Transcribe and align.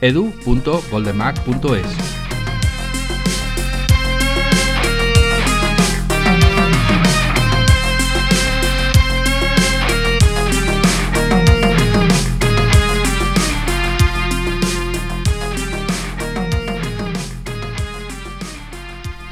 edu.goldenmac.es. 0.00 2.37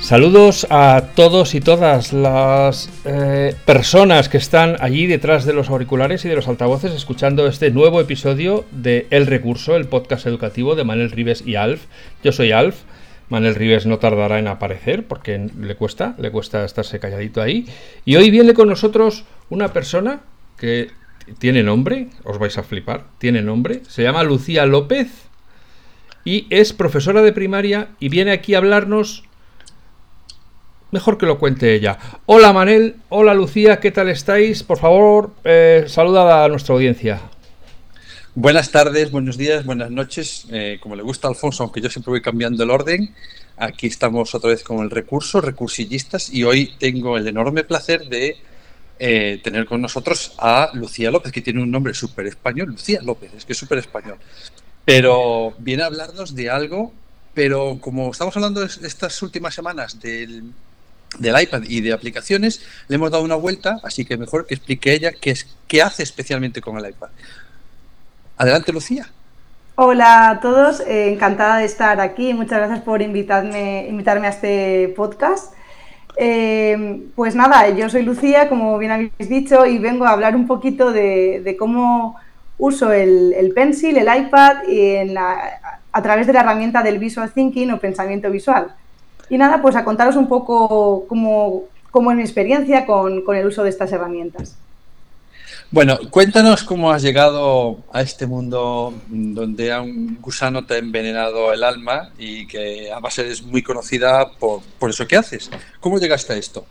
Saludos 0.07 0.69
a 0.71 1.03
todos 1.17 1.57
y 1.57 1.61
todas 1.61 2.13
las 2.13 2.89
eh, 3.05 3.57
personas 3.65 4.29
que 4.29 4.37
están 4.37 4.77
allí 4.79 5.09
detrás 5.09 5.45
de 5.45 5.53
los 5.53 5.69
auriculares 5.69 6.25
y 6.25 6.29
de 6.29 6.37
los 6.37 6.47
altavoces 6.47 6.93
escuchando 6.93 7.49
este 7.49 7.73
nuevo 7.73 8.01
episodio 8.01 8.65
de 8.71 9.09
El 9.11 9.27
Recurso, 9.27 9.75
el 9.75 9.89
podcast 9.89 10.25
educativo 10.29 10.77
de 10.77 10.85
Manel 10.85 11.11
Rives 11.11 11.43
y 11.45 11.57
Alf. 11.57 11.87
Yo 12.23 12.31
soy 12.31 12.53
Alf. 12.53 12.83
Manel 13.31 13.57
Rives 13.57 13.85
no 13.87 13.99
tardará 13.99 14.39
en 14.39 14.47
aparecer 14.47 15.05
porque 15.09 15.51
le 15.61 15.75
cuesta, 15.75 16.15
le 16.19 16.31
cuesta 16.31 16.65
estarse 16.65 17.01
calladito 17.01 17.43
ahí. 17.43 17.67
Y 18.05 18.15
hoy 18.15 18.31
viene 18.31 18.55
con 18.55 18.69
nosotros 18.69 19.25
una 19.51 19.73
persona 19.73 20.21
que 20.57 20.93
tiene 21.41 21.65
nombre, 21.65 22.11
os 22.23 22.39
vais 22.39 22.57
a 22.59 22.63
flipar, 22.63 23.07
tiene 23.19 23.43
nombre, 23.43 23.81
se 23.89 24.05
llama 24.05 24.23
Lucía 24.23 24.67
López 24.67 25.09
y 26.25 26.47
es 26.51 26.73
profesora 26.73 27.23
de 27.23 27.33
primaria 27.33 27.89
y 27.99 28.09
viene 28.09 28.31
aquí 28.31 28.55
a 28.55 28.59
hablarnos 28.59 29.26
mejor 30.91 31.19
que 31.19 31.27
lo 31.27 31.39
cuente 31.39 31.75
ella. 31.75 31.99
Hola 32.27 32.53
Manel, 32.53 32.97
hola 33.09 33.35
Lucía, 33.35 33.81
¿qué 33.81 33.91
tal 33.91 34.09
estáis? 34.09 34.63
Por 34.63 34.79
favor, 34.79 35.33
eh, 35.45 35.85
saluda 35.89 36.45
a 36.45 36.49
nuestra 36.49 36.75
audiencia. 36.75 37.21
Buenas 38.35 38.71
tardes, 38.71 39.11
buenos 39.11 39.39
días, 39.39 39.65
buenas 39.65 39.91
noches. 39.91 40.47
Eh, 40.51 40.79
como 40.81 40.95
le 40.95 41.03
gusta 41.03 41.27
Alfonso, 41.27 41.63
aunque 41.63 41.81
yo 41.81 41.89
siempre 41.89 42.11
voy 42.11 42.21
cambiando 42.21 42.63
el 42.65 42.71
orden, 42.71 43.15
aquí 43.57 43.87
estamos 43.87 44.35
otra 44.35 44.51
vez 44.51 44.63
con 44.63 44.85
el 44.85 44.91
recurso, 44.91 45.41
recursillistas, 45.41 46.33
y 46.33 46.45
hoy 46.45 46.75
tengo 46.79 47.17
el 47.17 47.27
enorme 47.27 47.65
placer 47.65 48.09
de 48.09 48.37
eh, 48.99 49.41
tener 49.43 49.67
con 49.67 49.81
nosotros 49.81 50.35
a 50.39 50.71
Lucía 50.75 51.11
López, 51.11 51.33
que 51.33 51.41
tiene 51.41 51.63
un 51.63 51.71
nombre 51.71 51.95
súper 51.95 52.27
español. 52.27 52.69
Lucía 52.73 53.01
López, 53.03 53.33
es 53.35 53.45
que 53.47 53.53
es 53.53 53.59
súper 53.59 53.79
español. 53.79 54.19
Pero 54.85 55.55
viene 55.59 55.83
a 55.83 55.87
hablarnos 55.87 56.35
de 56.35 56.51
algo, 56.51 56.93
pero 57.33 57.79
como 57.81 58.11
estamos 58.11 58.37
hablando 58.37 58.63
estas 58.63 59.23
últimas 59.23 59.55
semanas 59.55 59.99
del 59.99 60.53
del 61.19 61.41
iPad 61.41 61.63
y 61.67 61.81
de 61.81 61.93
aplicaciones, 61.93 62.63
le 62.89 62.97
hemos 62.97 63.11
dado 63.11 63.25
una 63.25 63.35
vuelta, 63.35 63.79
así 63.83 64.05
que 64.05 64.17
mejor 64.17 64.47
que 64.47 64.55
explique 64.55 64.93
ella 64.93 65.13
qué, 65.13 65.31
es, 65.31 65.57
qué 65.67 65.83
hace 65.83 66.03
especialmente 66.03 66.61
con 66.61 66.79
el 66.79 66.91
iPad. 66.91 67.09
Adelante, 68.37 68.73
Lucía. 68.73 69.09
Hola 69.77 70.31
a 70.31 70.41
todos, 70.41 70.81
eh, 70.81 71.13
encantada 71.13 71.59
de 71.59 71.67
estar 71.67 72.01
aquí. 72.01 72.33
Muchas 72.33 72.59
gracias 72.59 72.81
por 72.81 73.03
invitarme, 73.03 73.87
invitarme 73.89 74.27
a 74.27 74.31
este 74.31 74.93
podcast. 74.97 75.53
Eh, 76.17 77.03
pues 77.15 77.35
nada, 77.35 77.69
yo 77.69 77.91
soy 77.91 78.03
Lucía, 78.03 78.49
como 78.49 78.79
bien 78.79 78.93
habéis 78.93 79.29
dicho, 79.29 79.67
y 79.67 79.79
vengo 79.79 80.07
a 80.07 80.13
hablar 80.13 80.35
un 80.35 80.47
poquito 80.47 80.93
de, 80.93 81.57
cómo 81.59 82.17
uso 82.57 82.91
el, 82.91 83.53
Pencil, 83.55 83.99
el 83.99 84.09
iPad, 84.23 84.67
y 84.67 84.97
a 85.17 86.03
través 86.03 86.27
de 86.27 86.33
la 86.33 86.41
herramienta 86.41 86.83
del 86.83 86.99
Visual 86.99 87.31
Thinking 87.31 87.71
o 87.73 87.79
pensamiento 87.79 88.31
visual. 88.31 88.75
Y 89.29 89.39
nada, 89.39 89.61
pues 89.61 89.77
a 89.77 89.85
contaros 89.85 90.17
un 90.17 90.29
poco 90.29 91.07
cómo, 91.09 91.69
es 92.11 92.17
mi 92.17 92.23
experiencia 92.23 92.87
con, 92.87 93.23
el 93.35 93.47
uso 93.47 93.63
de 93.65 93.71
estas 93.71 93.93
herramientas. 93.93 94.57
Bueno, 95.71 95.99
cuéntanos 96.11 96.63
cómo 96.63 96.93
has 96.93 97.03
llegado 97.03 97.79
a 97.93 98.01
este 98.01 98.27
mundo 98.27 98.95
donde 99.09 99.73
a 99.73 99.81
un 99.81 100.19
gusano 100.21 100.65
te 100.65 100.75
ha 100.75 100.79
envenenado 100.79 101.53
el 101.53 101.65
alma 101.65 102.11
y 102.19 102.47
que 102.47 102.91
además 102.93 103.19
eres 103.19 103.43
muy 103.43 103.63
conocida 103.63 104.31
por, 104.39 104.63
eso 104.89 105.09
que 105.09 105.17
haces. 105.17 105.51
¿Cómo 105.81 105.99
llegaste 105.99 106.35
a 106.35 106.37
esto? 106.37 106.65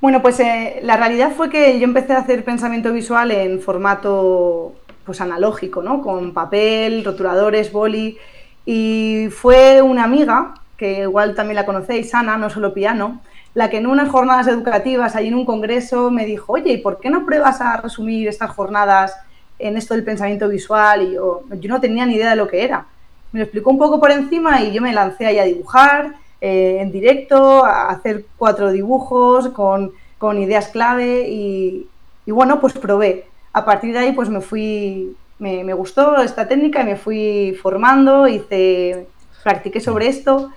Bueno, 0.00 0.22
pues 0.22 0.40
eh, 0.40 0.80
la 0.82 0.96
realidad 0.96 1.32
fue 1.36 1.50
que 1.50 1.78
yo 1.78 1.84
empecé 1.84 2.14
a 2.14 2.20
hacer 2.20 2.42
pensamiento 2.44 2.90
visual 2.92 3.32
en 3.32 3.60
formato 3.60 4.74
pues 5.04 5.20
analógico, 5.20 5.82
¿no? 5.82 6.00
Con 6.02 6.32
papel, 6.32 7.04
rotuladores, 7.04 7.72
boli. 7.72 8.16
Y 8.64 9.28
fue 9.30 9.82
una 9.82 10.04
amiga 10.04 10.54
que 10.78 11.00
igual 11.00 11.34
también 11.34 11.56
la 11.56 11.66
conocéis, 11.66 12.14
Ana, 12.14 12.38
no 12.38 12.48
solo 12.48 12.72
piano, 12.72 13.20
la 13.52 13.68
que 13.68 13.78
en 13.78 13.86
unas 13.88 14.08
jornadas 14.08 14.46
educativas, 14.46 15.16
ahí 15.16 15.26
en 15.26 15.34
un 15.34 15.44
congreso, 15.44 16.10
me 16.10 16.24
dijo, 16.24 16.52
oye, 16.52 16.72
¿y 16.72 16.78
por 16.78 17.00
qué 17.00 17.10
no 17.10 17.26
pruebas 17.26 17.60
a 17.60 17.78
resumir 17.78 18.28
estas 18.28 18.52
jornadas 18.52 19.16
en 19.58 19.76
esto 19.76 19.94
del 19.94 20.04
pensamiento 20.04 20.48
visual? 20.48 21.02
Y 21.02 21.14
yo, 21.14 21.42
yo 21.50 21.68
no 21.68 21.80
tenía 21.80 22.06
ni 22.06 22.14
idea 22.14 22.30
de 22.30 22.36
lo 22.36 22.46
que 22.46 22.62
era. 22.62 22.86
Me 23.32 23.40
lo 23.40 23.44
explicó 23.44 23.70
un 23.70 23.78
poco 23.78 23.98
por 23.98 24.12
encima 24.12 24.62
y 24.62 24.72
yo 24.72 24.80
me 24.80 24.92
lancé 24.92 25.26
ahí 25.26 25.38
a 25.40 25.44
dibujar 25.44 26.14
eh, 26.40 26.78
en 26.80 26.92
directo, 26.92 27.64
a 27.64 27.88
hacer 27.88 28.24
cuatro 28.36 28.70
dibujos 28.70 29.48
con, 29.48 29.92
ideas 30.38 30.68
clave 30.68 31.28
y, 31.28 31.88
bueno, 32.28 32.60
pues 32.60 32.74
probé. 32.74 33.26
A 33.52 33.64
partir 33.64 33.92
de 33.92 33.98
ahí 33.98 34.12
pues 34.12 34.28
me 34.28 34.40
fui, 34.40 35.16
me, 35.40 35.64
me 35.64 35.74
gustó 35.74 36.18
esta 36.22 36.46
técnica 36.46 36.82
y 36.82 36.84
me 36.84 36.96
fui 36.96 37.58
formando, 37.60 38.28
hice, 38.28 39.08
practiqué 39.42 39.80
sobre 39.80 40.06
esto 40.06 40.52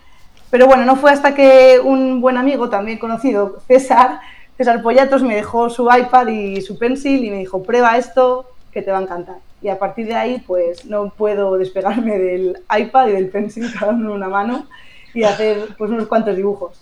pero 0.51 0.67
bueno, 0.67 0.85
no 0.85 0.97
fue 0.97 1.11
hasta 1.11 1.33
que 1.33 1.79
un 1.81 2.19
buen 2.19 2.37
amigo, 2.37 2.69
también 2.69 2.99
conocido, 2.99 3.61
César, 3.67 4.19
César 4.57 4.83
Pollatos, 4.83 5.23
me 5.23 5.33
dejó 5.33 5.69
su 5.69 5.89
iPad 5.89 6.27
y 6.27 6.61
su 6.61 6.77
pencil 6.77 7.23
y 7.23 7.31
me 7.31 7.37
dijo, 7.37 7.63
prueba 7.63 7.97
esto, 7.97 8.45
que 8.71 8.81
te 8.81 8.91
va 8.91 8.99
a 8.99 9.01
encantar. 9.01 9.37
Y 9.61 9.69
a 9.69 9.79
partir 9.79 10.07
de 10.07 10.15
ahí, 10.15 10.43
pues 10.45 10.85
no 10.85 11.09
puedo 11.15 11.57
despegarme 11.57 12.19
del 12.19 12.57
iPad 12.77 13.07
y 13.07 13.11
del 13.13 13.29
pencil 13.29 13.71
cada 13.79 13.93
uno 13.93 14.09
en 14.09 14.15
una 14.17 14.27
mano 14.27 14.67
y 15.13 15.23
hacer 15.23 15.69
pues 15.77 15.89
unos 15.89 16.07
cuantos 16.07 16.35
dibujos. 16.35 16.77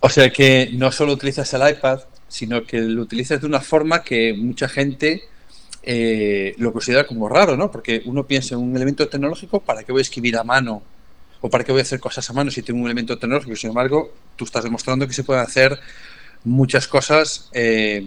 O 0.00 0.08
sea 0.08 0.30
que 0.30 0.70
no 0.72 0.90
solo 0.90 1.12
utilizas 1.12 1.52
el 1.54 1.68
iPad, 1.68 2.00
sino 2.26 2.64
que 2.64 2.80
lo 2.80 3.02
utilizas 3.02 3.40
de 3.40 3.46
una 3.46 3.60
forma 3.60 4.02
que 4.02 4.34
mucha 4.34 4.68
gente 4.68 5.22
eh, 5.84 6.54
lo 6.58 6.72
considera 6.72 7.06
como 7.06 7.28
raro, 7.28 7.56
¿no? 7.56 7.70
Porque 7.70 8.02
uno 8.04 8.26
piensa 8.26 8.56
en 8.56 8.62
un 8.62 8.74
elemento 8.74 9.08
tecnológico, 9.08 9.60
¿para 9.60 9.84
qué 9.84 9.92
voy 9.92 10.00
a 10.00 10.02
escribir 10.02 10.36
a 10.36 10.42
mano 10.42 10.82
o 11.42 11.50
para 11.50 11.64
qué 11.64 11.72
voy 11.72 11.80
a 11.80 11.82
hacer 11.82 12.00
cosas 12.00 12.28
a 12.30 12.32
mano 12.32 12.50
si 12.50 12.62
tengo 12.62 12.80
un 12.80 12.86
elemento 12.86 13.18
tecnológico. 13.18 13.56
Sin 13.56 13.68
embargo, 13.68 14.12
tú 14.36 14.44
estás 14.44 14.64
demostrando 14.64 15.06
que 15.06 15.12
se 15.12 15.24
pueden 15.24 15.42
hacer 15.42 15.78
muchas 16.44 16.88
cosas 16.88 17.50
eh, 17.52 18.06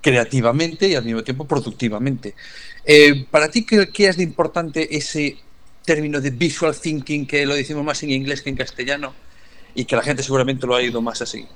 creativamente 0.00 0.88
y 0.88 0.94
al 0.94 1.04
mismo 1.04 1.22
tiempo 1.22 1.44
productivamente. 1.44 2.34
Eh, 2.84 3.26
para 3.30 3.48
ti, 3.50 3.66
¿qué, 3.66 4.08
es 4.08 4.16
de 4.16 4.22
importante 4.22 4.96
ese 4.96 5.36
término 5.84 6.20
de 6.20 6.30
visual 6.30 6.74
thinking 6.74 7.26
que 7.26 7.44
lo 7.44 7.54
decimos 7.54 7.84
más 7.84 8.00
en 8.04 8.10
inglés 8.10 8.42
que 8.42 8.50
en 8.50 8.56
castellano 8.56 9.12
y 9.74 9.84
que 9.84 9.96
la 9.96 10.02
gente 10.02 10.22
seguramente 10.22 10.66
lo 10.66 10.76
ha 10.76 10.82
ido 10.82 11.02
más 11.02 11.20
así? 11.20 11.46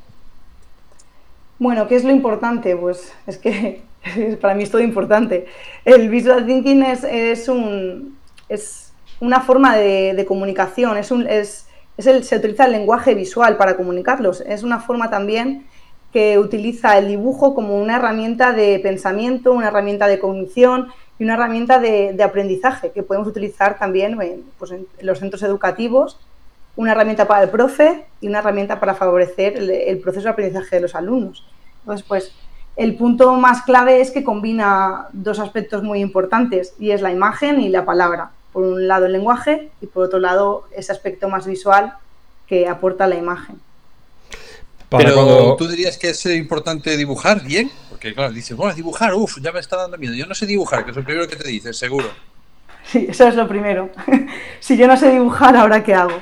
Bueno, 1.60 1.86
¿qué 1.86 1.94
es 1.94 2.04
lo 2.04 2.10
importante? 2.10 2.76
Pues 2.76 3.12
es 3.28 3.38
que 3.38 3.82
para 4.40 4.56
mí 4.56 4.64
es 4.64 4.72
todo 4.72 4.82
importante. 4.82 5.46
El 5.84 6.08
visual 6.08 6.44
thinking 6.46 6.82
es, 6.82 7.04
es 7.04 7.48
un... 7.48 8.18
Es, 8.48 8.85
una 9.20 9.40
forma 9.40 9.76
de, 9.76 10.24
comunicación, 10.26 10.96
es 10.96 11.10
el, 11.10 12.24
se 12.24 12.36
utiliza 12.36 12.66
el 12.66 12.72
lenguaje 12.72 13.14
visual 13.14 13.56
para 13.56 13.76
comunicarlos, 13.76 14.42
es 14.42 14.62
una 14.62 14.80
forma 14.80 15.10
también 15.10 15.66
que 16.12 16.38
utiliza 16.38 16.96
el 16.98 17.08
dibujo 17.08 17.54
como 17.54 17.80
una 17.80 17.96
herramienta 17.96 18.52
de 18.52 18.78
pensamiento, 18.78 19.52
una 19.52 19.68
herramienta 19.68 20.06
de 20.06 20.18
cognición 20.18 20.88
y 21.18 21.24
una 21.24 21.34
herramienta 21.34 21.78
de, 21.78 22.22
aprendizaje 22.22 22.90
que 22.90 23.02
podemos 23.02 23.28
utilizar 23.28 23.78
también 23.78 24.18
pues, 24.58 24.70
en, 24.70 24.86
los 25.00 25.18
centros 25.18 25.42
educativos, 25.42 26.18
una 26.74 26.92
herramienta 26.92 27.26
para 27.26 27.44
el 27.44 27.50
profe 27.50 28.06
y 28.20 28.28
una 28.28 28.38
herramienta 28.38 28.80
para 28.80 28.94
favorecer 28.94 29.56
el, 29.56 29.70
el, 29.70 29.98
proceso 29.98 30.24
de 30.24 30.30
aprendizaje 30.30 30.76
de 30.76 30.82
los 30.82 30.94
alumnos. 30.94 31.46
Entonces, 31.80 32.06
pues 32.06 32.32
el 32.76 32.96
punto 32.96 33.34
más 33.34 33.62
clave 33.62 34.00
es 34.00 34.10
que 34.10 34.24
combina 34.24 35.08
dos 35.12 35.38
aspectos 35.38 35.82
muy 35.82 36.00
importantes 36.00 36.74
y 36.78 36.90
es 36.90 37.00
la 37.00 37.12
imagen 37.12 37.60
y 37.60 37.70
la 37.70 37.86
palabra 37.86 38.30
por 38.56 38.64
un 38.64 38.88
lado 38.88 39.04
el 39.04 39.12
lenguaje 39.12 39.68
y 39.82 39.86
por 39.86 40.04
otro 40.06 40.18
lado 40.18 40.66
ese 40.74 40.90
aspecto 40.90 41.28
más 41.28 41.46
visual 41.46 41.92
que 42.46 42.66
aporta 42.66 43.06
la 43.06 43.16
imagen. 43.16 43.60
Pero 44.88 45.54
tú 45.56 45.68
dirías 45.68 45.98
que 45.98 46.08
es 46.08 46.24
importante 46.24 46.96
dibujar 46.96 47.42
bien, 47.42 47.70
porque 47.90 48.14
claro, 48.14 48.32
dices, 48.32 48.56
bueno, 48.56 48.74
dibujar, 48.74 49.12
uff, 49.12 49.36
ya 49.42 49.52
me 49.52 49.60
está 49.60 49.76
dando 49.76 49.98
miedo. 49.98 50.14
Yo 50.14 50.24
no 50.24 50.34
sé 50.34 50.46
dibujar, 50.46 50.86
que 50.86 50.92
es 50.92 50.96
lo 50.96 51.04
primero 51.04 51.28
que 51.28 51.36
te 51.36 51.46
dices, 51.46 51.76
seguro. 51.76 52.08
Sí, 52.90 53.06
eso 53.10 53.28
es 53.28 53.34
lo 53.34 53.46
primero. 53.46 53.90
si 54.60 54.78
yo 54.78 54.86
no 54.86 54.96
sé 54.96 55.10
dibujar, 55.10 55.54
¿ahora 55.54 55.84
qué 55.84 55.92
hago? 55.92 56.18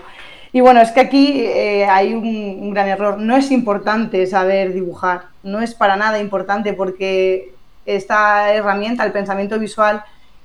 Y 0.50 0.60
bueno, 0.60 0.80
es 0.80 0.90
que 0.90 1.02
aquí 1.02 1.44
eh, 1.46 1.84
hay 1.84 2.14
un, 2.14 2.74
gran 2.74 2.88
error. 2.88 3.16
No 3.16 3.36
es 3.36 3.52
importante 3.52 4.26
saber 4.26 4.72
dibujar, 4.72 5.26
no 5.44 5.60
es 5.60 5.72
para 5.72 5.96
nada 5.96 6.18
importante 6.18 6.72
porque 6.72 7.54
esta 7.86 8.52
herramienta, 8.52 9.04
el 9.04 9.12
pensamiento 9.12 9.56
visual, 9.60 10.02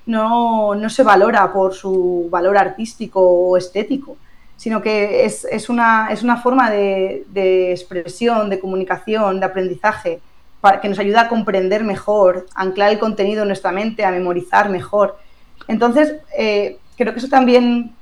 no, 0.10 0.90
se 0.90 1.04
valora 1.04 1.54
por 1.54 1.76
su 1.76 2.28
valor 2.32 2.58
artístico 2.58 3.22
o 3.22 3.58
estético, 3.58 4.18
sino 4.58 4.82
que 4.82 5.24
es, 5.24 5.70
una, 5.70 6.10
es 6.12 6.24
una, 6.24 6.38
forma 6.38 6.72
de, 6.72 7.72
expresión, 7.72 8.50
de 8.50 8.60
comunicación, 8.60 9.40
de 9.40 9.46
aprendizaje, 9.46 10.20
para, 10.62 10.82
que 10.82 10.90
nos 10.90 10.98
ayuda 10.98 11.22
a 11.22 11.30
comprender 11.30 11.84
mejor, 11.84 12.48
a 12.56 12.64
anclar 12.64 12.92
el 12.92 13.00
contenido 13.00 13.44
en 13.44 13.50
nuestra 13.50 13.72
mente, 13.72 14.04
a 14.04 14.12
memorizar 14.12 14.70
mejor. 14.70 15.18
Entonces, 15.68 16.16
eh, 16.36 16.80
creo 16.98 17.14
que 17.14 17.20
eso 17.20 17.30
también 17.30 17.94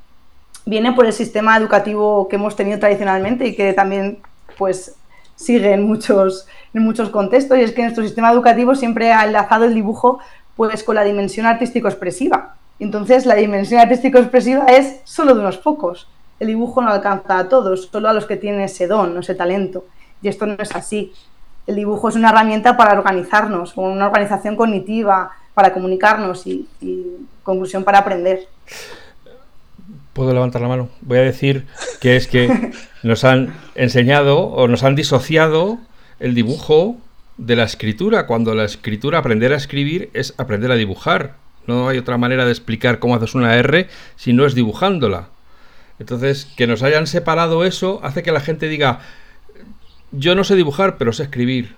viene 0.65 0.93
por 0.93 1.05
el 1.05 1.13
sistema 1.13 1.57
educativo 1.57 2.29
que 2.29 2.37
hemos 2.37 2.55
tenido 2.55 2.79
tradicionalmente 2.79 3.47
y 3.47 3.55
que 3.55 3.73
también 3.73 4.19
pues, 4.57 4.95
sigue 5.35 5.73
en 5.73 5.83
muchos, 5.83 6.47
en 6.73 6.83
muchos 6.83 7.09
contextos, 7.09 7.57
y 7.57 7.63
es 7.63 7.73
que 7.73 7.81
nuestro 7.81 8.03
sistema 8.05 8.31
educativo 8.31 8.75
siempre 8.75 9.11
ha 9.11 9.25
enlazado 9.25 9.65
el 9.65 9.73
dibujo 9.73 10.19
pues, 10.57 10.83
con 10.83 10.95
la 10.95 11.03
dimensión 11.03 11.45
artístico-expresiva. 11.45 12.55
Entonces, 12.79 13.25
la 13.25 13.35
dimensión 13.35 13.79
artístico-expresiva 13.79 14.65
es 14.65 14.99
solo 15.05 15.33
de 15.33 15.39
unos 15.39 15.57
pocos. 15.57 16.09
El 16.39 16.47
dibujo 16.47 16.81
no 16.81 16.91
alcanza 16.91 17.39
a 17.39 17.47
todos, 17.47 17.87
solo 17.89 18.09
a 18.09 18.13
los 18.13 18.25
que 18.25 18.35
tienen 18.35 18.61
ese 18.61 18.87
don, 18.87 19.17
ese 19.17 19.35
talento. 19.35 19.85
Y 20.21 20.27
esto 20.27 20.45
no 20.45 20.55
es 20.59 20.75
así. 20.75 21.13
El 21.65 21.75
dibujo 21.75 22.09
es 22.09 22.15
una 22.15 22.29
herramienta 22.29 22.75
para 22.75 22.97
organizarnos, 22.97 23.77
una 23.77 24.07
organización 24.07 24.55
cognitiva, 24.55 25.31
para 25.53 25.73
comunicarnos 25.73 26.45
y 26.45 26.67
conclusión 27.43 27.83
para 27.83 27.99
aprender. 27.99 28.47
Puedo 30.13 30.33
levantar 30.33 30.61
la 30.61 30.67
mano. 30.67 30.89
Voy 31.01 31.19
a 31.19 31.21
decir 31.21 31.67
que 32.01 32.15
es 32.15 32.27
que 32.27 32.71
nos 33.03 33.23
han 33.23 33.53
enseñado 33.75 34.39
o 34.39 34.67
nos 34.67 34.83
han 34.83 34.95
disociado 34.95 35.77
el 36.19 36.33
dibujo 36.33 36.97
de 37.37 37.55
la 37.55 37.63
escritura, 37.63 38.25
cuando 38.25 38.55
la 38.55 38.65
escritura, 38.65 39.19
aprender 39.19 39.53
a 39.53 39.57
escribir, 39.57 40.09
es 40.13 40.33
aprender 40.37 40.71
a 40.71 40.75
dibujar. 40.75 41.35
No 41.67 41.89
hay 41.89 41.97
otra 41.97 42.17
manera 42.17 42.45
de 42.45 42.51
explicar 42.51 42.99
cómo 42.99 43.15
haces 43.15 43.35
una 43.35 43.55
R 43.55 43.87
si 44.15 44.33
no 44.33 44.45
es 44.45 44.55
dibujándola. 44.55 45.29
Entonces, 45.99 46.45
que 46.55 46.67
nos 46.67 46.83
hayan 46.83 47.07
separado 47.07 47.63
eso 47.63 47.99
hace 48.03 48.23
que 48.23 48.31
la 48.31 48.39
gente 48.39 48.67
diga, 48.67 48.99
yo 50.11 50.35
no 50.35 50.43
sé 50.43 50.55
dibujar, 50.55 50.97
pero 50.97 51.13
sé 51.13 51.23
escribir. 51.23 51.75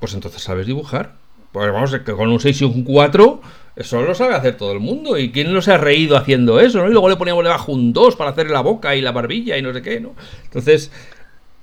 Pues 0.00 0.14
entonces 0.14 0.42
sabes 0.42 0.66
dibujar. 0.66 1.14
Pues 1.52 1.72
vamos, 1.72 1.90
que 1.92 2.12
con 2.12 2.30
un 2.30 2.40
6 2.40 2.62
y 2.62 2.64
un 2.64 2.84
4 2.84 3.40
eso 3.76 4.00
lo 4.00 4.14
sabe 4.14 4.34
hacer 4.34 4.56
todo 4.56 4.72
el 4.72 4.80
mundo. 4.80 5.18
¿Y 5.18 5.30
quién 5.30 5.52
no 5.52 5.60
se 5.60 5.72
ha 5.72 5.76
reído 5.76 6.16
haciendo 6.16 6.58
eso? 6.60 6.78
¿no? 6.78 6.88
Y 6.88 6.92
luego 6.92 7.10
le 7.10 7.16
poníamos 7.16 7.44
debajo 7.44 7.72
un 7.72 7.92
2 7.92 8.16
para 8.16 8.30
hacerle 8.30 8.54
la 8.54 8.62
boca 8.62 8.96
y 8.96 9.02
la 9.02 9.12
barbilla 9.12 9.58
y 9.58 9.62
no 9.62 9.72
sé 9.74 9.82
qué, 9.82 10.00
¿no? 10.00 10.14
Entonces, 10.44 10.90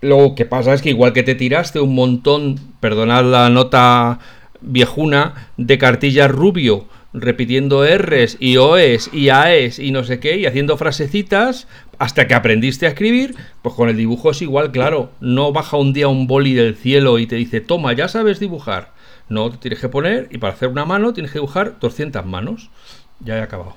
lo 0.04 0.36
que 0.36 0.46
pasa 0.46 0.74
es 0.74 0.82
que 0.82 0.90
igual 0.90 1.14
que 1.14 1.24
te 1.24 1.34
tiraste 1.34 1.80
un 1.80 1.96
montón, 1.96 2.60
perdonad 2.82 3.24
la 3.24 3.50
nota 3.50 4.20
viejuna, 4.60 5.50
de 5.56 5.78
cartillas 5.78 6.30
rubio, 6.30 6.88
repitiendo 7.14 7.86
R's 7.86 8.36
y 8.40 8.58
O's 8.58 9.10
y 9.14 9.30
A's 9.30 9.80
y 9.80 9.92
no 9.92 10.04
sé 10.04 10.20
qué, 10.20 10.38
y 10.38 10.46
haciendo 10.46 10.76
frasecitas, 10.76 11.68
hasta 12.00 12.28
que 12.28 12.34
aprendiste 12.34 12.86
a 12.86 12.90
escribir, 12.90 13.36
pues 13.62 13.76
con 13.76 13.88
el 13.88 13.96
dibujo 13.96 14.32
es 14.32 14.42
igual, 14.42 14.72
claro. 14.72 15.12
No 15.22 15.54
baja 15.54 15.78
un 15.78 15.94
día 15.94 16.10
un 16.10 16.28
boli 16.28 16.54
del 16.54 16.76
cielo 16.76 17.18
y 17.18 17.26
te 17.26 17.38
dice, 17.38 17.62
toma, 17.62 17.94
ya 17.94 18.10
sabes 18.10 18.40
dibujar. 18.40 18.92
No, 19.30 19.52
te 19.52 19.58
tienes 19.58 19.80
que 19.80 19.88
poner 19.88 20.28
y 20.32 20.38
para 20.38 20.54
hacer 20.54 20.68
una 20.68 20.84
mano 20.84 21.14
tienes 21.14 21.32
que 21.32 21.40
dibujar 21.40 21.80
200 21.80 22.26
manos. 22.26 22.70
Ya 23.22 23.38
he 23.38 23.42
acabado. 23.42 23.74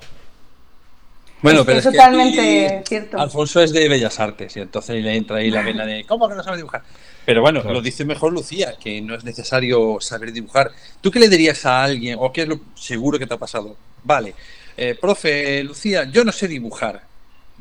Bueno, 1.42 1.64
pero 1.64 1.78
es, 1.78 1.84
totalmente 1.84 2.82
cierto. 2.86 3.18
Alfonso 3.18 3.60
es 3.60 3.72
de 3.72 3.88
Bellas 3.88 4.18
Artes 4.18 4.56
y 4.56 4.60
entonces 4.60 5.02
le 5.02 5.14
entra 5.14 5.36
ahí 5.36 5.50
la 5.50 5.62
vena 5.62 5.84
de 5.84 6.04
¿cómo 6.04 6.28
que 6.28 6.34
no 6.34 6.42
sabe 6.42 6.56
dibujar? 6.56 6.82
Pero 7.26 7.42
bueno, 7.42 7.62
lo 7.62 7.82
dice 7.82 8.04
mejor 8.04 8.32
Lucía, 8.32 8.74
que 8.80 9.00
no 9.00 9.14
es 9.14 9.24
necesario 9.24 9.98
saber 10.00 10.32
dibujar. 10.32 10.70
¿Tú 11.00 11.10
qué 11.10 11.18
le 11.18 11.28
dirías 11.28 11.66
a 11.66 11.82
alguien, 11.82 12.16
o 12.20 12.32
qué 12.32 12.42
es 12.42 12.48
lo 12.48 12.60
seguro 12.74 13.18
que 13.18 13.26
te 13.26 13.34
ha 13.34 13.38
pasado? 13.38 13.76
Vale, 14.04 14.34
eh, 14.76 14.96
profe, 14.98 15.62
Lucía, 15.64 16.04
yo 16.04 16.24
no 16.24 16.32
sé 16.32 16.46
dibujar. 16.46 17.02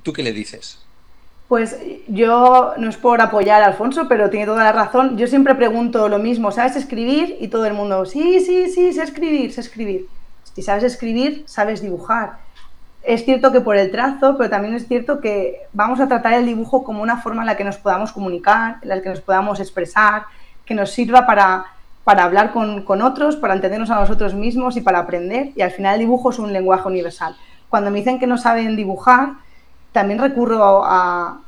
¿Tú 0.04 0.14
qué 0.14 0.22
le 0.22 0.32
dices? 0.32 0.80
Pues 1.48 1.78
yo 2.08 2.74
no 2.78 2.90
es 2.90 2.98
por 2.98 3.22
apoyar 3.22 3.64
a 3.64 3.68
Alfonso, 3.68 4.08
pero 4.08 4.30
tiene 4.30 4.46
toda 4.46 4.64
la 4.64 4.72
razón. 4.72 5.18
Yo 5.18 5.28
siempre 5.28 5.56
pregunto 5.56 6.10
lo 6.10 6.20
mismo, 6.20 6.52
¿sabes 6.52 6.76
escribir? 6.76 7.38
Y 7.40 7.48
todo 7.48 7.66
el 7.66 7.74
mundo, 7.74 8.06
sí, 8.06 8.40
sí, 8.40 8.70
sí, 8.70 8.94
sé 8.94 9.04
escribir, 9.04 9.52
sé 9.52 9.62
escribir. 9.62 10.08
Si 10.54 10.62
sabes 10.62 10.84
escribir, 10.84 11.44
sabes 11.48 11.82
dibujar. 11.82 12.45
Es 13.06 13.24
cierto 13.24 13.52
que 13.52 13.62
por 13.62 13.78
el 13.78 13.92
trazo, 13.92 14.36
pero 14.38 14.50
también 14.50 14.74
es 14.74 14.88
cierto 14.88 15.20
que 15.20 15.68
vamos 15.74 16.00
a 16.00 16.08
tratar 16.08 16.34
el 16.34 16.46
dibujo 16.46 16.84
como 16.84 17.04
una 17.04 17.18
forma 17.18 17.44
en 17.44 17.48
la 17.48 17.58
que 17.58 17.64
nos 17.64 17.78
podamos 17.78 18.12
comunicar, 18.12 18.78
en 18.82 18.90
la 18.90 19.02
que 19.02 19.10
nos 19.10 19.22
podamos 19.22 19.60
expresar, 19.60 20.24
que 20.66 20.74
nos 20.74 20.92
sirva 20.92 21.28
para, 21.28 21.66
para 22.04 22.24
hablar 22.24 22.52
con, 22.52 22.82
con 22.82 23.04
otros, 23.04 23.36
para 23.36 23.54
entendernos 23.54 23.92
a 23.92 24.00
nosotros 24.00 24.34
mismos 24.34 24.76
y 24.76 24.82
para 24.82 25.00
aprender. 25.00 25.52
Y 25.56 25.62
al 25.62 25.72
final 25.72 25.94
el 25.94 26.00
dibujo 26.00 26.32
es 26.32 26.40
un 26.40 26.52
lenguaje 26.52 26.88
universal. 26.88 27.36
Cuando 27.70 27.92
me 27.92 28.00
dicen 28.00 28.20
que 28.20 28.26
no 28.26 28.38
saben 28.38 28.76
dibujar, 28.76 29.34
también 29.92 30.20
recurro 30.20 30.84
a, 30.84 31.40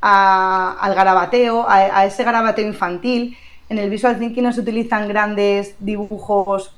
al 0.00 0.94
garabateo, 0.94 1.66
a, 1.68 2.04
ese 2.04 2.24
garabateo 2.24 2.66
infantil. 2.66 3.36
En 3.68 3.78
el 3.78 3.90
visual 3.90 4.18
thinking 4.18 4.44
no 4.44 4.52
se 4.52 4.60
utilizan 4.60 5.08
grandes 5.08 5.74
dibujos 5.78 6.72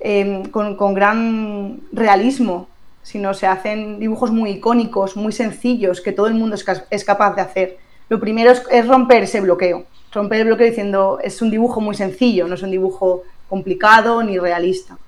em, 0.00 0.44
con, 0.50 0.94
gran 0.94 1.80
realismo, 1.92 2.68
sino 3.06 3.34
se 3.34 3.46
hacen 3.46 4.00
dibujos 4.00 4.32
muy 4.32 4.50
icónicos, 4.50 5.16
muy 5.16 5.30
sencillos, 5.32 6.00
que 6.00 6.10
todo 6.10 6.26
el 6.26 6.34
mundo 6.34 6.56
es, 6.90 7.04
capaz 7.04 7.36
de 7.36 7.40
hacer. 7.40 7.78
Lo 8.08 8.18
primero 8.18 8.50
es, 8.50 8.86
romper 8.88 9.22
ese 9.22 9.40
bloqueo, 9.40 9.84
romper 10.10 10.40
el 10.40 10.46
bloqueo 10.48 10.66
diciendo 10.66 11.20
es 11.22 11.40
un 11.40 11.52
dibujo 11.52 11.80
muy 11.80 11.94
sencillo, 11.94 12.48
no 12.48 12.56
es 12.56 12.62
un 12.62 12.72
dibujo 12.72 13.22
complicado 13.48 14.24
ni 14.24 14.40
realista. 14.40 14.98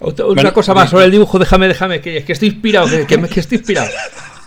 Otra, 0.00 0.54
cosa 0.54 0.72
más 0.72 0.88
sobre 0.88 1.04
el 1.04 1.10
dibujo, 1.10 1.38
déjame, 1.38 1.68
déjame, 1.68 2.00
que, 2.00 2.16
es 2.16 2.24
que 2.24 2.32
estoy 2.32 2.48
inspirado, 2.48 2.88
que, 3.06 3.40
estoy 3.40 3.58
inspirado. 3.58 3.90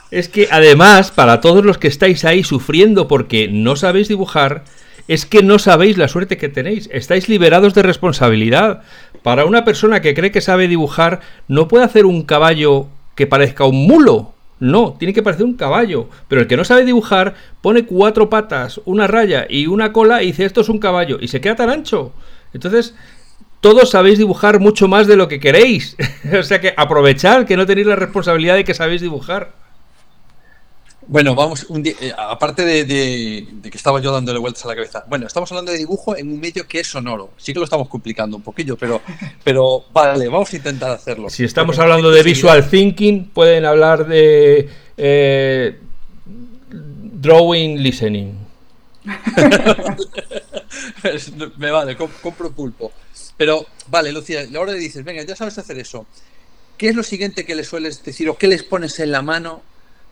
Es 0.09 0.27
que 0.27 0.47
además, 0.49 1.11
para 1.11 1.41
todos 1.41 1.63
los 1.63 1.77
que 1.77 1.87
estáis 1.87 2.25
ahí 2.25 2.43
sufriendo 2.43 3.07
porque 3.07 3.47
no 3.47 3.75
sabéis 3.75 4.07
dibujar, 4.07 4.63
es 5.07 5.25
que 5.25 5.43
no 5.43 5.59
sabéis 5.59 5.97
la 5.97 6.07
suerte 6.07 6.37
que 6.37 6.49
tenéis. 6.49 6.89
Estáis 6.91 7.29
liberados 7.29 7.73
de 7.73 7.83
responsabilidad. 7.83 8.81
Para 9.23 9.45
una 9.45 9.65
persona 9.65 10.01
que 10.01 10.13
cree 10.13 10.31
que 10.31 10.41
sabe 10.41 10.67
dibujar, 10.67 11.21
no 11.47 11.67
puede 11.67 11.85
hacer 11.85 12.05
un 12.05 12.23
caballo 12.23 12.87
que 13.15 13.27
parezca 13.27 13.65
un 13.65 13.87
mulo. 13.87 14.33
No, 14.59 14.93
tiene 14.97 15.13
que 15.13 15.23
parecer 15.23 15.45
un 15.45 15.57
caballo. 15.57 16.09
Pero 16.27 16.41
el 16.41 16.47
que 16.47 16.57
no 16.57 16.63
sabe 16.63 16.85
dibujar 16.85 17.35
pone 17.61 17.85
cuatro 17.85 18.29
patas, 18.29 18.81
una 18.85 19.07
raya 19.07 19.45
y 19.49 19.67
una 19.67 19.91
cola 19.93 20.23
y 20.23 20.27
dice 20.27 20.45
esto 20.45 20.61
es 20.61 20.69
un 20.69 20.79
caballo. 20.79 21.17
Y 21.21 21.27
se 21.27 21.41
queda 21.41 21.55
tan 21.55 21.69
ancho. 21.69 22.13
Entonces, 22.53 22.95
todos 23.61 23.89
sabéis 23.91 24.17
dibujar 24.17 24.59
mucho 24.59 24.87
más 24.87 25.07
de 25.07 25.17
lo 25.17 25.27
que 25.27 25.39
queréis. 25.39 25.97
o 26.39 26.43
sea 26.43 26.61
que 26.61 26.73
aprovechar 26.77 27.45
que 27.45 27.57
no 27.57 27.65
tenéis 27.65 27.87
la 27.87 27.95
responsabilidad 27.95 28.55
de 28.55 28.63
que 28.63 28.73
sabéis 28.73 29.01
dibujar. 29.01 29.64
Bueno, 31.07 31.35
vamos, 31.35 31.65
un 31.69 31.85
eh, 31.85 32.13
aparte 32.17 32.65
de, 32.65 33.47
que 33.61 33.77
estaba 33.77 34.01
yo 34.01 34.11
dándole 34.11 34.39
vueltas 34.39 34.65
a 34.65 34.69
la 34.69 34.75
cabeza. 34.75 35.05
Bueno, 35.07 35.27
estamos 35.27 35.51
hablando 35.51 35.71
de 35.71 35.77
dibujo 35.77 36.17
en 36.17 36.31
un 36.31 36.39
medio 36.39 36.67
que 36.67 36.79
es 36.79 36.87
sonoro. 36.87 37.29
Sí 37.37 37.53
que 37.53 37.59
lo 37.59 37.65
estamos 37.65 37.87
complicando 37.87 38.37
un 38.37 38.43
poquillo, 38.43 38.75
pero, 38.75 39.01
pero 39.43 39.85
vale, 39.93 40.27
vamos 40.27 40.51
a 40.51 40.55
intentar 40.55 40.91
hacerlo. 40.91 41.29
Si 41.29 41.43
estamos 41.43 41.77
hablando 41.77 42.09
de 42.09 42.23
visual 42.23 42.67
thinking, 42.67 43.25
pueden 43.25 43.65
hablar 43.65 44.07
de 44.07 44.67
eh, 44.97 45.79
drawing 46.71 47.83
listening. 47.83 48.39
Me 51.57 51.69
vale, 51.69 51.95
compro 51.95 52.51
pulpo. 52.51 52.91
Pero, 53.37 53.67
vale, 53.87 54.11
Lucía, 54.11 54.43
ahora 54.55 54.71
le 54.71 54.79
dices, 54.79 55.03
venga, 55.03 55.21
ya 55.23 55.35
sabes 55.35 55.55
hacer 55.59 55.77
eso. 55.77 56.07
¿Qué 56.77 56.89
es 56.89 56.95
lo 56.95 57.03
siguiente 57.03 57.45
que 57.45 57.53
le 57.53 57.63
sueles 57.63 58.03
decir 58.03 58.27
o 58.27 58.37
qué 58.37 58.47
les 58.47 58.63
pones 58.63 58.99
en 58.99 59.11
la 59.11 59.21
mano 59.21 59.61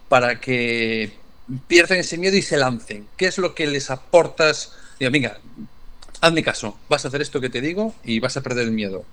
para 0.09 0.39
que 0.39 1.13
pierdan 1.67 1.99
ese 1.99 2.17
miedo 2.17 2.35
y 2.37 2.41
se 2.41 2.57
lancen? 2.57 3.07
¿Qué 3.17 3.25
es 3.25 3.37
lo 3.37 3.55
que 3.55 3.67
les 3.67 3.89
aportas? 3.89 4.73
Digo, 4.99 5.11
venga, 5.11 5.37
hazme 6.21 6.43
caso, 6.43 6.77
vas 6.89 7.03
a 7.05 7.09
hacer 7.09 7.21
esto 7.21 7.41
que 7.41 7.49
te 7.49 7.61
digo 7.61 7.93
y 8.03 8.19
vas 8.19 8.37
a 8.37 8.41
perder 8.41 8.65
el 8.65 8.71
miedo. 8.71 9.03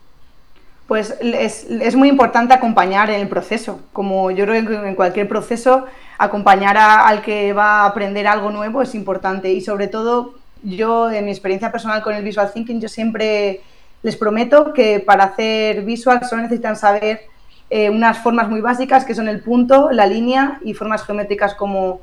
Pues 0.86 1.14
es, 1.20 1.94
muy 1.94 2.08
importante 2.08 2.52
acompañar 2.52 3.10
en 3.10 3.20
el 3.20 3.28
proceso. 3.28 3.80
Como 3.92 4.32
yo 4.32 4.44
creo 4.44 4.66
que 4.66 4.88
en 4.88 4.96
cualquier 4.96 5.28
proceso, 5.28 5.86
acompañar 6.18 6.76
al 6.76 7.22
que 7.22 7.52
va 7.52 7.82
a 7.82 7.86
aprender 7.86 8.26
algo 8.26 8.50
nuevo 8.50 8.82
es 8.82 8.96
importante. 8.96 9.52
Y 9.52 9.60
sobre 9.60 9.86
todo, 9.86 10.34
yo, 10.64 11.08
en 11.10 11.26
mi 11.26 11.30
experiencia 11.30 11.70
personal 11.70 12.02
con 12.02 12.14
el 12.16 12.24
visual 12.24 12.52
thinking, 12.52 12.80
yo 12.80 12.88
siempre 12.88 13.60
les 14.02 14.16
prometo 14.16 14.72
que 14.72 14.98
para 14.98 15.24
hacer 15.24 15.82
visual 15.82 16.26
solo 16.28 16.42
necesitan 16.42 16.74
saber 16.74 17.29
eh, 17.70 17.88
unas 17.88 18.18
formas 18.18 18.48
muy 18.48 18.60
básicas 18.60 19.04
que 19.04 19.14
son 19.14 19.28
el 19.28 19.40
punto, 19.40 19.90
la 19.90 20.06
línea 20.06 20.58
y 20.64 20.74
formas 20.74 21.04
geométricas 21.04 21.54
como 21.54 22.00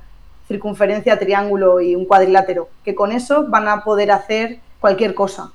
circunferencia, 0.48 1.20
triángulo 1.20 1.82
y 1.82 1.96
un 1.96 2.06
cuadrilátero, 2.06 2.70
que 2.84 2.96
con 2.96 3.12
eso 3.12 3.48
van 3.50 3.68
a 3.68 3.84
poder 3.84 4.12
hacer 4.12 4.60
cualquier 4.80 5.14
cosa. 5.14 5.52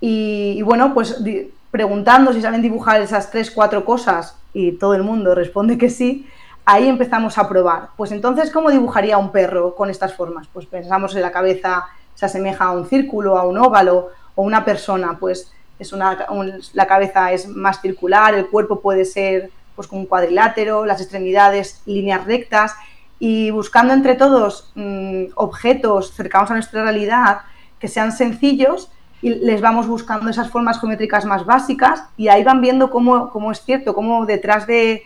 Y, 0.00 0.60
bueno, 0.62 0.92
pues 0.92 1.22
preguntando 1.70 2.32
si 2.32 2.42
saben 2.42 2.62
dibujar 2.62 3.00
esas 3.00 3.30
tres, 3.30 3.50
cuatro 3.50 3.84
cosas 3.84 4.38
y 4.52 4.72
todo 4.72 4.94
el 4.94 5.02
mundo 5.02 5.34
responde 5.34 5.78
que 5.78 5.88
sí, 5.88 6.26
ahí 6.66 6.86
empezamos 6.86 7.38
a 7.38 7.48
probar. 7.48 7.88
Pues 7.96 8.12
entonces, 8.12 8.50
¿cómo 8.50 8.70
dibujaría 8.70 9.16
un 9.16 9.32
perro 9.32 9.74
con 9.74 9.88
estas 9.88 10.14
formas? 10.14 10.48
Pues 10.52 10.66
pensamos 10.66 11.14
en 11.16 11.22
la 11.22 11.32
cabeza 11.32 11.86
se 12.14 12.26
asemeja 12.26 12.64
a 12.64 12.72
un 12.72 12.86
círculo, 12.86 13.38
a 13.38 13.46
un 13.46 13.58
óvalo, 13.58 14.10
o 14.34 14.42
una 14.42 14.64
persona, 14.64 15.16
pues 15.18 15.50
es 15.78 15.92
una, 15.92 16.26
la 16.72 16.86
cabeza 16.86 17.32
es 17.32 17.48
más 17.48 17.80
circular, 17.80 18.34
el 18.34 18.46
cuerpo 18.48 18.80
puede 18.80 19.04
ser 19.04 19.50
pues 19.74 19.88
con 19.88 19.98
un 20.00 20.06
cuadrilátero, 20.06 20.86
las 20.86 21.00
extremidades 21.00 21.82
líneas 21.84 22.24
rectas 22.24 22.74
y 23.18 23.50
buscando 23.50 23.94
entre 23.94 24.14
todos 24.14 24.70
mm, 24.74 25.26
objetos 25.34 26.12
cercanos 26.12 26.50
a 26.50 26.54
nuestra 26.54 26.82
realidad 26.82 27.40
que 27.78 27.88
sean 27.88 28.12
sencillos 28.12 28.90
y 29.22 29.30
les 29.30 29.60
vamos 29.60 29.86
buscando 29.86 30.30
esas 30.30 30.50
formas 30.50 30.80
geométricas 30.80 31.24
más 31.24 31.44
básicas 31.44 32.04
y 32.16 32.28
ahí 32.28 32.44
van 32.44 32.60
viendo 32.60 32.90
cómo, 32.90 33.30
cómo 33.30 33.52
es 33.52 33.62
cierto, 33.62 33.94
cómo 33.94 34.26
detrás 34.26 34.66
de, 34.66 35.02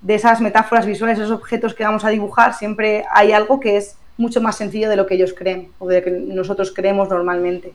de, 0.00 0.14
esas 0.14 0.40
metáforas 0.40 0.86
visuales, 0.86 1.18
esos 1.18 1.30
objetos 1.30 1.74
que 1.74 1.84
vamos 1.84 2.04
a 2.04 2.10
dibujar, 2.10 2.54
siempre 2.54 3.04
hay 3.10 3.32
algo 3.32 3.60
que 3.60 3.76
es 3.76 3.96
mucho 4.16 4.40
más 4.40 4.56
sencillo 4.56 4.88
de 4.88 4.96
lo 4.96 5.06
que 5.06 5.14
ellos 5.14 5.34
creen 5.36 5.70
o 5.78 5.88
de 5.88 5.98
lo 5.98 6.04
que 6.04 6.10
nosotros 6.10 6.72
creemos 6.74 7.08
normalmente. 7.08 7.72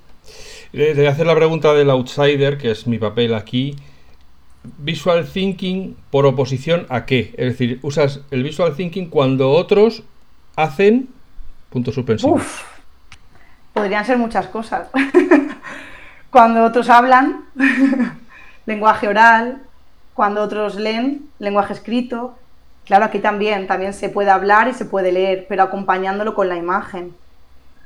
Le 0.76 0.94
voy 0.94 1.06
a 1.06 1.12
hacer 1.12 1.26
la 1.26 1.36
pregunta 1.36 1.74
del 1.74 1.90
outsider, 1.90 2.58
que 2.58 2.70
es 2.70 2.86
mi 2.86 2.98
papel 2.98 3.34
aquí. 3.34 3.78
Visual 4.80 5.26
thinking 5.26 5.96
por 6.12 6.26
oposición 6.26 6.86
a 6.90 7.06
qué? 7.06 7.34
Es 7.38 7.46
decir, 7.46 7.80
usas 7.82 8.20
el 8.30 8.44
visual 8.44 8.76
thinking 8.76 9.10
cuando 9.10 9.52
otros 9.52 10.04
hacen 10.58 11.08
punto 11.70 11.94
suspensivo. 11.94 12.42
podrían 13.72 14.04
ser 14.04 14.18
muchas 14.18 14.48
cosas. 14.48 14.90
cuando 16.30 16.66
otros 16.66 16.90
hablan, 16.90 17.46
lenguaje 18.66 19.08
oral, 19.08 19.62
cuando 20.14 20.42
otros 20.42 20.76
leen, 20.76 21.30
lenguaje 21.40 21.72
escrito, 21.72 22.36
Claro, 22.84 23.06
aquí 23.06 23.20
también, 23.20 23.66
también 23.66 23.94
se 23.94 24.10
puede 24.10 24.30
hablar 24.30 24.68
y 24.68 24.74
se 24.74 24.84
puede 24.84 25.14
leer, 25.14 25.46
pero 25.48 25.64
acompañándolo 25.64 26.36
con 26.36 26.50
la 26.50 26.58
imagen. 26.58 27.16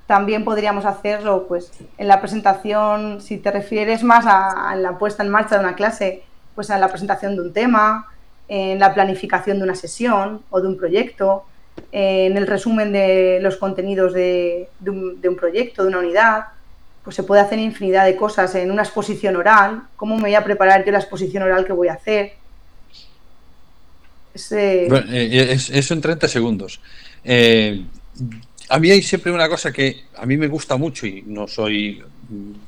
También 0.10 0.44
podríamos 0.44 0.86
hacerlo, 0.86 1.46
pues, 1.48 1.72
en 2.00 2.08
la 2.08 2.20
presentación, 2.20 3.22
si 3.22 3.38
te 3.38 3.52
refieres 3.52 4.02
más 4.02 4.26
a, 4.28 4.76
la 4.76 4.98
puesta 4.98 5.22
en 5.22 5.30
marcha 5.30 5.54
de 5.54 5.64
una 5.64 5.76
clase, 5.76 6.24
pues 6.56 6.72
en 6.72 6.82
la 6.82 6.88
presentación 6.88 7.36
de 7.36 7.44
un 7.44 7.54
tema, 7.54 8.08
en 8.48 8.80
la 8.80 8.92
planificación 8.96 9.60
de 9.60 9.66
una 9.66 9.76
sesión 9.76 10.42
o 10.50 10.62
de 10.62 10.68
un 10.68 10.78
proyecto, 10.78 11.44
en 11.92 12.36
el 12.38 12.48
resumen 12.48 12.92
de 12.92 13.38
los 13.40 13.58
contenidos 13.58 14.12
de, 14.14 14.70
un, 14.84 15.36
proyecto, 15.38 15.84
de 15.84 15.90
una 15.90 16.00
unidad, 16.00 16.46
pues 17.04 17.16
se 17.16 17.22
puede 17.22 17.44
hacer 17.44 17.60
infinidad 17.60 18.06
de 18.06 18.16
cosas 18.16 18.56
en 18.56 18.72
una 18.72 18.82
exposición 18.82 19.36
oral. 19.36 19.84
¿Cómo 19.96 20.16
me 20.16 20.24
voy 20.24 20.34
a 20.34 20.44
preparar 20.44 20.84
yo 20.84 20.92
la 20.92 20.98
exposición 20.98 21.44
oral 21.44 21.66
que 21.66 21.74
voy 21.74 21.90
a 21.90 21.94
hacer? 21.94 22.34
Eh, 24.34 24.90
eh, 25.12 25.52
eso 25.52 25.94
en 25.94 26.02
30 26.02 26.28
segundos. 26.28 26.82
Eh, 27.24 27.86
a 28.70 28.80
mí 28.80 28.92
hay 28.92 29.02
siempre 29.02 29.32
una 29.32 29.50
cosa 29.50 29.72
que 29.72 30.04
a 30.16 30.26
mí 30.26 30.38
me 30.38 30.48
gusta 30.48 30.78
mucho 30.78 31.08
y 31.08 31.24
no 31.26 31.48
soy 31.48 32.02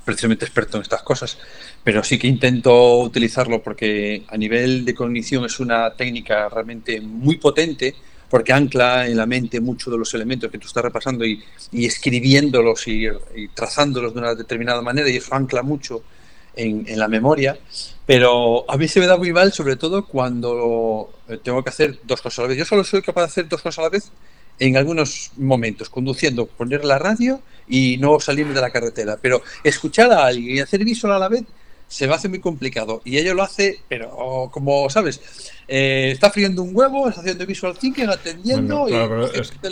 precisamente 0.04 0.46
experto 0.46 0.78
en 0.78 0.84
estas 0.84 1.04
cosas, 1.04 1.38
pero 1.84 2.04
sí 2.04 2.18
que 2.18 2.28
intento 2.28 3.00
utilizarlo 3.00 3.62
porque 3.62 4.24
a 4.28 4.36
nivel 4.36 4.84
de 4.84 4.96
cognición 4.96 5.46
es 5.46 5.60
una 5.60 5.94
técnica 5.94 6.50
realmente 6.50 7.00
muy 7.00 7.38
potente 7.38 7.94
porque 8.28 8.54
ancla 8.54 9.08
en 9.08 9.18
la 9.18 9.26
mente 9.26 9.60
muchos 9.60 9.92
de 9.92 10.00
los 10.00 10.14
elementos 10.14 10.50
que 10.50 10.58
tú 10.58 10.68
estás 10.68 10.84
repasando 10.84 11.26
y, 11.26 11.44
escribiéndolos 11.72 12.88
y, 12.88 13.06
y, 13.36 13.48
trazándolos 13.54 14.14
de 14.14 14.20
una 14.20 14.34
determinada 14.34 14.82
manera 14.82 15.10
y 15.10 15.18
eso 15.18 15.36
ancla 15.36 15.62
mucho 15.62 16.02
en, 16.56 17.00
la 17.00 17.08
memoria, 17.08 17.58
pero 18.06 18.70
a 18.70 18.78
mí 18.78 18.88
se 18.88 19.00
me 19.00 19.08
da 19.08 19.18
muy 19.18 19.32
mal, 19.32 19.54
sobre 19.54 19.76
todo 19.76 20.06
cuando 20.06 21.12
tengo 21.44 21.64
que 21.64 21.70
hacer 21.70 22.00
dos 22.04 22.22
cosas 22.22 22.40
a 22.40 22.42
la 22.44 22.48
vez. 22.50 22.58
Yo 22.58 22.66
solo 22.66 22.84
soy 22.84 23.02
capaz 23.02 23.22
de 23.22 23.28
hacer 23.28 23.48
dos 23.48 23.62
cosas 23.62 23.80
a 23.80 23.82
la 23.84 23.90
vez 23.90 24.12
en 24.60 24.78
algunos 24.78 25.32
momentos, 25.38 25.90
conduciendo, 25.90 26.46
poner 26.46 26.86
la 26.86 27.00
radio 27.00 27.42
y 27.68 27.98
no 27.98 28.20
salirme 28.20 28.54
de 28.54 28.62
la 28.62 28.70
carretera. 28.70 29.18
Pero 29.22 29.42
escuchar 29.64 30.12
a 30.12 30.26
alguien 30.26 30.58
y 30.58 30.60
hacer 30.60 30.84
visual 30.84 31.14
a 31.14 31.20
la 31.20 31.30
vez 31.30 31.44
se 31.92 32.08
me 32.08 32.14
hace 32.14 32.30
muy 32.30 32.40
complicado. 32.40 33.02
Y 33.04 33.18
ella 33.18 33.34
lo 33.34 33.44
hace, 33.44 33.82
pero 33.90 34.50
como 34.52 34.90
sabes, 34.90 35.20
eh, 35.68 36.10
está 36.14 36.32
friendo 36.32 36.64
un 36.64 36.74
huevo, 36.74 37.10
está 37.10 37.20
haciendo 37.20 37.46
visual 37.46 37.78
thinking, 37.78 38.08
atendiendo. 38.08 38.88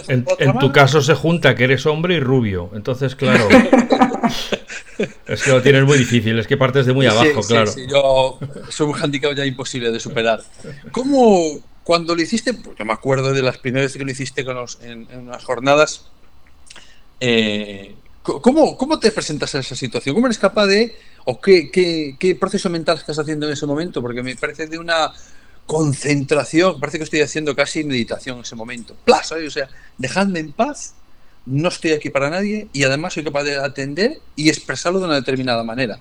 en, 0.07 0.25
tu 0.59 0.71
caso 0.74 1.01
se 1.01 1.13
junta 1.13 1.55
que 1.55 1.63
eres 1.63 1.86
hombre 1.86 2.15
y 2.15 2.19
rubio. 2.19 2.71
Entonces, 2.74 3.15
claro. 3.15 3.48
es 5.27 5.43
que 5.43 5.51
lo 5.51 5.62
tienes 5.62 5.86
muy 5.86 5.98
difícil, 5.98 6.38
es 6.38 6.45
que 6.45 6.57
partes 6.57 6.86
de 6.86 6.93
muy 6.93 7.05
abajo, 7.05 7.41
claro. 7.41 7.71
Sí, 7.71 7.86
yo 7.89 8.38
soy 8.69 8.88
un 8.88 8.95
handicap 9.01 9.33
ya 9.33 9.45
imposible 9.45 9.89
de 9.89 10.00
superar. 10.01 10.41
¿Cómo, 10.91 11.62
cuando 11.89 12.13
lo 12.13 12.22
hiciste, 12.22 12.53
porque 12.53 12.86
me 12.86 12.93
acuerdo 12.93 13.34
de 13.34 13.41
las 13.41 13.58
primeras 13.58 13.93
que 13.93 14.05
lo 14.05 14.12
hiciste 14.12 14.46
con 14.46 14.58
en, 14.84 15.08
unas 15.12 15.43
jornadas, 15.43 16.05
eh, 17.19 17.96
¿cómo, 18.22 18.77
¿cómo 18.77 19.00
te 19.00 19.10
presentas 19.12 19.55
a 19.55 19.60
esa 19.62 19.75
situación? 19.75 20.13
¿Cómo 20.13 20.27
eres 20.27 20.38
capaz 20.38 20.67
de 20.67 20.96
¿O 21.25 21.41
qué, 21.41 21.72
qué, 21.72 22.36
proceso 22.36 22.69
mental 22.69 22.98
estás 22.98 23.17
haciendo 23.17 23.48
en 23.48 23.53
ese 23.53 23.65
momento? 23.65 24.03
Porque 24.03 24.22
me 24.22 24.36
parece 24.36 24.67
de 24.67 24.77
una 24.77 25.12
concentración, 25.65 26.79
parece 26.79 27.00
que 27.00 27.05
estoy 27.05 27.22
haciendo 27.22 27.55
casi 27.55 27.84
meditación 27.84 28.38
en 28.38 28.43
ese 28.43 28.55
momento. 28.55 28.96
Plaza, 29.03 29.38
O 29.43 29.50
sea, 29.50 29.67
dejadme 29.98 30.41
en 30.41 30.51
paz, 30.51 30.93
no 31.48 31.69
estoy 31.69 31.93
aquí 31.93 32.12
para 32.12 32.29
nadie 32.29 32.67
y 32.72 32.84
además 32.84 33.13
soy 33.13 33.24
capaz 33.24 33.46
de 33.46 33.55
atender 33.55 34.19
y 34.36 34.50
expresarlo 34.50 35.00
de 35.00 35.05
una 35.05 35.15
determinada 35.15 35.63
manera. 35.63 36.00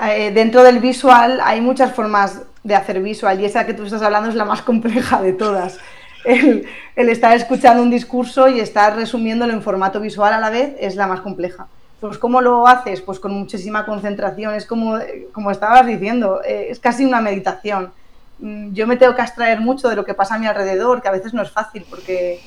Eh, 0.00 0.30
dentro 0.32 0.62
del 0.62 0.78
visual 0.78 1.38
hay 1.44 1.60
muchas 1.60 1.94
formas 1.94 2.40
de 2.64 2.74
hacer 2.74 3.00
visual 3.00 3.40
y 3.40 3.44
esa 3.44 3.66
que 3.66 3.74
tú 3.74 3.84
estás 3.84 4.02
hablando 4.02 4.28
es 4.28 4.34
la 4.34 4.44
más 4.44 4.62
compleja 4.62 5.20
de 5.20 5.32
todas. 5.32 5.78
El, 6.24 6.66
estar 6.94 7.34
escuchando 7.36 7.82
un 7.82 7.90
discurso 7.90 8.48
y 8.48 8.60
estar 8.60 8.94
resumiéndolo 8.94 9.52
en 9.52 9.62
formato 9.62 10.00
visual 10.00 10.32
a 10.32 10.38
la 10.38 10.50
vez 10.50 10.74
es 10.78 10.94
la 10.94 11.06
más 11.06 11.20
compleja. 11.20 11.66
Pues 12.00 12.18
¿cómo 12.18 12.40
lo 12.40 12.66
haces? 12.66 13.00
Pues 13.00 13.18
con 13.18 13.32
muchísima 13.32 13.84
concentración, 13.84 14.54
es 14.54 14.66
como, 14.66 14.98
como 15.32 15.50
estabas 15.50 15.86
diciendo, 15.86 16.40
eh, 16.44 16.68
es 16.70 16.78
casi 16.78 17.04
una 17.04 17.20
meditación. 17.20 17.92
Mm, 18.38 18.72
yo 18.72 18.86
me 18.86 18.96
tengo 18.96 19.14
que 19.14 19.22
abstraer 19.22 19.60
mucho 19.60 19.88
de 19.88 19.96
lo 19.96 20.04
que 20.04 20.14
pasa 20.14 20.34
a 20.34 20.38
mi 20.38 20.46
alrededor, 20.46 21.02
que 21.02 21.08
a 21.08 21.12
veces 21.12 21.32
no 21.34 21.42
es 21.42 21.50
fácil, 21.50 21.84
porque 21.88 22.40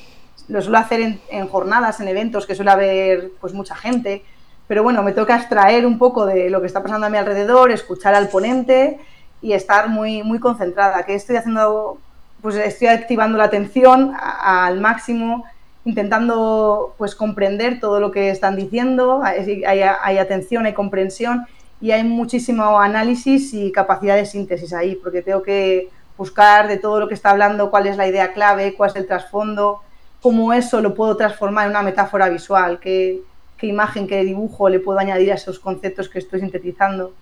lo 0.48 0.62
suelo 0.62 0.78
hacer 0.78 1.18
en, 1.28 1.48
jornadas, 1.48 2.00
en 2.00 2.08
eventos 2.08 2.46
que 2.46 2.54
suele 2.54 2.70
haber 2.70 3.30
pues 3.40 3.52
mucha 3.52 3.74
gente, 3.74 4.22
pero 4.68 4.82
bueno, 4.82 5.02
me 5.02 5.12
tengo 5.12 5.26
que 5.26 5.32
abstraer 5.32 5.86
un 5.86 5.98
poco 5.98 6.26
de 6.26 6.50
lo 6.50 6.60
que 6.60 6.66
está 6.66 6.82
pasando 6.82 7.06
a 7.06 7.10
mi 7.10 7.18
alrededor, 7.18 7.70
escuchar 7.70 8.14
al 8.14 8.28
ponente 8.28 8.98
y 9.46 9.52
estar 9.52 9.88
muy, 9.88 10.24
muy 10.24 10.40
concentrada. 10.40 11.04
que 11.04 11.14
estoy 11.14 11.36
haciendo? 11.36 11.98
Pues 12.42 12.56
estoy 12.56 12.88
activando 12.88 13.38
la 13.38 13.44
atención 13.44 14.12
al 14.18 14.80
máximo, 14.80 15.44
intentando 15.84 16.94
pues 16.98 17.14
comprender 17.14 17.78
todo 17.78 18.00
lo 18.00 18.10
que 18.10 18.30
están 18.30 18.56
diciendo, 18.56 19.22
hay, 19.22 19.62
hay, 19.64 20.18
atención, 20.18 20.66
hay 20.66 20.74
comprensión 20.74 21.46
y 21.80 21.92
hay 21.92 22.02
muchísimo 22.02 22.80
análisis 22.80 23.54
y 23.54 23.70
capacidad 23.70 24.16
de 24.16 24.26
síntesis 24.26 24.72
ahí, 24.72 24.96
porque 24.96 25.22
tengo 25.22 25.44
que 25.44 25.90
buscar 26.18 26.66
de 26.66 26.78
todo 26.78 26.98
lo 26.98 27.06
que 27.06 27.14
está 27.14 27.30
hablando 27.30 27.70
cuál 27.70 27.86
es 27.86 27.96
la 27.96 28.08
idea 28.08 28.32
clave, 28.32 28.74
cuál 28.74 28.90
es 28.90 28.96
el 28.96 29.06
trasfondo, 29.06 29.80
cómo 30.20 30.52
eso 30.52 30.80
lo 30.80 30.92
puedo 30.94 31.16
transformar 31.16 31.66
en 31.66 31.70
una 31.70 31.82
metáfora 31.82 32.28
visual, 32.28 32.80
qué, 32.80 33.20
qué 33.56 33.68
imagen, 33.68 34.08
qué 34.08 34.24
dibujo 34.24 34.68
le 34.68 34.80
puedo 34.80 34.98
añadir 34.98 35.30
a 35.30 35.36
esos 35.36 35.60
conceptos 35.60 36.08
que 36.08 36.18
estoy 36.18 36.40
sintetizando. 36.40 37.12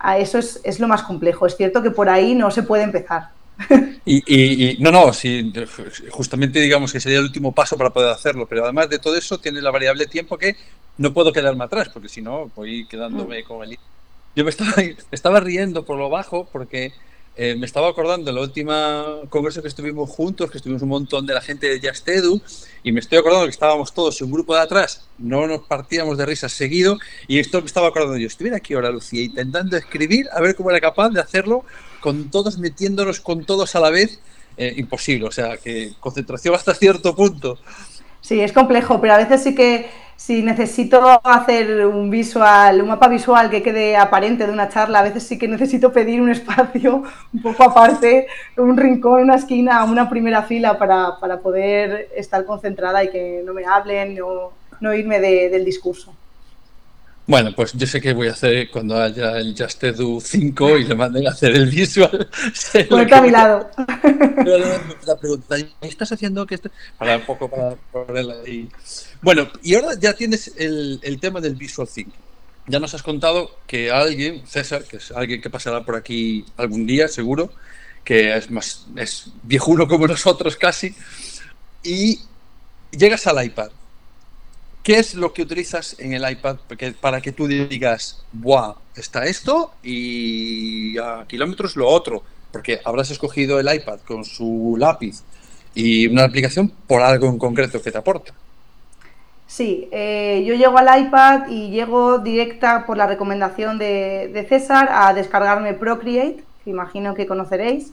A 0.00 0.18
eso 0.18 0.38
es, 0.38 0.60
es 0.64 0.80
lo 0.80 0.88
más 0.88 1.02
complejo. 1.02 1.46
Es 1.46 1.56
cierto 1.56 1.82
que 1.82 1.90
por 1.90 2.08
ahí 2.08 2.34
no 2.34 2.50
se 2.50 2.62
puede 2.62 2.82
empezar. 2.82 3.28
Y, 4.04 4.76
no, 4.80 4.90
no, 4.90 5.12
sí, 5.12 5.52
justamente 6.10 6.60
digamos 6.60 6.92
que 6.92 7.00
sería 7.00 7.18
el 7.18 7.24
último 7.24 7.52
paso 7.52 7.76
para 7.76 7.90
poder 7.90 8.10
hacerlo, 8.10 8.46
pero 8.48 8.64
además 8.64 8.88
de 8.88 8.98
todo 8.98 9.14
eso 9.16 9.38
tiene 9.38 9.60
la 9.60 9.70
variable 9.70 10.06
tiempo 10.06 10.38
que 10.38 10.56
no 10.98 11.12
puedo 11.12 11.32
quedarme 11.32 11.64
atrás, 11.64 11.90
porque 11.90 12.08
si 12.08 12.20
no 12.22 12.50
voy 12.56 12.86
quedándome 12.86 13.42
mm. 13.42 13.46
con 13.46 13.62
el... 13.62 13.78
Yo 14.34 14.44
me 14.44 14.50
estaba, 14.50 14.72
estaba 15.10 15.40
riendo 15.40 15.84
por 15.84 15.98
lo 15.98 16.08
bajo 16.08 16.48
porque 16.50 16.92
eh, 17.42 17.56
me 17.56 17.64
estaba 17.64 17.88
acordando 17.88 18.28
en 18.28 18.36
la 18.36 18.42
última 18.42 19.06
congreso 19.30 19.62
que 19.62 19.68
estuvimos 19.68 20.10
juntos, 20.10 20.50
que 20.50 20.58
estuvimos 20.58 20.82
un 20.82 20.90
montón 20.90 21.24
de 21.24 21.32
la 21.32 21.40
gente 21.40 21.68
de 21.68 21.80
Jastedu, 21.80 22.38
y 22.82 22.92
me 22.92 23.00
estoy 23.00 23.16
acordando 23.16 23.46
que 23.46 23.52
estábamos 23.52 23.94
todos 23.94 24.20
en 24.20 24.26
un 24.26 24.32
grupo 24.34 24.54
de 24.54 24.60
atrás, 24.60 25.08
no 25.16 25.46
nos 25.46 25.62
partíamos 25.62 26.18
de 26.18 26.26
risas 26.26 26.52
seguido, 26.52 26.98
y 27.26 27.38
esto 27.38 27.62
me 27.62 27.66
estaba 27.66 27.88
acordando 27.88 28.18
yo, 28.18 28.26
estuviera 28.26 28.58
aquí 28.58 28.74
ahora, 28.74 28.90
Lucía, 28.90 29.22
intentando 29.22 29.78
escribir, 29.78 30.26
a 30.34 30.42
ver 30.42 30.54
cómo 30.54 30.68
era 30.68 30.80
capaz 30.82 31.08
de 31.08 31.20
hacerlo 31.20 31.64
con 32.00 32.30
todos 32.30 32.58
metiéndonos 32.58 33.20
con 33.20 33.46
todos 33.46 33.74
a 33.74 33.80
la 33.80 33.88
vez, 33.88 34.20
eh, 34.58 34.74
imposible. 34.76 35.26
O 35.26 35.32
sea, 35.32 35.56
que 35.56 35.92
concentración 36.00 36.54
hasta 36.54 36.74
cierto 36.74 37.16
punto. 37.16 37.58
Sí, 38.20 38.40
es 38.40 38.52
complejo, 38.52 39.00
pero 39.00 39.14
a 39.14 39.16
veces 39.16 39.42
sí 39.42 39.54
que 39.54 39.88
si 40.20 40.42
necesito 40.42 41.00
hacer 41.24 41.86
un 41.86 42.10
visual, 42.10 42.82
un 42.82 42.88
mapa 42.88 43.08
visual 43.08 43.48
que 43.48 43.62
quede 43.62 43.96
aparente 43.96 44.46
de 44.46 44.52
una 44.52 44.68
charla, 44.68 44.98
a 44.98 45.02
veces 45.02 45.22
sí 45.22 45.38
que 45.38 45.48
necesito 45.48 45.94
pedir 45.94 46.20
un 46.20 46.28
espacio 46.28 47.04
un 47.32 47.42
poco 47.42 47.64
aparte, 47.64 48.26
un 48.58 48.76
rincón, 48.76 49.22
una 49.22 49.36
esquina, 49.36 49.82
una 49.84 50.10
primera 50.10 50.42
fila 50.42 50.78
para, 50.78 51.16
poder 51.42 52.10
estar 52.14 52.44
concentrada 52.44 53.02
y 53.02 53.08
que 53.08 53.42
no 53.46 53.54
me 53.54 53.64
hablen, 53.64 54.14
no, 54.14 54.52
no 54.78 54.92
irme 54.92 55.20
del 55.20 55.64
discurso. 55.64 56.12
Bueno, 57.30 57.52
pues 57.54 57.74
yo 57.74 57.86
sé 57.86 58.00
que 58.00 58.12
voy 58.12 58.26
a 58.26 58.32
hacer 58.32 58.68
cuando 58.72 59.00
haya 59.00 59.38
el 59.38 59.54
Just 59.56 59.84
Edu 59.84 60.20
5 60.20 60.78
y 60.78 60.84
le 60.84 60.96
manden 60.96 61.28
a 61.28 61.30
hacer 61.30 61.54
el 61.54 61.70
visual. 61.70 62.28
Ponerte 62.88 63.14
a 63.14 63.22
mi 63.22 63.30
lado. 63.30 63.70
La 65.06 65.16
pregunta, 65.16 65.56
¿qué 65.56 65.86
estás 65.86 66.10
haciendo? 66.10 66.44
que 66.44 66.58
Para 66.98 67.18
un 67.18 67.22
poco 67.22 67.48
para 67.48 67.76
ponerla 67.92 68.34
ahí. 68.44 68.68
Bueno, 69.22 69.48
y 69.62 69.76
ahora 69.76 69.90
ya 69.96 70.12
tienes 70.14 70.54
el, 70.56 70.98
el 71.04 71.20
tema 71.20 71.40
del 71.40 71.54
Visual 71.54 71.86
Thinking. 71.86 72.20
Ya 72.66 72.80
nos 72.80 72.94
has 72.94 73.04
contado 73.04 73.58
que 73.68 73.92
alguien, 73.92 74.44
César, 74.44 74.82
que 74.82 74.96
es 74.96 75.12
alguien 75.12 75.40
que 75.40 75.50
pasará 75.50 75.84
por 75.84 75.94
aquí 75.94 76.44
algún 76.56 76.84
día, 76.84 77.06
seguro, 77.06 77.52
que 78.02 78.36
es 78.36 78.50
más 78.50 78.88
es 78.96 79.28
viejuno 79.44 79.86
como 79.86 80.08
nosotros 80.08 80.56
casi, 80.56 80.96
y 81.84 82.18
llegas 82.90 83.24
al 83.28 83.44
iPad 83.44 83.70
¿Qué 84.82 84.98
es 84.98 85.14
lo 85.14 85.32
que 85.32 85.42
utilizas 85.42 85.96
en 85.98 86.14
el 86.14 86.28
iPad 86.28 86.56
para 87.00 87.20
que 87.20 87.32
tú 87.32 87.46
digas, 87.46 88.24
¡buah! 88.32 88.74
Está 88.96 89.26
esto 89.26 89.72
y 89.82 90.96
a 90.98 91.26
kilómetros 91.28 91.76
lo 91.76 91.86
otro? 91.86 92.22
Porque 92.50 92.80
habrás 92.84 93.10
escogido 93.10 93.60
el 93.60 93.72
iPad 93.72 94.00
con 94.06 94.24
su 94.24 94.76
lápiz 94.78 95.22
y 95.74 96.06
una 96.06 96.24
aplicación 96.24 96.72
por 96.86 97.02
algo 97.02 97.28
en 97.28 97.38
concreto 97.38 97.80
que 97.82 97.92
te 97.92 97.98
aporta. 97.98 98.32
Sí, 99.46 99.88
eh, 99.92 100.44
yo 100.46 100.54
llego 100.54 100.78
al 100.78 101.06
iPad 101.06 101.48
y 101.50 101.70
llego 101.70 102.18
directa 102.18 102.86
por 102.86 102.96
la 102.96 103.06
recomendación 103.06 103.78
de, 103.78 104.46
César 104.48 104.88
a 104.90 105.12
descargarme 105.12 105.74
Procreate, 105.74 106.42
que 106.64 106.70
imagino 106.70 107.14
que 107.14 107.26
conoceréis. 107.26 107.92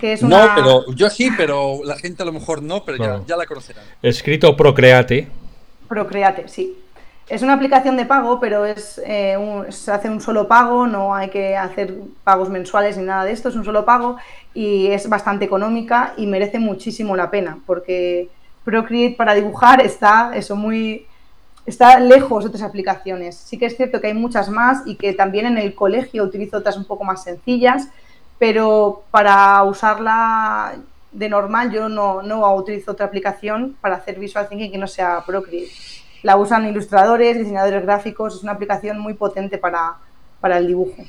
que 0.00 0.14
es 0.14 0.22
No, 0.22 0.52
pero 0.54 0.90
yo 0.94 1.10
sí, 1.10 1.30
pero 1.36 1.80
la 1.84 1.96
gente 1.96 2.22
a 2.22 2.26
lo 2.26 2.32
mejor 2.32 2.62
no, 2.62 2.84
pero 2.84 2.96
ya, 2.96 3.20
ya 3.26 3.36
la 3.36 3.44
conocerán. 3.44 3.84
Escrito 4.02 4.56
Procreate. 4.56 5.28
Procreate, 5.88 6.48
sí. 6.48 6.78
Es 7.28 7.40
una 7.40 7.54
aplicación 7.54 7.96
de 7.96 8.04
pago, 8.04 8.38
pero 8.38 8.66
es, 8.66 9.00
eh, 9.06 9.36
se 9.70 9.90
hace 9.90 10.10
un 10.10 10.20
solo 10.20 10.46
pago, 10.46 10.86
no 10.86 11.14
hay 11.14 11.30
que 11.30 11.56
hacer 11.56 11.94
pagos 12.22 12.50
mensuales 12.50 12.98
ni 12.98 13.04
nada 13.04 13.24
de 13.24 13.32
esto, 13.32 13.48
es 13.48 13.56
un 13.56 13.64
solo 13.64 13.86
pago 13.86 14.18
y 14.52 14.88
es 14.88 15.08
bastante 15.08 15.46
económica 15.46 16.12
y 16.18 16.26
merece 16.26 16.58
muchísimo 16.58 17.16
la 17.16 17.30
pena, 17.30 17.58
porque 17.64 18.28
Procreate 18.62 19.16
para 19.16 19.32
dibujar 19.32 19.80
está 19.80 20.32
eso 20.34 20.54
muy 20.54 21.06
está 21.66 21.98
lejos 21.98 22.44
de 22.44 22.48
otras 22.48 22.62
aplicaciones. 22.62 23.36
Sí 23.36 23.58
que 23.58 23.66
es 23.66 23.76
cierto 23.76 24.00
que 24.00 24.08
hay 24.08 24.14
muchas 24.14 24.50
más 24.50 24.82
y 24.86 24.96
que 24.96 25.12
también 25.14 25.46
en 25.46 25.58
el 25.58 25.74
colegio 25.74 26.24
utilizo 26.24 26.58
otras 26.58 26.76
un 26.76 26.84
poco 26.84 27.04
más 27.04 27.22
sencillas, 27.22 27.88
pero 28.38 29.02
para 29.10 29.62
usarla 29.64 30.74
de 31.14 31.28
normal 31.28 31.72
yo 31.72 31.88
no, 31.88 32.22
no 32.22 32.54
utilizo 32.54 32.92
otra 32.92 33.06
aplicación 33.06 33.76
para 33.80 33.96
hacer 33.96 34.18
visual 34.18 34.48
thinking 34.48 34.72
que 34.72 34.78
no 34.78 34.86
sea 34.86 35.24
Procreate. 35.24 35.70
La 36.22 36.36
usan 36.36 36.66
ilustradores, 36.66 37.38
diseñadores 37.38 37.82
gráficos, 37.82 38.36
es 38.36 38.42
una 38.42 38.52
aplicación 38.52 38.98
muy 38.98 39.14
potente 39.14 39.58
para, 39.58 39.96
el 40.42 40.66
dibujo. 40.66 41.04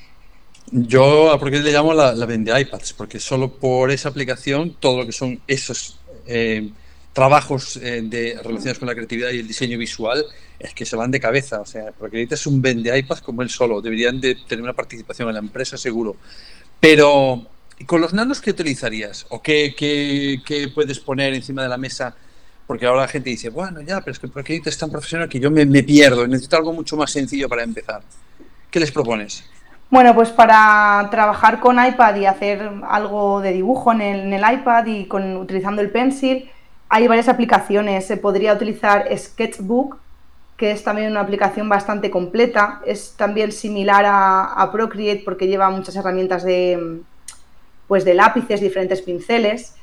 Yo 0.71 1.31
a 1.31 1.39
Procreate 1.39 1.65
le 1.65 1.74
llamo 1.74 1.93
la, 1.93 2.13
la 2.13 2.25
vende 2.25 2.57
iPads, 2.59 2.93
porque 2.93 3.19
solo 3.19 3.51
por 3.51 3.91
esa 3.91 4.09
aplicación, 4.09 4.75
todo 4.79 5.00
lo 5.00 5.05
que 5.05 5.12
son 5.12 5.39
esos 5.47 6.00
eh, 6.27 6.69
trabajos 7.13 7.77
eh, 7.77 8.01
de, 8.03 8.39
relacionados 8.43 8.79
con 8.79 8.88
la 8.88 8.95
creatividad 8.95 9.31
y 9.31 9.39
el 9.39 9.47
diseño 9.47 9.77
visual, 9.77 10.24
es 10.59 10.74
que 10.74 10.85
se 10.85 10.95
van 10.95 11.12
de 11.12 11.19
cabeza. 11.19 11.62
O 11.62 11.65
sea, 11.65 11.91
Procreate 11.91 12.35
es 12.35 12.45
un 12.45 12.62
vende 12.62 12.97
iPads 12.97 13.21
como 13.21 13.41
él 13.41 13.50
solo. 13.50 13.81
Deberían 13.81 14.19
de 14.19 14.35
tener 14.47 14.63
una 14.63 14.74
participación 14.74 15.29
en 15.29 15.35
la 15.35 15.41
empresa, 15.41 15.77
seguro. 15.77 16.17
Pero 16.79 17.41
¿Y 17.41 17.54
con 17.84 18.00
los 18.00 18.13
nanos 18.13 18.39
qué 18.41 18.51
utilizarías? 18.51 19.25
¿O 19.29 19.41
qué, 19.41 19.75
qué, 19.77 20.72
puedes 20.74 21.00
poner 21.00 21.34
encima 21.34 21.63
de 21.63 21.70
la 21.70 21.77
mesa? 21.77 22.15
Porque 22.65 22.86
ahora 22.86 23.01
la 23.01 23.08
gente 23.08 23.29
dice, 23.29 23.50
bueno, 23.50 23.82
ya, 23.82 24.00
pero 24.00 24.12
es 24.12 24.20
que 24.20 24.27
porque 24.27 24.62
es 24.63 24.77
tan 24.77 24.89
profesional 24.89 25.27
que 25.27 25.39
yo 25.39 25.51
me, 25.51 25.65
me 25.65 25.84
pierdo, 25.84 26.25
necesito 26.25 26.55
algo 26.55 26.74
mucho 26.74 26.96
más 26.96 27.12
sencillo 27.12 27.50
para 27.50 27.63
empezar. 27.63 28.01
¿Qué 28.72 28.79
les 28.79 28.91
propones? 28.91 29.44
Bueno, 29.91 30.15
pues 30.15 30.29
para 30.29 31.08
trabajar 31.12 31.60
con 31.60 31.84
iPad 31.84 32.15
y 32.15 32.25
hacer 32.25 32.72
algo 32.88 33.41
de 33.41 33.53
dibujo 33.53 33.91
en 33.91 34.01
el, 34.01 34.20
en 34.22 34.34
el 34.34 34.53
iPad 34.53 34.86
y 34.88 35.05
con, 35.05 35.38
utilizando 35.38 35.82
el 35.82 35.91
Pencil, 35.91 36.50
hay 36.89 37.08
varias 37.08 37.27
aplicaciones. 37.27 38.07
Se 38.07 38.18
podría 38.18 38.53
utilizar 38.53 39.05
Sketchbook, 39.16 39.98
que 40.57 40.72
es 40.72 40.83
también 40.83 41.11
una 41.11 41.20
aplicación 41.20 41.70
bastante 41.70 42.09
completa. 42.09 42.81
Es 42.85 43.14
también 43.16 43.51
similar 43.51 44.05
a, 44.05 44.46
a 44.53 44.72
Procreate 44.72 45.22
porque 45.24 45.48
lleva 45.48 45.70
muchas 45.70 45.96
herramientas 45.96 46.44
de, 46.44 47.03
pues 47.87 48.05
de 48.05 48.13
lápices, 48.13 48.61
diferentes 48.61 49.01
pinceles. 49.01 49.75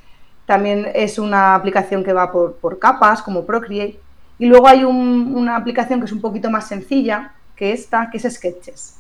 También 0.47 0.89
es 0.95 1.19
una 1.19 1.55
aplicación 1.55 2.03
que 2.03 2.13
va 2.13 2.33
por, 2.33 2.79
capas, 2.79 3.23
como 3.23 3.45
Procreate. 3.45 4.01
Y 4.39 4.47
luego 4.47 4.69
hay 4.69 4.85
una 4.85 5.57
aplicación 5.57 6.01
que 6.01 6.07
es 6.07 6.13
un 6.13 6.21
poquito 6.21 6.51
más 6.51 6.67
sencilla 6.67 7.33
que 7.55 7.73
esta, 7.73 8.11
que 8.11 8.19
es 8.19 8.25
Sketches. 8.25 8.97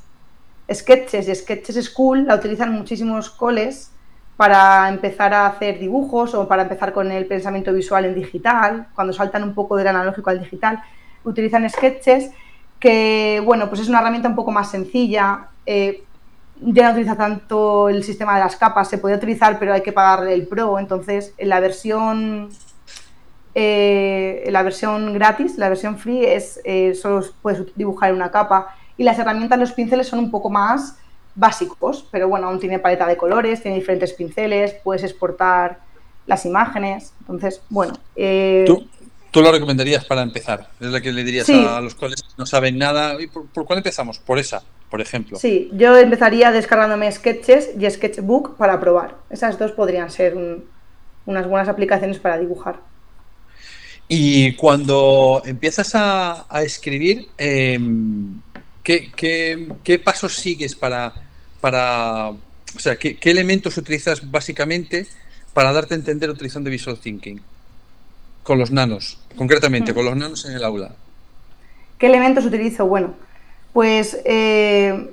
Sketches 0.72 1.28
y 1.28 1.34
Sketches 1.34 1.84
School 1.84 2.26
la 2.26 2.36
utilizan 2.36 2.72
muchísimos 2.72 3.28
coles 3.30 3.90
para 4.36 4.88
empezar 4.88 5.34
a 5.34 5.46
hacer 5.46 5.78
dibujos 5.78 6.34
o 6.34 6.48
para 6.48 6.62
empezar 6.62 6.92
con 6.92 7.10
el 7.10 7.26
pensamiento 7.26 7.72
visual 7.72 8.04
en 8.04 8.14
digital, 8.14 8.88
cuando 8.94 9.12
saltan 9.12 9.42
un 9.42 9.54
poco 9.54 9.76
del 9.76 9.88
analógico 9.88 10.30
al 10.30 10.40
digital, 10.40 10.82
utilizan 11.24 11.68
Sketches, 11.68 12.30
que 12.78 13.42
bueno, 13.44 13.68
pues 13.68 13.82
es 13.82 13.88
una 13.88 14.00
herramienta 14.00 14.28
un 14.28 14.34
poco 14.34 14.50
más 14.50 14.70
sencilla. 14.70 15.48
Eh, 15.66 16.04
ya 16.64 16.84
no 16.84 16.90
utiliza 16.92 17.16
tanto 17.16 17.88
el 17.88 18.04
sistema 18.04 18.34
de 18.34 18.40
las 18.40 18.56
capas, 18.56 18.88
se 18.88 18.98
puede 18.98 19.16
utilizar, 19.16 19.58
pero 19.58 19.72
hay 19.74 19.82
que 19.82 19.92
pagarle 19.92 20.34
el 20.34 20.46
Pro. 20.46 20.78
Entonces, 20.78 21.34
en 21.38 21.48
la 21.48 21.60
versión 21.60 22.50
eh, 23.54 24.48
la 24.50 24.62
versión 24.62 25.12
gratis, 25.12 25.58
la 25.58 25.68
versión 25.68 25.98
free, 25.98 26.24
es 26.24 26.60
eh, 26.64 26.94
solo 26.94 27.24
puedes 27.42 27.74
dibujar 27.76 28.12
una 28.12 28.30
capa. 28.30 28.74
Y 28.96 29.04
las 29.04 29.18
herramientas, 29.18 29.58
los 29.58 29.72
pinceles 29.72 30.08
son 30.08 30.20
un 30.20 30.30
poco 30.30 30.48
más 30.50 30.96
básicos, 31.34 32.06
pero 32.10 32.28
bueno, 32.28 32.48
aún 32.48 32.60
tiene 32.60 32.78
paleta 32.78 33.06
de 33.06 33.16
colores, 33.16 33.62
tiene 33.62 33.78
diferentes 33.78 34.12
pinceles, 34.12 34.74
puedes 34.84 35.02
exportar 35.02 35.80
las 36.26 36.46
imágenes. 36.46 37.12
Entonces, 37.20 37.60
bueno. 37.68 37.94
Eh, 38.16 38.64
¿Tú, 38.66 38.86
¿Tú, 39.30 39.42
lo 39.42 39.50
recomendarías 39.50 40.04
para 40.04 40.22
empezar? 40.22 40.68
Es 40.80 40.88
la 40.88 41.00
que 41.00 41.12
le 41.12 41.24
dirías 41.24 41.48
a 41.48 41.80
los 41.80 41.94
cuales 41.94 42.22
no 42.36 42.46
saben 42.46 42.78
nada. 42.78 43.16
por, 43.32 43.46
por 43.46 43.66
cuál 43.66 43.78
empezamos? 43.78 44.18
Por 44.18 44.38
esa 44.38 44.62
por 44.92 45.00
ejemplo. 45.00 45.38
Sí, 45.38 45.70
yo 45.72 45.96
empezaría 45.96 46.52
descargándome 46.52 47.10
Sketches 47.10 47.70
y 47.80 47.90
Sketchbook 47.90 48.58
para 48.58 48.78
probar. 48.78 49.16
Esas 49.30 49.58
dos 49.58 49.72
podrían 49.72 50.10
ser 50.10 50.36
unas 51.24 51.48
buenas 51.48 51.66
aplicaciones 51.70 52.18
para 52.18 52.36
dibujar. 52.36 52.78
Y 54.06 54.54
cuando 54.56 55.40
empiezas 55.46 55.92
a, 55.94 56.44
escribir, 56.62 57.26
em, 57.38 58.42
¿qué, 58.82 60.02
pasos 60.04 60.36
sigues 60.36 60.74
para, 60.74 61.14
para 61.62 62.28
o 62.28 62.78
sea, 62.78 62.96
¿qué, 62.96 63.18
elementos 63.22 63.78
utilizas 63.78 64.30
básicamente 64.30 65.06
para 65.54 65.72
darte 65.72 65.94
a 65.94 65.96
entender 65.96 66.28
utilizando 66.28 66.68
Visual 66.68 66.98
Thinking? 66.98 67.40
Con 68.42 68.58
los 68.58 68.70
nanos, 68.70 69.18
concretamente, 69.36 69.94
con 69.94 70.04
los 70.04 70.16
nanos 70.16 70.44
en 70.44 70.52
el 70.52 70.62
aula. 70.62 70.94
¿Qué 71.96 72.08
elementos 72.08 72.44
utilizo? 72.44 72.84
Bueno, 72.84 73.14
pues 73.72 74.20
eh, 74.24 75.10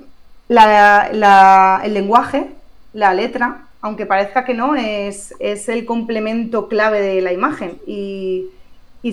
el 0.50 1.94
lenguaje, 1.94 2.48
la 2.94 3.14
letra, 3.14 3.68
aunque 3.82 4.06
parezca 4.06 4.44
que 4.44 4.54
no, 4.54 4.76
es, 4.76 5.34
el 5.40 5.86
complemento 5.86 6.68
clave 6.68 7.02
de 7.02 7.22
la 7.22 7.32
imagen. 7.32 7.78
Y, 7.86 8.50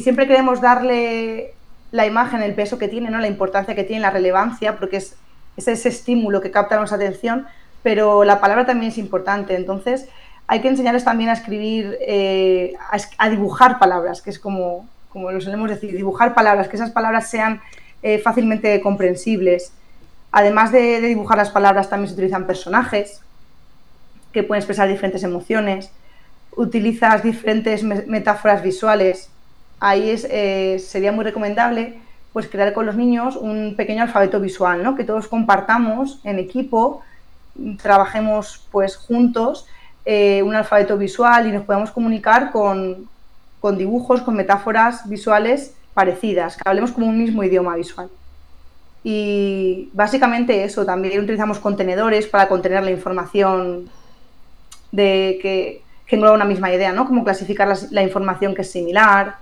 siempre 0.01 0.27
queremos 0.27 0.61
darle 0.61 1.55
la 1.93 2.07
imagen 2.07 2.43
el 2.43 2.55
peso 2.55 2.77
que 2.77 2.89
tiene, 2.89 3.09
¿no? 3.11 3.19
la 3.19 3.29
importancia 3.29 3.75
que 3.75 3.85
tiene, 3.85 4.03
la 4.03 4.11
relevancia, 4.11 4.77
porque 4.77 4.97
es, 4.97 5.17
ese 5.57 5.89
estímulo 5.89 6.41
que 6.41 6.51
capta 6.51 6.77
nuestra 6.77 6.97
atención, 6.97 7.47
pero 7.83 8.25
la 8.25 8.41
palabra 8.41 8.67
también 8.67 8.91
es 8.91 8.99
importante. 8.99 9.55
Entonces, 9.55 10.09
hay 10.49 10.61
que 10.61 10.69
enseñarles 10.69 11.05
también 11.05 11.31
a 11.31 11.35
escribir, 11.35 11.97
eh, 12.01 12.75
a, 13.19 13.29
dibujar 13.29 13.79
palabras, 13.79 14.23
que 14.23 14.31
es 14.31 14.39
como, 14.39 14.89
como 15.11 15.31
lo 15.31 15.41
solemos 15.41 15.71
decir, 15.71 15.95
dibujar 15.95 16.35
palabras, 16.35 16.69
que 16.69 16.77
esas 16.77 16.91
palabras 16.91 17.31
sean 17.31 17.61
eh, 18.07 18.21
fácilmente 18.21 18.81
comprensibles. 18.81 19.73
Además 20.31 20.71
de, 20.71 21.01
dibujar 21.01 21.39
las 21.39 21.51
palabras, 21.51 21.91
también 21.91 22.07
se 22.07 22.15
utilizan 22.15 22.47
personajes 22.47 23.21
que 24.31 24.45
pueden 24.45 24.61
expresar 24.61 24.89
diferentes 24.89 25.25
emociones. 25.25 25.91
Utilizas 26.55 27.25
diferentes 27.25 27.83
metáforas 27.83 28.63
visuales. 28.63 29.29
Ahí 29.81 30.11
es, 30.11 30.25
eh, 30.31 30.79
sería 30.79 31.11
muy 31.11 31.25
recomendable 31.25 31.99
pues, 32.33 32.47
crear 32.47 32.73
con 32.73 32.87
los 32.87 32.95
niños 32.95 33.35
un 33.35 33.75
pequeño 33.77 34.03
alfabeto 34.03 34.39
visual, 34.39 34.85
¿no? 34.85 34.95
que 34.95 35.03
todos 35.03 35.27
compartamos 35.27 36.21
en 36.23 36.39
equipo, 36.39 37.03
trabajemos 37.83 38.69
pues, 38.71 38.95
juntos 38.97 39.67
eh, 40.05 40.45
un 40.45 40.55
alfabeto 40.55 40.97
visual 40.97 41.49
y 41.49 41.51
nos 41.51 41.65
podamos 41.65 41.91
comunicar 41.91 42.53
con, 42.53 43.09
con 43.59 43.77
dibujos, 43.77 44.23
con 44.23 44.37
metáforas 44.37 45.09
visuales 45.09 45.75
parecidas, 45.97 46.57
que 46.57 46.63
hablemos 46.67 46.93
como 46.93 47.07
un 47.07 47.17
mismo 47.17 47.43
idioma 47.43 47.75
visual. 47.75 48.11
Y 49.03 49.89
básicamente 49.95 50.63
eso, 50.63 50.85
también 50.85 51.19
utilizamos 51.19 51.59
contenedores 51.59 52.27
para 52.27 52.49
contener 52.49 52.85
la 52.85 52.91
información 52.91 53.89
de 54.93 55.39
que, 55.41 55.81
que 56.07 56.17
engloba 56.17 56.35
una 56.35 56.45
misma 56.45 56.71
idea, 56.71 56.93
¿no? 56.93 57.07
Como 57.07 57.25
clasificar 57.25 57.75
la, 57.91 58.03
información 58.03 58.55
que 58.55 58.61
es 58.61 58.71
similar, 58.71 59.37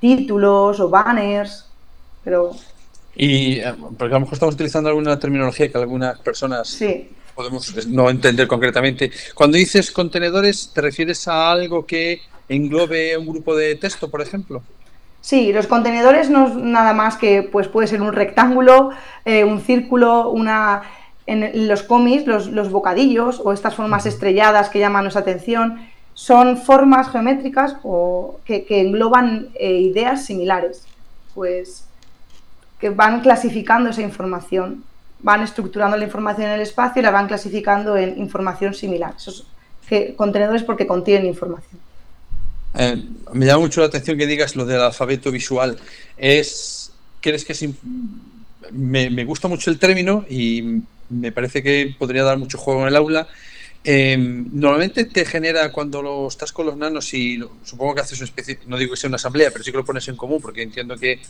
títulos 0.00 0.80
o 0.80 0.88
banners, 0.88 1.68
pero 2.24 2.50
Y 3.14 3.60
eh, 3.60 3.74
porque 3.96 4.12
a 4.12 4.18
lo 4.18 4.20
mejor 4.20 4.34
estamos 4.34 4.56
utilizando 4.56 4.88
alguna 4.88 5.16
terminología 5.20 5.70
que 5.70 5.78
algunas 5.78 6.18
personas 6.18 6.76
podemos 7.36 7.86
no 7.86 8.10
entender 8.10 8.48
concretamente. 8.48 9.12
Cuando 9.34 9.56
dices 9.56 9.92
contenedores, 9.92 10.72
¿te 10.74 10.80
refieres 10.80 11.28
a 11.28 11.52
algo 11.52 11.86
que 11.86 12.22
englobe 12.48 13.16
un 13.16 13.26
grupo 13.26 13.54
de 13.54 13.76
texto, 13.76 14.10
por 14.10 14.20
ejemplo? 14.20 14.64
Sí, 15.22 15.52
los 15.52 15.68
contenedores 15.68 16.30
no 16.30 16.48
es 16.48 16.54
nada 16.56 16.92
más 16.94 17.16
que 17.16 17.44
pues 17.44 17.68
puede 17.68 17.86
ser 17.86 18.02
un 18.02 18.12
rectángulo, 18.12 18.90
eh, 19.24 19.44
un 19.44 19.60
círculo, 19.60 20.30
una 20.30 20.82
en 21.26 21.68
los 21.68 21.84
cómics, 21.84 22.26
los, 22.26 22.70
bocadillos 22.70 23.40
o 23.44 23.52
estas 23.52 23.76
formas 23.76 24.04
estrelladas 24.04 24.68
que 24.68 24.80
llaman 24.80 25.04
nuestra 25.04 25.22
atención, 25.22 25.78
son 26.14 26.56
formas 26.56 27.08
geométricas 27.08 27.76
o 27.84 28.40
que, 28.44 28.66
engloban 28.68 29.50
eh, 29.54 29.74
ideas 29.74 30.24
similares, 30.24 30.84
pues 31.34 31.86
que 32.80 32.90
van 32.90 33.20
clasificando 33.20 33.90
esa 33.90 34.02
información, 34.02 34.82
van 35.20 35.42
estructurando 35.42 35.96
la 35.96 36.04
información 36.04 36.48
en 36.48 36.54
el 36.54 36.62
espacio 36.62 36.98
y 36.98 37.04
la 37.04 37.12
van 37.12 37.28
clasificando 37.28 37.96
en 37.96 38.18
información 38.18 38.74
similar. 38.74 39.14
Esos 39.16 39.46
que, 39.88 40.16
contenedores 40.16 40.64
porque 40.64 40.88
contienen 40.88 41.26
información. 41.26 41.80
Eh, 42.74 43.02
me 43.32 43.46
llama 43.46 43.60
mucho 43.60 43.80
la 43.80 43.86
atención 43.86 44.16
que 44.16 44.26
digas 44.26 44.56
lo 44.56 44.64
del 44.64 44.80
alfabeto 44.80 45.30
visual. 45.30 45.78
Es, 46.16 46.92
¿Crees 47.20 47.44
que 47.44 47.52
es 47.52 47.62
me, 48.70 49.24
gusta 49.24 49.48
mucho 49.48 49.70
el 49.70 49.78
término 49.78 50.24
y 50.28 50.80
me 51.10 51.32
parece 51.32 51.62
que 51.62 51.94
podría 51.98 52.22
dar 52.24 52.38
mucho 52.38 52.58
juego 52.58 52.82
en 52.82 52.88
el 52.88 52.96
aula. 52.96 53.28
Eh, 53.84 54.16
normalmente 54.16 55.04
te 55.04 55.24
genera 55.24 55.72
cuando 55.72 56.02
lo 56.02 56.28
estás 56.28 56.52
con 56.52 56.66
los 56.66 56.76
nanos 56.76 57.12
y 57.14 57.42
supongo 57.64 57.96
que 57.96 58.00
haces 58.02 58.18
una 58.18 58.26
especie, 58.26 58.60
no 58.66 58.78
digo 58.78 58.92
que 58.92 58.96
sea 58.96 59.08
una 59.08 59.16
asamblea, 59.16 59.50
pero 59.50 59.64
sí 59.64 59.72
que 59.72 59.78
lo 59.78 59.84
pones 59.84 60.06
en 60.06 60.16
común 60.16 60.40
porque 60.40 60.62
entiendo 60.62 60.96
que 60.96 61.20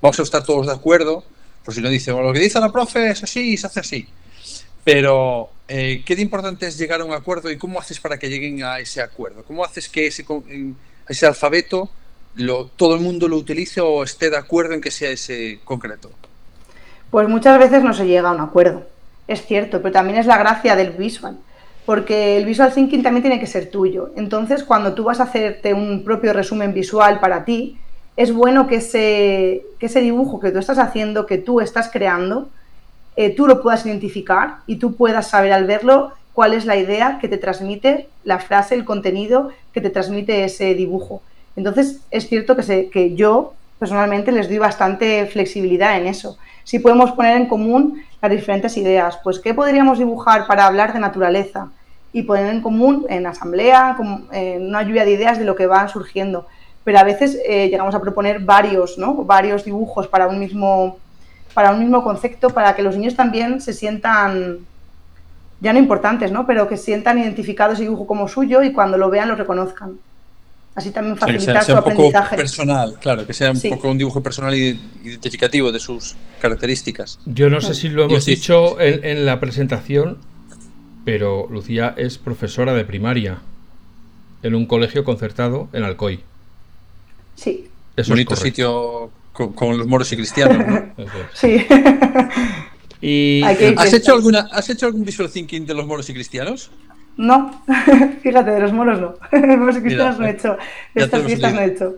vamos 0.00 0.18
a 0.20 0.22
estar 0.22 0.44
todos 0.44 0.66
de 0.66 0.72
acuerdo, 0.72 1.24
por 1.64 1.74
si 1.74 1.80
no 1.80 1.88
dicen, 1.88 2.16
lo 2.16 2.32
que 2.32 2.38
dice 2.38 2.60
la 2.60 2.70
profe 2.70 3.10
es 3.10 3.24
así 3.24 3.54
y 3.54 3.56
se 3.56 3.66
hace 3.66 3.80
así. 3.80 4.06
Pero, 4.86 5.50
eh, 5.68 6.02
¿qué 6.06 6.16
de 6.16 6.22
importante 6.22 6.66
es 6.66 6.78
llegar 6.78 7.02
a 7.02 7.04
un 7.04 7.12
acuerdo 7.12 7.50
y 7.50 7.58
cómo 7.58 7.78
haces 7.78 8.00
para 8.00 8.18
que 8.18 8.30
lleguen 8.30 8.64
a 8.64 8.78
ese 8.78 9.02
acuerdo? 9.02 9.44
¿Cómo 9.44 9.62
haces 9.62 9.90
que 9.90 10.06
ese, 10.06 10.24
ese 11.06 11.26
alfabeto 11.26 11.90
lo, 12.36 12.68
todo 12.68 12.94
el 12.94 13.02
mundo 13.02 13.28
lo 13.28 13.36
utilice 13.36 13.82
o 13.82 14.02
esté 14.02 14.30
de 14.30 14.38
acuerdo 14.38 14.72
en 14.72 14.80
que 14.80 14.90
sea 14.90 15.10
ese 15.10 15.60
concreto? 15.64 16.10
Pues 17.10 17.28
muchas 17.28 17.58
veces 17.58 17.82
no 17.82 17.92
se 17.92 18.06
llega 18.06 18.30
a 18.30 18.32
un 18.32 18.40
acuerdo 18.40 18.86
es 19.28 19.44
cierto, 19.44 19.82
pero 19.82 19.92
también 19.92 20.18
es 20.18 20.26
la 20.26 20.38
gracia 20.38 20.76
del 20.76 20.92
visual, 20.92 21.36
porque 21.84 22.36
el 22.36 22.44
visual 22.44 22.72
thinking 22.72 23.02
también 23.02 23.22
tiene 23.22 23.40
que 23.40 23.46
ser 23.46 23.70
tuyo. 23.70 24.10
Entonces, 24.16 24.64
cuando 24.64 24.94
tú 24.94 25.04
vas 25.04 25.20
a 25.20 25.24
hacerte 25.24 25.74
un 25.74 26.04
propio 26.04 26.32
resumen 26.32 26.72
visual 26.72 27.20
para 27.20 27.44
ti, 27.44 27.78
es 28.16 28.32
bueno 28.32 28.66
que 28.66 28.76
ese, 28.76 29.64
ese 29.80 30.00
dibujo 30.00 30.40
que 30.40 30.50
tú 30.50 30.58
estás 30.58 30.78
haciendo, 30.78 31.26
que 31.26 31.38
tú 31.38 31.60
estás 31.60 31.90
creando, 31.92 32.48
eh, 33.16 33.30
tú 33.34 33.46
lo 33.46 33.62
puedas 33.62 33.84
identificar 33.86 34.58
y 34.66 34.76
tú 34.76 34.94
puedas 34.94 35.28
saber 35.28 35.52
al 35.52 35.66
verlo 35.66 36.12
cuál 36.32 36.52
es 36.52 36.66
la 36.66 36.76
idea 36.76 37.18
que 37.20 37.28
te 37.28 37.38
transmite 37.38 38.08
la 38.24 38.38
frase, 38.38 38.74
el 38.74 38.84
contenido 38.84 39.50
que 39.72 39.80
te 39.80 39.90
transmite 39.90 40.44
ese 40.44 40.74
dibujo. 40.74 41.22
Entonces, 41.56 42.00
es 42.10 42.28
cierto 42.28 42.54
que, 42.56 42.90
que 42.90 43.14
yo 43.14 43.54
personalmente 43.78 44.32
les 44.32 44.48
doy 44.48 44.58
bastante 44.58 45.26
flexibilidad 45.26 45.96
en 45.96 46.06
eso. 46.06 46.36
Si 46.64 46.78
podemos 46.78 47.12
poner 47.12 47.36
en 47.36 47.46
común 47.46 48.02
las 48.20 48.30
diferentes 48.30 48.76
ideas. 48.76 49.18
Pues, 49.22 49.38
¿qué 49.38 49.54
podríamos 49.54 49.98
dibujar 49.98 50.46
para 50.46 50.66
hablar 50.66 50.92
de 50.92 51.00
naturaleza? 51.00 51.68
Y 52.12 52.22
poner 52.22 52.46
en 52.46 52.62
común 52.62 53.04
en 53.08 53.26
asamblea, 53.26 53.96
en 54.32 54.66
una 54.66 54.82
lluvia 54.82 55.04
de 55.04 55.12
ideas 55.12 55.38
de 55.38 55.44
lo 55.44 55.54
que 55.54 55.66
van 55.66 55.88
surgiendo. 55.88 56.46
Pero 56.82 56.98
a 56.98 57.04
veces 57.04 57.38
eh, 57.46 57.68
llegamos 57.68 57.94
a 57.94 58.00
proponer 58.00 58.40
varios, 58.40 58.96
¿no? 58.96 59.14
Varios 59.24 59.64
dibujos 59.64 60.08
para 60.08 60.26
un 60.26 60.38
mismo 60.38 60.98
para 61.56 61.70
un 61.70 61.78
mismo 61.78 62.04
concepto, 62.04 62.50
para 62.50 62.76
que 62.76 62.82
los 62.82 62.98
niños 62.98 63.16
también 63.16 63.62
se 63.62 63.72
sientan, 63.72 64.58
ya 65.58 65.72
no 65.72 65.78
importantes, 65.78 66.30
¿no? 66.30 66.46
Pero 66.46 66.68
que 66.68 66.76
sientan 66.76 67.18
identificado 67.18 67.72
ese 67.72 67.84
dibujo 67.84 68.06
como 68.06 68.28
suyo 68.28 68.62
y 68.62 68.74
cuando 68.74 68.98
lo 68.98 69.08
vean 69.08 69.30
lo 69.30 69.36
reconozcan. 69.36 69.98
Así 70.74 70.90
también 70.90 71.16
facilitar 71.16 71.64
su 71.64 71.72
aprendizaje. 71.72 72.36
personal, 72.36 72.98
claro, 73.00 73.26
que 73.26 73.32
sea 73.32 73.52
un 73.52 73.60
poco 73.70 73.90
un 73.90 73.96
dibujo 73.96 74.22
personal 74.22 74.54
y 74.54 74.78
identificativo 75.02 75.72
de 75.72 75.80
sus 75.80 76.14
características. 76.42 77.20
Yo 77.24 77.48
no 77.48 77.62
sé 77.62 77.72
si 77.72 77.88
lo 77.88 78.04
hemos 78.04 78.26
dicho 78.26 78.78
en, 78.78 79.24
la 79.24 79.40
presentación, 79.40 80.18
pero 81.06 81.48
Lucía 81.50 81.94
es 81.96 82.18
profesora 82.18 82.74
de 82.74 82.84
primaria 82.84 83.38
en 84.42 84.54
un 84.54 84.66
colegio 84.66 85.04
concertado 85.04 85.70
en 85.72 85.84
Alcoy. 85.84 86.20
Sí. 87.34 87.70
Es 87.96 88.10
Bonito 88.10 88.36
sitio 88.36 89.10
con, 89.36 89.76
los 89.76 89.86
moros 89.86 90.10
y 90.12 90.16
cristianos. 90.16 90.84
sí. 91.34 91.66
y, 93.00 93.42
¿Has, 93.76 93.92
hecho 93.92 94.14
alguna, 94.14 94.48
¿Has 94.50 94.70
hecho 94.70 94.86
algún 94.86 95.04
visual 95.04 95.30
thinking 95.30 95.66
de 95.66 95.74
los 95.74 95.86
moros 95.86 96.08
y 96.08 96.14
cristianos? 96.14 96.70
No, 97.16 97.62
fíjate, 98.22 98.50
de 98.50 98.60
los 98.60 98.72
moros 98.72 99.00
no. 99.00 99.14
moros 99.56 99.76
y 99.76 99.80
cristianos 99.80 100.18
no 100.18 100.26
he 100.26 100.30
hecho. 100.30 100.56
Estas 100.94 101.22
fiestas 101.24 101.54
no 101.54 101.60
he 101.60 101.66
hecho. 101.66 101.94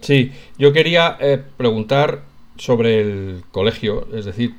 sí, 0.00 0.32
yo 0.58 0.72
quería 0.72 1.16
eh, 1.20 1.42
preguntar 1.56 2.22
sobre 2.56 3.00
el 3.00 3.42
colegio, 3.52 4.08
es 4.12 4.24
decir, 4.24 4.54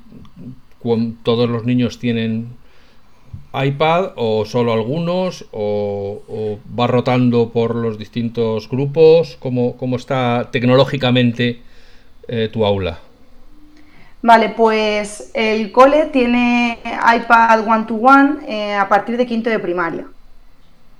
¿todos 1.24 1.50
los 1.50 1.66
niños 1.66 2.00
tienen 2.00 2.59
iPad 3.54 4.12
o 4.16 4.46
solo 4.46 4.74
algunos 4.74 5.46
o, 5.52 6.60
va 6.78 6.88
rotando 6.88 7.50
por 7.50 7.76
los 7.76 7.98
distintos 7.98 8.70
grupos? 8.70 9.38
¿Cómo, 9.40 9.78
cómo 9.78 9.96
está 9.96 10.50
tecnológicamente 10.52 11.62
eh, 12.28 12.50
tu 12.52 12.66
aula? 12.66 13.00
Vale, 14.22 14.50
pues 14.50 15.32
el 15.34 15.72
cole 15.72 16.08
tiene 16.08 16.80
iPad 16.84 17.66
one-to-one 17.66 18.40
eh, 18.48 18.76
a 18.76 18.90
partir 18.90 19.16
de 19.16 19.26
quinto 19.26 19.50
de 19.50 19.60
primaria. 19.60 20.06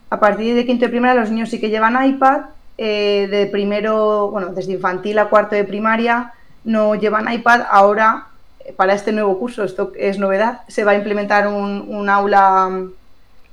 A 0.10 0.20
partir 0.20 0.56
de 0.56 0.66
quinto 0.66 0.86
de 0.86 0.90
primaria 0.90 1.20
los 1.20 1.30
niños 1.30 1.50
sí 1.50 1.60
que 1.60 1.70
llevan 1.70 2.04
iPad. 2.04 2.42
Eh, 2.78 3.28
de 3.30 3.46
primero, 3.48 4.30
bueno, 4.32 4.54
desde 4.54 4.72
infantil 4.72 5.20
a 5.20 5.26
cuarto 5.26 5.54
de 5.54 5.66
primaria 5.66 6.32
no 6.64 6.96
llevan 6.96 7.32
iPad. 7.32 7.64
Ahora, 7.70 8.29
para 8.76 8.94
este 8.94 9.12
nuevo 9.12 9.38
curso, 9.40 9.64
esto 9.64 9.92
es 9.98 10.20
novedad, 10.20 10.62
se 10.68 10.84
va 10.84 10.92
a 10.92 10.96
implementar 10.96 11.48
un, 11.48 12.10
aula 12.10 12.70
mm, 12.70 12.92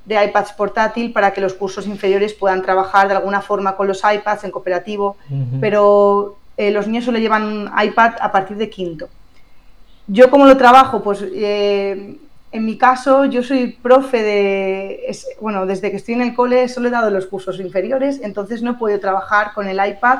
de 0.05 0.25
iPads 0.25 0.53
portátil 0.53 1.11
para 1.11 1.31
que 1.31 1.41
los 1.41 1.53
cursos 1.53 1.85
inferiores 1.87 2.33
puedan 2.33 2.61
trabajar 2.61 3.07
de 3.07 3.15
alguna 3.15 3.41
forma 3.41 3.75
con 3.75 3.87
los 3.87 4.01
iPads 4.03 4.45
en 4.45 4.51
cooperativo, 4.51 5.17
pero 5.59 6.37
los 6.57 6.87
niños 6.87 7.05
solo 7.05 7.19
llevan 7.19 7.69
iPad 7.83 8.13
a 8.21 8.31
partir 8.31 8.57
de 8.57 8.69
quinto. 8.69 9.09
Yo 10.07 10.29
cómo 10.29 10.45
lo 10.45 10.55
trabajo, 10.55 11.03
pues 11.03 11.21
eh, 11.21 12.17
en 12.51 12.65
mi 12.65 12.77
caso 12.77 13.25
yo 13.25 13.43
soy 13.43 13.73
profe 13.73 14.23
de, 14.23 15.17
bueno, 15.41 15.65
desde 15.65 15.91
que 15.91 15.97
estoy 15.97 16.13
en 16.13 16.21
el 16.21 16.33
cole 16.33 16.69
solo 16.69 16.87
he 16.87 16.91
dado 16.91 17.09
los 17.09 17.27
cursos 17.27 17.59
inferiores, 17.59 18.21
entonces 18.23 18.61
no 18.61 18.71
he 18.71 18.73
podido 18.75 18.99
trabajar 18.99 19.53
con 19.53 19.67
el 19.67 19.85
iPad. 19.85 20.19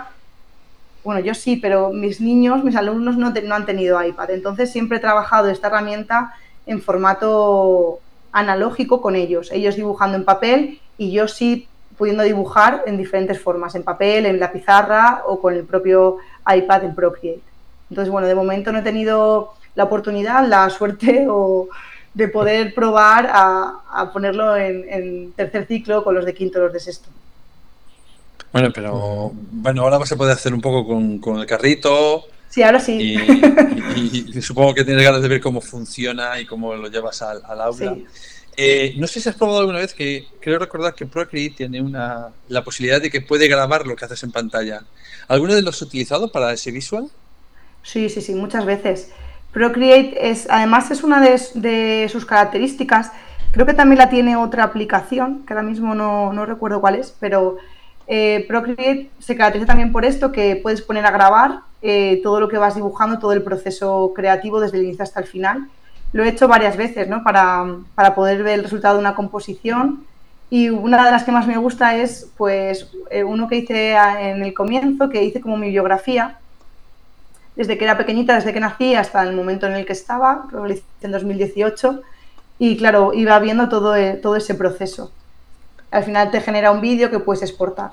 Bueno, 1.08 1.22
yo 1.22 1.34
sí, 1.34 1.56
pero 1.56 1.92
mis 1.94 2.20
niños, 2.20 2.66
mis 2.66 2.76
alumnos 2.76 3.16
no, 3.16 3.30
no 3.32 3.56
han 3.56 3.66
tenido 3.66 4.04
iPad, 4.04 4.30
entonces 4.32 4.70
siempre 4.74 4.98
he 4.98 5.00
trabajado 5.00 5.48
esta 5.48 5.68
herramienta 5.68 6.34
en 6.66 6.82
formato 6.82 8.00
analógico 8.34 9.00
con 9.02 9.16
ellos, 9.16 9.50
ellos 9.54 9.78
dibujando 9.78 10.18
en 10.18 10.26
papel 10.26 10.82
y 10.98 11.14
yo 11.14 11.30
sí 11.30 11.70
pudiendo 11.98 12.24
dibujar 12.24 12.84
en 12.88 12.98
diferentes 12.98 13.40
formas, 13.40 13.74
en 13.76 13.84
papel, 13.84 14.26
en 14.26 14.38
la 14.38 14.52
pizarra 14.52 15.24
o 15.26 15.40
con 15.40 15.54
el 15.54 15.64
propio 15.64 16.18
iPad 16.46 16.84
en 16.84 16.94
Procreate. 16.94 17.42
Entonces, 17.90 18.12
bueno, 18.12 18.28
de 18.28 18.36
momento 18.36 18.74
no 18.74 18.80
he 18.80 18.84
tenido 18.84 19.54
la 19.76 19.86
oportunidad, 19.86 20.46
la 20.46 20.70
suerte 20.70 21.26
o 21.30 21.70
de 22.14 22.28
poder 22.28 22.74
probar 22.74 23.30
a, 23.32 24.10
ponerlo 24.12 24.58
en, 24.58 25.32
tercer 25.38 25.68
ciclo 25.68 26.04
con 26.04 26.16
los 26.16 26.26
de 26.26 26.34
quinto 26.34 26.60
los 26.60 26.74
de 26.74 26.82
sexto. 26.82 27.08
Bueno, 28.58 28.74
pero 28.74 29.32
bueno, 29.52 29.84
ahora 29.84 30.04
se 30.08 30.16
puede 30.16 30.32
hacer 30.32 30.52
un 30.52 30.62
poco 30.62 31.20
con, 31.22 31.40
el 31.40 31.46
carrito. 31.46 32.26
Sí, 32.50 32.64
ahora 32.64 32.80
sí. 32.80 33.16
Y, 33.96 34.42
supongo 34.42 34.74
que 34.74 34.84
tienes 34.84 35.04
ganas 35.04 35.22
de 35.22 35.28
ver 35.28 35.40
cómo 35.40 35.62
funciona 35.62 36.40
y 36.40 36.46
cómo 36.48 36.74
lo 36.74 36.88
llevas 36.88 37.22
al, 37.22 37.44
aula. 37.62 37.98
Eh, 38.56 38.96
no 38.98 39.06
sé 39.06 39.22
si 39.22 39.30
has 39.30 39.36
probado 39.36 39.60
alguna 39.60 39.78
vez 39.78 39.94
que 39.94 40.26
creo 40.42 40.58
recordar 40.58 40.96
que 40.96 41.06
Procreate 41.06 41.58
tiene 41.58 41.80
una, 41.80 42.30
la 42.48 42.64
posibilidad 42.64 43.00
de 43.00 43.12
que 43.12 43.22
puede 43.22 43.48
grabar 43.48 43.86
lo 43.86 43.96
que 43.96 44.06
haces 44.06 44.24
en 44.24 44.32
pantalla. 44.32 44.82
¿Alguno 45.28 45.54
de 45.54 45.62
los 45.62 45.76
has 45.76 45.84
utilizado 45.84 46.32
para 46.32 46.52
ese 46.52 46.72
visual? 46.72 47.12
Sí, 47.84 48.10
sí, 48.10 48.22
sí, 48.22 48.34
muchas 48.34 48.66
veces. 48.66 49.12
Procreate 49.54 50.32
es, 50.32 50.48
además 50.50 50.90
es 50.90 51.04
una 51.04 51.22
de, 51.22 52.10
sus 52.10 52.26
características, 52.26 53.12
creo 53.52 53.68
que 53.68 53.76
también 53.76 54.00
la 54.00 54.10
tiene 54.10 54.36
otra 54.36 54.64
aplicación, 54.64 55.46
que 55.46 55.54
ahora 55.54 55.64
mismo 55.64 55.94
no, 55.94 56.46
recuerdo 56.48 56.82
cuál 56.82 56.96
es, 56.96 57.16
pero 57.20 57.58
eh, 58.08 58.46
Procreate 58.48 59.10
se 59.20 59.36
caracteriza 59.36 59.68
también 59.68 59.92
por 59.92 60.06
esto, 60.06 60.32
que 60.32 60.56
puedes 60.56 60.82
poner 60.82 61.06
a 61.06 61.12
grabar 61.12 61.60
eh, 61.82 62.22
todo 62.24 62.40
lo 62.40 62.48
que 62.48 62.58
vas 62.58 62.76
dibujando, 62.76 63.20
todo 63.20 63.34
el 63.34 63.44
proceso 63.44 64.14
creativo 64.16 64.60
desde 64.62 64.78
el 64.78 64.86
inicio 64.86 65.04
hasta 65.04 65.20
el 65.20 65.28
final. 65.28 65.68
Lo 66.14 66.24
he 66.24 66.30
hecho 66.30 66.48
varias 66.48 66.78
veces, 66.78 67.10
¿no? 67.10 67.24
Para, 67.24 67.66
poder 68.16 68.44
ver 68.44 68.60
el 68.60 68.64
resultado 68.64 68.96
de 68.96 69.02
una 69.02 69.16
composición. 69.16 70.06
Y 70.50 70.70
una 70.70 71.04
de 71.04 71.12
las 71.12 71.26
que 71.26 71.34
más 71.34 71.46
me 71.46 71.58
gusta 71.58 71.98
es, 71.98 72.32
pues, 72.38 72.90
eh, 73.10 73.26
uno 73.26 73.50
que 73.50 73.58
hice 73.58 73.92
en 73.92 74.42
el 74.42 74.54
comienzo, 74.54 75.10
que 75.10 75.24
hice 75.24 75.42
como 75.42 75.58
mi 75.58 75.70
biografía, 75.70 76.38
desde 77.58 77.78
que 77.78 77.84
era 77.84 77.98
pequeñita, 77.98 78.36
desde 78.36 78.54
que 78.54 78.62
nací 78.62 78.96
hasta 78.96 79.24
el 79.24 79.36
momento 79.36 79.68
en 79.68 79.74
el 79.74 79.86
que 79.86 79.94
estaba, 79.94 80.48
lo 80.52 80.70
hice 80.70 80.84
en 81.02 81.12
2018, 81.12 82.02
y 82.60 82.78
claro, 82.78 83.14
iba 83.14 83.38
viendo 83.40 83.68
todo, 83.68 83.96
todo 84.22 84.38
ese 84.38 84.56
proceso. 84.56 85.12
Al 85.92 86.04
final 86.04 86.32
te 86.32 86.42
genera 86.42 86.72
un 86.72 86.82
vídeo 86.82 87.10
que 87.10 87.20
puedes 87.20 87.42
exportar. 87.44 87.92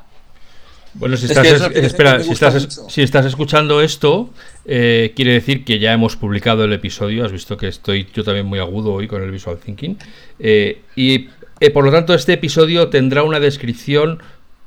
Bueno, 0.95 1.17
si 1.17 1.27
estás, 1.27 1.47
espera, 1.75 2.21
si 2.21 2.31
estás, 2.31 2.85
si 2.89 3.03
estás, 3.03 3.27
escuchando 3.27 3.81
esto, 3.81 4.31
eh, 4.65 5.13
quiere 5.17 5.33
decir 5.33 5.65
que 5.65 5.81
ya 5.81 5.93
hemos 5.93 6.17
publicado 6.17 6.65
el 6.65 6.73
episodio. 6.73 7.25
Has 7.25 7.33
visto 7.33 7.57
que 7.57 7.67
estoy 7.67 8.07
yo 8.15 8.23
también 8.23 8.47
muy 8.47 8.61
agudo 8.61 8.93
hoy 8.93 9.09
con 9.09 9.21
el 9.21 9.31
Visual 9.33 9.59
Thinking. 9.59 9.99
Eh, 10.39 10.83
y 10.95 11.29
eh, 11.59 11.71
por 11.71 11.85
lo 11.85 11.91
tanto, 11.91 12.15
este 12.15 12.35
episodio 12.35 12.89
tendrá 12.91 13.25
una 13.25 13.41
descripción 13.41 14.21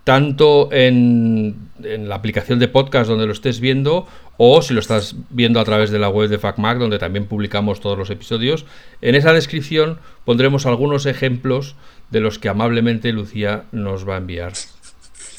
tanto 0.07 0.69
en, 0.71 1.69
la 1.79 2.15
aplicación 2.15 2.59
de 2.59 2.69
podcast 2.69 3.09
donde 3.09 3.25
lo 3.25 3.33
estés 3.33 3.59
viendo 3.59 4.07
o 4.37 4.61
si 4.61 4.73
lo 4.73 4.79
estás 4.79 5.15
viendo 5.31 5.59
a 5.59 5.65
través 5.65 5.91
de 5.91 5.99
la 5.99 6.07
web 6.07 6.29
de 6.29 6.37
FacMac 6.37 6.77
donde 6.77 6.97
también 6.97 7.25
publicamos 7.25 7.81
todos 7.81 7.97
los 7.97 8.09
episodios. 8.09 8.65
En 9.01 9.15
esa 9.15 9.33
descripción 9.33 9.99
pondremos 10.23 10.65
algunos 10.65 11.05
ejemplos 11.05 11.75
de 12.09 12.19
los 12.19 12.39
que 12.39 12.49
amablemente 12.49 13.11
Lucía 13.11 13.63
nos 13.71 14.07
va 14.07 14.15
a 14.15 14.17
enviar. 14.17 14.53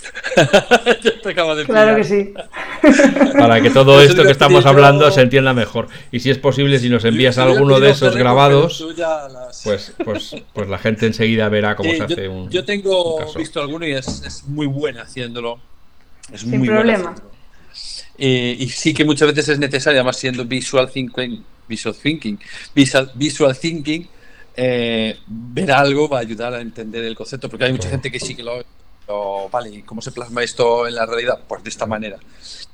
claro 1.66 1.96
que 1.96 2.04
sí. 2.04 2.32
Para 3.38 3.60
que 3.60 3.70
todo 3.70 4.00
esto 4.02 4.22
que 4.22 4.30
estamos 4.30 4.66
hablando 4.66 5.10
se 5.10 5.22
entienda 5.22 5.52
mejor. 5.52 5.88
Y 6.12 6.20
si 6.20 6.30
es 6.30 6.38
posible, 6.38 6.78
si 6.78 6.88
nos 6.88 7.04
envías 7.04 7.38
alguno 7.38 7.80
de 7.80 7.90
esos 7.90 8.16
grabados, 8.16 8.86
pues, 9.64 9.92
pues, 10.04 10.36
pues 10.52 10.68
la 10.68 10.78
gente 10.78 11.06
enseguida 11.06 11.48
verá 11.48 11.76
cómo 11.76 11.90
se 11.92 12.02
hace 12.02 12.28
un. 12.28 12.50
Yo 12.50 12.64
tengo 12.64 13.18
visto 13.34 13.60
alguno 13.60 13.86
y 13.86 13.92
es, 13.92 14.44
muy 14.46 14.66
buena 14.66 15.02
haciéndolo. 15.02 15.60
Es 16.32 16.42
Sin 16.42 16.58
muy 16.58 16.68
problema. 16.68 17.14
Eh, 18.18 18.56
y 18.58 18.68
sí 18.68 18.92
que 18.92 19.04
muchas 19.04 19.28
veces 19.28 19.48
es 19.50 19.58
necesario, 19.58 20.00
además 20.00 20.16
siendo 20.16 20.44
visual 20.44 20.90
thinking, 20.90 21.44
visual 21.68 21.94
thinking, 21.94 22.38
visual, 22.74 23.12
visual 23.14 23.56
thinking, 23.56 24.08
eh, 24.60 25.16
ver 25.28 25.70
algo 25.70 26.08
va 26.08 26.18
a 26.18 26.20
ayudar 26.22 26.52
a 26.52 26.60
entender 26.60 27.04
el 27.04 27.14
concepto, 27.14 27.48
porque 27.48 27.66
hay 27.66 27.72
mucha 27.72 27.88
gente 27.88 28.10
que 28.10 28.18
sí 28.18 28.34
que 28.34 28.42
lo 28.42 28.64
vale, 29.52 29.84
¿cómo 29.86 30.02
se 30.02 30.10
plasma 30.10 30.42
esto 30.42 30.88
en 30.88 30.96
la 30.96 31.06
realidad? 31.06 31.40
Pues 31.46 31.62
de 31.62 31.70
esta 31.70 31.86
manera. 31.86 32.18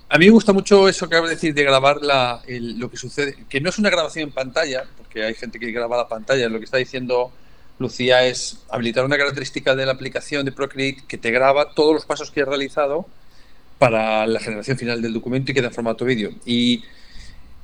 A 0.09 0.17
mí 0.17 0.25
me 0.25 0.31
gusta 0.31 0.55
mucho 0.55 0.89
eso 0.89 1.07
que 1.07 1.15
acabas 1.15 1.29
de 1.29 1.37
decir 1.37 1.53
de 1.53 1.63
grabar 1.63 2.01
la, 2.01 2.43
lo 2.49 2.91
que 2.91 2.97
sucede, 2.97 3.37
que 3.51 3.61
no 3.61 3.69
es 3.69 3.79
una 3.79 3.91
grabación 3.91 4.29
en 4.29 4.33
pantalla, 4.33 4.85
porque 4.97 5.25
hay 5.25 5.35
gente 5.35 5.59
que 5.59 5.71
graba 5.73 5.99
la 5.99 6.09
pantalla, 6.09 6.49
lo 6.49 6.59
que 6.59 6.65
está 6.65 6.79
diciendo 6.79 7.31
Lucía 7.79 8.25
es 8.25 8.61
habilitar 8.71 9.05
una 9.05 9.19
característica 9.19 9.77
de 9.77 9.85
la 9.85 9.93
aplicación 9.93 10.47
de 10.47 10.53
Procreate 10.53 11.03
que 11.07 11.19
te 11.19 11.31
graba 11.31 11.75
todos 11.75 11.93
los 11.93 12.07
pasos 12.07 12.31
que 12.31 12.41
has 12.41 12.49
realizado 12.49 13.07
para 13.79 14.27
la 14.27 14.41
generación 14.41 14.79
final 14.79 15.03
del 15.03 15.13
documento 15.13 15.53
y 15.53 15.55
queda 15.55 15.67
en 15.67 15.75
formato 15.75 16.07
vídeo. 16.07 16.31
Y, 16.47 16.83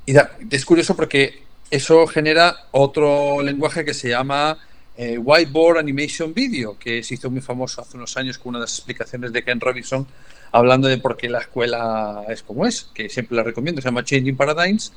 y 0.05 0.15
es 0.51 0.65
curioso 0.67 0.95
porque 0.95 1.49
eso 1.71 2.07
genera 2.07 2.67
otro 2.73 3.43
lenguaje 3.43 3.85
que 3.85 3.95
se 3.95 4.09
llama 4.09 4.59
eh, 4.97 5.19
Whiteboard 5.19 5.79
Animation 5.79 6.35
Video, 6.35 6.79
que 6.79 7.03
se 7.03 7.15
hizo 7.15 7.31
muy 7.31 7.41
famoso 7.41 7.81
hace 7.81 7.97
unos 7.97 8.17
años 8.17 8.39
con 8.39 8.51
una 8.51 8.59
de 8.59 8.65
las 8.65 8.75
explicaciones 8.75 9.33
de 9.33 9.45
Ken 9.45 9.61
Robinson, 9.61 10.07
hablando 10.53 10.89
de 10.89 10.99
por 10.99 11.17
qué 11.17 11.29
la 11.29 11.41
escuela 11.41 12.25
es 12.29 12.43
como 12.43 12.67
es, 12.67 12.91
que 12.93 13.09
siempre 13.09 13.37
la 13.37 13.43
recomiendo, 13.43 13.81
se 13.81 13.89
llama 13.89 14.05
Changing 14.05 14.37
Paradigms, 14.37 14.93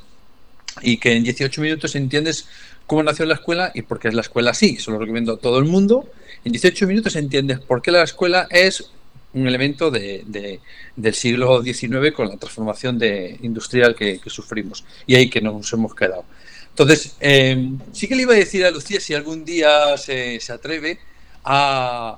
y 0.82 0.98
que 0.98 1.14
en 1.14 1.24
18 1.24 1.62
minutos 1.62 1.96
entiendes 1.96 2.48
cómo 2.88 3.04
nació 3.04 3.26
la 3.26 3.36
escuela 3.36 3.72
y 3.76 3.84
por 3.84 4.00
qué 4.00 4.08
es 4.08 4.14
la 4.14 4.22
escuela 4.22 4.52
así. 4.52 4.78
Se 4.78 4.92
lo 4.92 4.98
recomiendo 4.98 5.34
a 5.34 5.38
todo 5.38 5.60
el 5.60 5.66
mundo. 5.66 6.10
En 6.44 6.52
18 6.52 6.88
minutos 6.88 7.16
entiendes 7.16 7.60
por 7.60 7.82
qué 7.82 7.92
la 7.92 8.04
escuela 8.04 8.48
es 8.50 8.90
un 9.34 9.48
elemento 9.48 9.90
de, 9.90 10.60
del 10.96 11.14
siglo 11.14 11.64
XIX 11.64 12.12
con 12.14 12.30
la 12.30 12.38
transformación 12.38 12.98
de, 12.98 13.38
industrial 13.42 13.96
que, 13.96 14.20
que, 14.20 14.30
sufrimos. 14.30 14.84
Y 15.08 15.16
ahí 15.16 15.30
que 15.30 15.42
nos 15.42 15.72
hemos 15.74 15.96
quedado. 15.96 16.26
Entonces, 16.74 17.16
em, 17.20 17.78
sí 17.92 18.08
que 18.08 18.16
le 18.16 18.24
iba 18.24 18.34
a 18.34 18.38
decir 18.38 18.66
a 18.66 18.72
Lucía 18.72 19.00
si 19.00 19.14
algún 19.14 19.46
día 19.46 19.96
se, 19.96 20.40
atreve 20.52 20.98
a, 21.44 22.18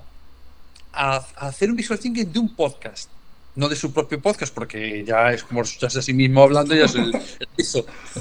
hacer 0.94 1.70
un 1.70 1.76
visual 1.76 2.00
thinking 2.00 2.32
de 2.32 2.40
un 2.40 2.56
podcast. 2.56 3.10
No 3.58 3.68
de 3.68 3.76
su 3.76 3.92
propio 3.92 4.22
podcast, 4.22 4.54
porque 4.54 5.04
ya 5.06 5.32
es 5.32 5.44
como 5.44 5.62
escucharse 5.62 6.00
a 6.00 6.02
sí 6.02 6.14
mismo 6.14 6.42
hablando, 6.42 6.74
ya 6.74 6.86
es 6.86 6.96
el. 6.96 7.14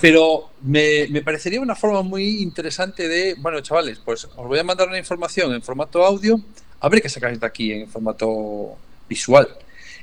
Pero 0.01 0.51
me, 0.63 1.07
parecería 1.23 1.61
una 1.61 1.77
forma 1.77 2.03
muy 2.03 2.43
interesante 2.43 3.09
de, 3.09 3.35
bueno, 3.39 3.61
chavales, 3.61 4.01
pues 4.05 4.25
os 4.25 4.47
voy 4.49 4.59
a 4.59 4.65
mandar 4.65 4.89
una 4.89 4.99
información 4.99 5.53
en 5.55 5.63
formato 5.63 6.05
audio, 6.05 6.41
a 6.81 6.89
ver 6.89 7.01
qué 7.01 7.09
sacáis 7.09 7.39
de 7.39 7.47
aquí 7.47 7.73
en 7.73 7.89
formato 7.89 8.77
visual. 9.09 9.49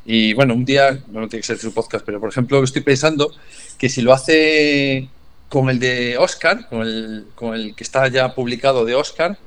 Y 0.05 0.33
bueno, 0.33 0.53
un 0.53 0.63
día, 0.63 0.91
no 1.07 1.27
tiene 1.27 1.41
que 1.41 1.47
ser 1.47 1.57
su 1.57 1.73
podcast, 1.73 2.05
pero 2.05 2.21
por 2.21 2.29
ejemplo, 2.29 2.63
estoy 2.63 2.83
pensando 2.83 3.33
que 3.77 3.89
si 3.89 4.01
lo 4.01 4.13
hace 4.13 5.09
con 5.51 5.69
el 5.69 5.79
de 5.79 6.17
Oscar, 6.17 6.65
con 6.69 6.81
el, 6.81 7.27
con 7.35 7.53
el 7.53 7.75
que 7.75 7.83
está 7.83 8.07
ya 8.07 8.33
publicado 8.33 8.85
de 8.85 8.95
Oscar, 8.95 9.37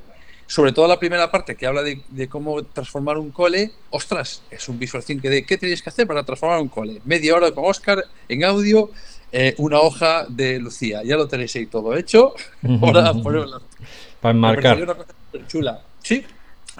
sobre 0.45 0.71
todo 0.71 0.87
la 0.87 0.99
primera 0.99 1.31
parte 1.31 1.55
que 1.55 1.65
habla 1.65 1.81
de, 1.81 2.27
cómo 2.29 2.63
transformar 2.63 3.17
un 3.17 3.31
cole, 3.31 3.71
ostras, 3.89 4.43
es 4.51 4.69
un 4.69 4.77
visual 4.77 5.03
thinking 5.03 5.31
de 5.31 5.43
qué 5.43 5.57
tenéis 5.57 5.81
que 5.81 5.89
hacer 5.89 6.05
para 6.05 6.23
transformar 6.23 6.61
un 6.61 6.67
cole. 6.67 7.01
Media 7.05 7.33
hora 7.33 7.51
con 7.51 7.65
Oscar 7.65 8.05
en 8.29 8.43
audio, 8.43 8.91
eh, 9.31 9.55
una 9.57 9.79
hoja 9.79 10.27
de 10.29 10.59
Lucía. 10.59 11.01
Ya 11.03 11.15
lo 11.15 11.27
tenéis 11.27 11.55
ahí 11.55 11.65
todo 11.65 11.95
hecho. 11.95 12.35
Ahora 12.81 13.11
Para 14.21 14.31
enmarcar. 14.35 15.07
chula. 15.47 15.81
Sí, 16.03 16.23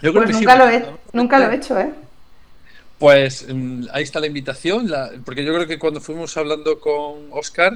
yo 0.04 0.12
creo 0.14 0.24
pues 0.24 0.38
que 0.38 0.46
nunca, 0.46 0.56
Lo 0.56 0.70
he, 0.70 0.86
nunca 1.14 1.40
lo 1.40 1.52
he 1.52 1.56
hecho, 1.56 1.80
¿eh? 1.80 1.92
Pues 3.00 3.48
mm, 3.52 3.88
ahí 3.92 4.04
está 4.04 4.20
la 4.20 4.28
invitación, 4.28 4.88
porque 5.26 5.44
yo 5.44 5.52
creo 5.52 5.66
que 5.66 5.80
cuando 5.80 6.00
fuimos 6.00 6.38
hablando 6.38 6.80
con 6.80 7.30
Oscar, 7.32 7.74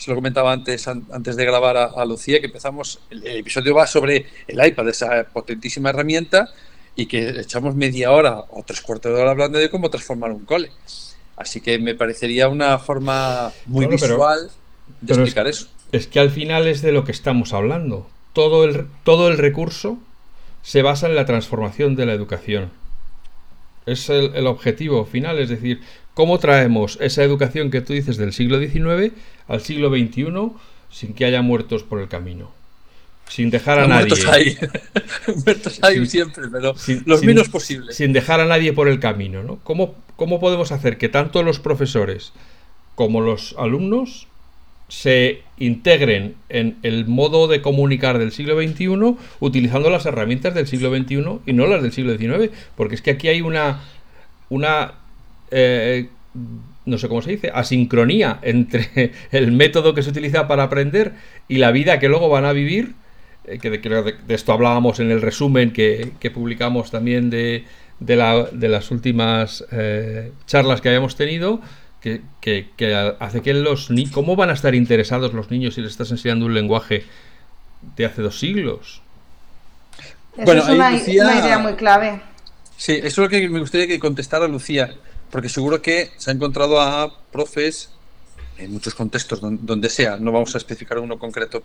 se 0.00 0.10
lo 0.10 0.14
comentaba 0.14 0.50
antes, 0.50 0.88
antes 0.88 1.36
de 1.36 1.44
grabar 1.44 1.76
a, 1.76 2.04
Lucía, 2.06 2.40
que 2.40 2.46
empezamos, 2.46 3.00
el, 3.10 3.26
episodio 3.26 3.74
va 3.74 3.86
sobre 3.86 4.24
el 4.48 4.66
iPad, 4.66 4.88
esa 4.88 5.24
potentísima 5.24 5.90
herramienta, 5.90 6.48
y 6.96 7.04
que 7.04 7.28
echamos 7.38 7.74
media 7.74 8.10
hora 8.10 8.38
o 8.48 8.62
tres 8.66 8.80
cuartos 8.80 9.14
de 9.14 9.20
hora 9.20 9.32
hablando 9.32 9.58
de 9.58 9.68
cómo 9.68 9.90
transformar 9.90 10.32
un 10.32 10.46
cole. 10.46 10.70
Así 11.36 11.60
que 11.60 11.78
me 11.78 11.94
parecería 11.94 12.48
una 12.48 12.78
forma 12.78 13.52
muy 13.66 13.84
visual 13.88 14.50
de 15.02 15.12
explicar 15.12 15.46
eso. 15.46 15.66
Es 15.92 16.06
que 16.06 16.18
al 16.18 16.30
final 16.30 16.66
es 16.66 16.80
de 16.80 16.92
lo 16.92 17.04
que 17.04 17.12
estamos 17.12 17.52
hablando. 17.52 18.08
Todo 18.32 18.64
el, 18.64 18.86
todo 19.04 19.28
el 19.28 19.36
recurso 19.36 19.98
se 20.62 20.80
basa 20.80 21.08
en 21.08 21.14
la 21.14 21.26
transformación 21.26 21.94
de 21.94 22.06
la 22.06 22.14
educación. 22.14 22.70
Es 23.84 24.08
el 24.08 24.46
objetivo 24.46 25.04
final, 25.04 25.38
es 25.38 25.50
decir, 25.50 25.82
¿Cómo 26.20 26.38
traemos 26.38 26.98
esa 27.00 27.24
educación 27.24 27.70
que 27.70 27.80
tú 27.80 27.94
dices 27.94 28.18
del 28.18 28.34
siglo 28.34 28.60
XIX 28.60 29.14
al 29.48 29.62
siglo 29.62 29.88
XXI 29.88 30.26
sin 30.90 31.14
que 31.14 31.24
haya 31.24 31.40
muertos 31.40 31.82
por 31.82 31.98
el 31.98 32.08
camino? 32.08 32.50
Sin 33.26 33.48
dejar 33.48 33.78
a 33.78 33.86
nadie. 33.86 34.08
Muertos 34.08 34.26
hay. 34.26 34.58
muertos 35.46 35.78
hay 35.80 36.04
siempre, 36.04 36.44
pero 36.52 36.74
los 37.06 37.22
menos 37.24 37.48
posibles. 37.48 37.96
Sin 37.96 38.12
dejar 38.12 38.38
a 38.40 38.44
nadie 38.44 38.74
por 38.74 38.88
el 38.88 39.00
camino, 39.00 39.42
¿no? 39.42 39.60
¿Cómo, 39.64 39.94
¿Cómo 40.16 40.40
podemos 40.40 40.72
hacer 40.72 40.98
que 40.98 41.08
tanto 41.08 41.42
los 41.42 41.58
profesores 41.58 42.34
como 42.96 43.22
los 43.22 43.54
alumnos 43.58 44.26
se 44.88 45.40
integren 45.56 46.34
en 46.50 46.76
el 46.82 47.06
modo 47.06 47.48
de 47.48 47.62
comunicar 47.62 48.18
del 48.18 48.32
siglo 48.32 48.60
XXI 48.60 49.16
utilizando 49.40 49.88
las 49.88 50.04
herramientas 50.04 50.54
del 50.54 50.66
siglo 50.66 50.94
XXI 50.94 51.38
y 51.46 51.54
no 51.54 51.66
las 51.66 51.82
del 51.82 51.92
siglo 51.92 52.14
XIX? 52.14 52.52
Porque 52.76 52.96
es 52.96 53.00
que 53.00 53.12
aquí 53.12 53.28
hay 53.28 53.40
una, 53.40 53.80
una 54.50 54.99
eh, 55.50 56.08
no 56.84 56.98
sé 56.98 57.08
cómo 57.08 57.22
se 57.22 57.32
dice, 57.32 57.50
asincronía 57.54 58.38
entre 58.42 59.12
el 59.30 59.52
método 59.52 59.94
que 59.94 60.02
se 60.02 60.10
utiliza 60.10 60.48
para 60.48 60.64
aprender 60.64 61.14
y 61.48 61.58
la 61.58 61.70
vida 61.70 61.98
que 61.98 62.08
luego 62.08 62.28
van 62.28 62.44
a 62.44 62.52
vivir, 62.52 62.94
eh, 63.44 63.58
que 63.58 63.70
de, 63.70 64.14
esto 64.28 64.52
hablábamos 64.52 65.00
en 65.00 65.10
el 65.10 65.20
resumen 65.20 65.72
que, 65.72 66.12
publicamos 66.32 66.90
también 66.90 67.30
de, 67.30 67.64
las 68.00 68.90
últimas 68.90 69.64
eh, 69.72 70.32
charlas 70.46 70.80
que 70.80 70.88
habíamos 70.88 71.16
tenido, 71.16 71.60
que, 72.00 72.22
hace 73.18 73.42
que 73.42 73.54
los 73.54 73.90
niños, 73.90 74.12
¿cómo 74.12 74.36
van 74.36 74.50
a 74.50 74.54
estar 74.54 74.74
interesados 74.74 75.34
los 75.34 75.50
niños 75.50 75.74
si 75.74 75.82
les 75.82 75.90
estás 75.90 76.10
enseñando 76.10 76.46
un 76.46 76.54
lenguaje 76.54 77.04
de 77.96 78.06
hace 78.06 78.22
dos 78.22 78.38
siglos? 78.38 79.02
Eso 80.36 80.52
es 80.52 80.68
una, 80.68 80.96
idea 80.96 81.58
muy 81.58 81.74
clave. 81.74 82.20
Sí, 82.76 82.92
eso 82.94 83.06
es 83.06 83.18
lo 83.18 83.28
que 83.28 83.46
me 83.48 83.60
gustaría 83.60 83.86
que 83.86 83.98
contestara 83.98 84.48
Lucía 84.48 84.94
porque 85.30 85.48
seguro 85.48 85.80
que 85.80 86.10
se 86.16 86.30
ha 86.30 86.34
encontrado 86.34 86.80
a 86.80 87.20
profes 87.30 87.90
en 88.58 88.72
muchos 88.72 88.94
contextos, 88.94 89.40
donde 89.40 89.88
sea, 89.88 90.16
no 90.18 90.32
vamos 90.32 90.54
a 90.54 90.58
especificar 90.58 90.98
uno 90.98 91.18
concreto, 91.18 91.62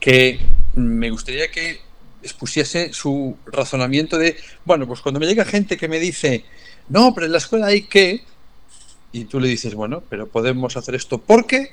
que 0.00 0.40
me 0.74 1.10
gustaría 1.10 1.50
que 1.50 1.80
expusiese 2.22 2.92
su 2.94 3.36
razonamiento 3.44 4.16
de, 4.16 4.36
bueno, 4.64 4.86
pues 4.86 5.02
cuando 5.02 5.20
me 5.20 5.26
llega 5.26 5.44
gente 5.44 5.76
que 5.76 5.88
me 5.88 6.00
dice, 6.00 6.44
no, 6.88 7.12
pero 7.14 7.26
en 7.26 7.32
la 7.32 7.38
escuela 7.38 7.66
hay 7.66 7.82
que, 7.82 8.22
y 9.12 9.24
tú 9.24 9.38
le 9.38 9.48
dices, 9.48 9.74
bueno, 9.74 10.02
pero 10.08 10.26
podemos 10.26 10.76
hacer 10.76 10.94
esto 10.94 11.18
porque... 11.18 11.72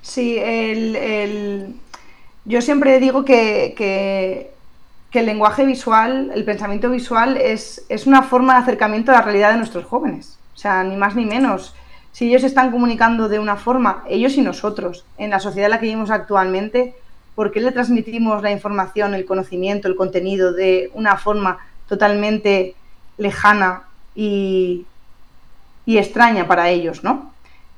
Sí, 0.00 0.38
el, 0.38 1.74
yo 2.46 2.62
siempre 2.62 2.98
digo 2.98 3.24
que 3.26 3.74
que 3.76 4.50
el 5.18 5.26
lenguaje 5.26 5.66
visual, 5.66 6.30
el 6.34 6.44
pensamiento 6.44 6.88
visual 6.88 7.36
es, 7.36 7.84
es, 7.88 8.06
una 8.06 8.22
forma 8.22 8.54
de 8.54 8.60
acercamiento 8.60 9.10
a 9.10 9.16
la 9.16 9.22
realidad 9.22 9.50
de 9.50 9.56
nuestros 9.56 9.84
jóvenes. 9.84 10.38
O 10.54 10.56
sea, 10.56 10.84
ni 10.84 10.96
más 10.96 11.16
ni 11.16 11.24
menos. 11.24 11.74
Si 12.12 12.28
ellos 12.28 12.44
están 12.44 12.70
comunicando 12.70 13.28
de 13.28 13.38
una 13.38 13.56
forma, 13.56 14.04
ellos 14.08 14.36
y 14.36 14.42
nosotros, 14.42 15.04
en 15.18 15.30
la 15.30 15.40
sociedad 15.40 15.66
en 15.66 15.70
la 15.72 15.80
que 15.80 15.86
vivimos 15.86 16.10
actualmente, 16.10 16.94
¿por 17.34 17.50
qué 17.50 17.60
le 17.60 17.72
transmitimos 17.72 18.42
la 18.42 18.52
información, 18.52 19.14
el 19.14 19.24
conocimiento, 19.24 19.88
el 19.88 19.96
contenido 19.96 20.52
de 20.52 20.90
una 20.94 21.16
forma 21.16 21.58
totalmente 21.88 22.74
lejana 23.16 23.82
y, 24.14 24.86
y 25.86 25.98
extraña 25.98 26.46
para 26.46 26.68
ellos, 26.68 27.02
¿no? 27.02 27.32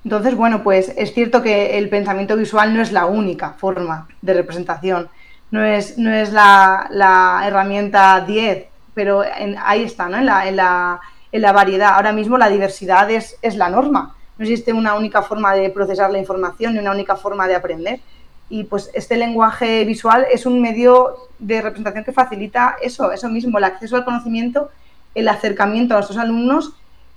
Entonces, 0.04 0.34
bueno, 0.34 0.62
pues 0.62 0.92
es 0.96 1.14
cierto 1.14 1.42
que 1.42 1.78
el 1.78 1.88
pensamiento 1.88 2.36
visual 2.36 2.74
no 2.74 2.82
es 2.82 2.92
la 2.92 3.06
única 3.06 3.50
forma 3.50 4.08
de 4.20 4.34
representación, 4.34 5.08
no 5.52 5.62
es, 5.62 5.98
no 5.98 6.12
es 6.12 6.32
la, 6.32 7.42
herramienta 7.44 8.20
10, 8.26 8.66
pero 8.94 9.22
ahí 9.62 9.82
está, 9.82 10.08
¿no? 10.08 10.16
En 10.16 10.26
la, 10.26 10.48
en, 10.48 10.56
la, 10.56 11.00
en 11.30 11.42
la, 11.42 11.52
variedad. 11.52 11.94
Ahora 11.94 12.12
mismo 12.12 12.38
la 12.38 12.48
diversidad 12.48 13.08
es, 13.10 13.36
es 13.42 13.56
la 13.56 13.68
norma. 13.68 14.16
No 14.38 14.44
existe 14.44 14.72
una 14.72 14.94
única 14.94 15.20
forma 15.20 15.54
de 15.54 15.68
procesar 15.68 16.10
la 16.10 16.18
información 16.18 16.72
ni 16.72 16.80
una 16.80 16.90
única 16.90 17.16
forma 17.16 17.46
de 17.46 17.54
aprender. 17.54 18.00
Y 18.48 18.64
pues 18.64 18.90
este 18.94 19.16
lenguaje 19.18 19.84
visual 19.84 20.26
es 20.32 20.46
un 20.46 20.60
medio 20.60 21.28
de 21.38 21.60
representación 21.60 22.04
que 22.04 22.12
facilita 22.12 22.76
eso, 22.80 23.12
eso 23.12 23.28
mismo, 23.28 23.58
el 23.58 23.64
acceso 23.64 23.96
al 23.96 24.06
conocimiento, 24.06 24.70
el 25.14 25.28
acercamiento 25.28 25.92
a 25.94 25.98
nuestros 25.98 26.18
alumnos 26.18 26.72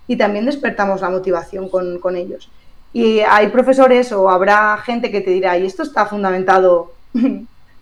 y 0.08 0.18
también 0.18 0.46
despertamos 0.46 1.00
la 1.00 1.10
motivación 1.10 1.70
con, 1.70 2.00
con 2.00 2.18
ellos. 2.18 2.52
Y 2.92 3.22
hay 3.22 3.48
profesores 3.48 4.12
o 4.12 4.30
habrá 4.30 4.78
gente 4.78 5.10
que 5.10 5.22
te 5.22 5.32
dirá, 5.32 5.58
y 5.58 5.66
esto 5.66 5.84
está 5.84 6.06
fundamentado 6.06 6.94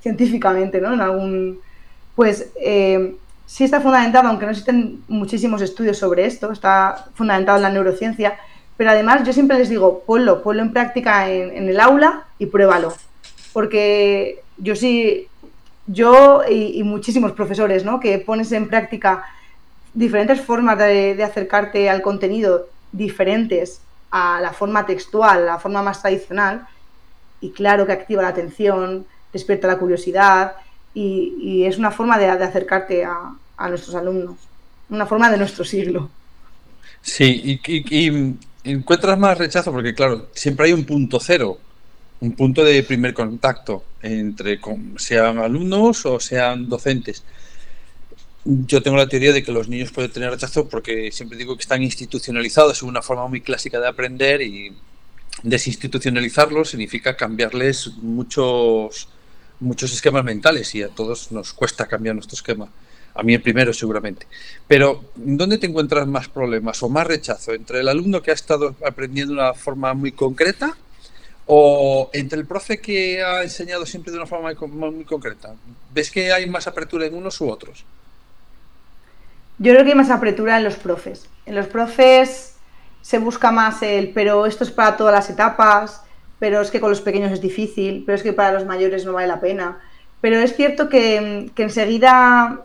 científicamente, 0.04 0.80
¿no? 0.80 0.94
En 0.94 1.02
algún. 1.02 1.60
Pues 2.16 2.52
eh, 2.62 3.16
sí 3.48 3.64
está 3.64 3.82
fundamentado, 3.82 4.28
aunque 4.28 4.46
no 4.46 4.52
existen 4.52 5.02
muchísimos 5.08 5.62
estudios 5.62 5.98
sobre 5.98 6.26
esto, 6.26 6.52
está 6.52 7.08
fundamentado 7.16 7.58
en 7.58 7.64
la 7.64 7.72
neurociencia, 7.72 8.38
pero 8.78 8.92
además 8.92 9.24
yo 9.26 9.34
siempre 9.34 9.58
les 9.58 9.70
digo, 9.70 10.04
ponlo, 10.06 10.44
ponlo 10.44 10.62
en 10.62 10.74
práctica 10.74 11.30
en, 11.30 11.68
el 11.68 11.80
aula 11.80 12.26
y 12.38 12.46
pruébalo. 12.46 12.94
Porque 13.54 14.42
yo 14.58 14.76
sí, 14.76 15.28
yo 15.88 16.42
y, 16.48 16.84
muchísimos 16.84 17.32
profesores, 17.32 17.84
¿no? 17.84 18.00
Que 18.00 18.20
pones 18.20 18.52
en 18.52 18.68
práctica 18.68 19.24
diferentes 19.94 20.42
formas 20.42 20.78
de, 20.78 21.16
de 21.16 21.24
acercarte 21.24 21.90
al 21.90 22.02
contenido 22.02 22.68
diferentes 22.92 23.82
a 24.12 24.40
la 24.42 24.52
forma 24.52 24.86
textual, 24.86 25.46
la 25.46 25.58
forma 25.58 25.82
más 25.82 26.02
tradicional, 26.02 26.68
y 27.42 27.52
claro 27.52 27.86
que 27.86 27.94
activa 27.94 28.22
la 28.22 28.30
atención, 28.30 29.06
despierta 29.34 29.68
la 29.68 29.78
curiosidad 29.78 30.54
y, 30.94 31.66
es 31.66 31.78
una 31.78 31.92
forma 31.92 32.18
de, 32.18 32.28
acercarte 32.28 33.04
a, 33.04 33.36
nuestros 33.68 33.96
alumnos, 33.96 34.38
una 34.90 35.06
forma 35.06 35.30
de 35.32 35.38
nuestro 35.38 35.66
siglo. 35.66 36.10
Sí, 37.02 37.60
y, 37.66 38.38
encuentras 38.64 39.18
más 39.18 39.38
rechazo 39.38 39.72
porque, 39.72 39.94
claro, 39.94 40.30
siempre 40.34 40.68
hay 40.68 40.74
un 40.74 40.86
punto 40.86 41.20
cero, 41.20 41.58
un 42.22 42.34
punto 42.34 42.64
de 42.64 42.84
primer 42.84 43.14
contacto 43.14 43.84
entre 44.02 44.60
sean 44.98 45.40
alumnos 45.40 46.06
o 46.06 46.20
sean 46.20 46.70
docentes. 46.70 47.24
Yo 48.46 48.84
tengo 48.84 48.98
la 48.98 49.08
teoría 49.08 49.32
de 49.32 49.42
que 49.42 49.54
los 49.54 49.70
niños 49.70 49.92
pueden 49.92 50.12
tener 50.12 50.30
rechazo 50.30 50.68
porque 50.68 51.12
siempre 51.12 51.38
digo 51.38 51.56
que 51.56 51.62
están 51.62 51.82
institucionalizados 51.82 52.82
en 52.84 52.90
una 52.90 53.02
forma 53.02 53.28
muy 53.28 53.42
clásica 53.42 53.80
de 53.80 53.88
aprender 53.88 54.42
y 54.42 54.74
desinstitucionalizarlos 55.44 56.70
significa 56.70 57.16
cambiarles 57.16 57.92
muchos, 58.02 59.10
muchos 59.64 59.94
esquemas 59.94 60.24
mentales 60.24 60.76
y 60.76 60.84
a 60.84 60.90
todos 60.90 61.32
nos 61.32 61.54
cuesta 61.54 61.88
cambiar 61.88 62.16
nuestro 62.16 62.36
esquema. 62.36 62.68
A 63.16 63.24
mí 63.24 63.34
el 63.34 63.42
primero 63.42 63.74
seguramente. 63.74 64.28
Pero 64.68 65.06
¿dónde 65.16 65.58
te 65.58 65.68
encuentras 65.68 66.08
más 66.08 66.28
problemas 66.28 66.82
o 66.84 66.90
más 66.90 67.08
rechazo? 67.08 67.54
¿Entre 67.54 67.80
el 67.80 67.88
alumno 67.88 68.22
que 68.22 68.32
ha 68.32 68.34
estado 68.34 68.76
aprendiendo 68.86 69.34
de 69.34 69.40
una 69.40 69.54
forma 69.54 69.94
muy 69.94 70.12
concreta 70.12 70.76
o 71.46 72.10
entre 72.14 72.40
el 72.40 72.46
profe 72.46 72.80
que 72.80 73.24
ha 73.24 73.44
enseñado 73.44 73.86
siempre 73.86 74.12
de 74.12 74.18
una 74.18 74.28
forma 74.28 74.54
muy 74.92 75.06
concreta? 75.06 75.56
¿Ves 75.94 76.12
que 76.12 76.34
hay 76.34 76.50
más 76.50 76.68
apertura 76.68 77.06
en 77.06 77.14
unos 77.14 77.40
u 77.40 77.50
otros? 77.50 77.86
Yo 79.60 79.72
creo 79.72 79.84
que 79.86 79.92
hay 79.92 79.98
más 79.98 80.10
apertura 80.10 80.58
en 80.58 80.64
los 80.64 80.76
profes. 80.76 81.28
En 81.46 81.56
los 81.56 81.68
profes 81.68 82.56
se 83.02 83.20
busca 83.20 83.52
más 83.52 83.84
el, 83.84 84.10
pero 84.10 84.46
esto 84.46 84.64
es 84.64 84.72
para 84.72 84.98
todas 84.98 85.14
las 85.14 85.30
etapas, 85.30 86.02
pero 86.44 86.60
es 86.60 86.72
que 86.72 86.82
con 86.82 86.90
los 86.90 87.00
pequeños 87.00 87.32
es 87.32 87.40
difícil, 87.40 88.04
pero 88.06 88.18
es 88.18 88.22
que 88.22 88.34
para 88.34 88.52
los 88.52 88.66
mayores 88.66 89.06
no 89.06 89.14
vale 89.14 89.28
la 89.28 89.40
pena. 89.40 89.80
Pero 90.20 90.40
es 90.40 90.54
cierto 90.58 90.90
que, 90.90 91.50
enseguida 91.56 92.60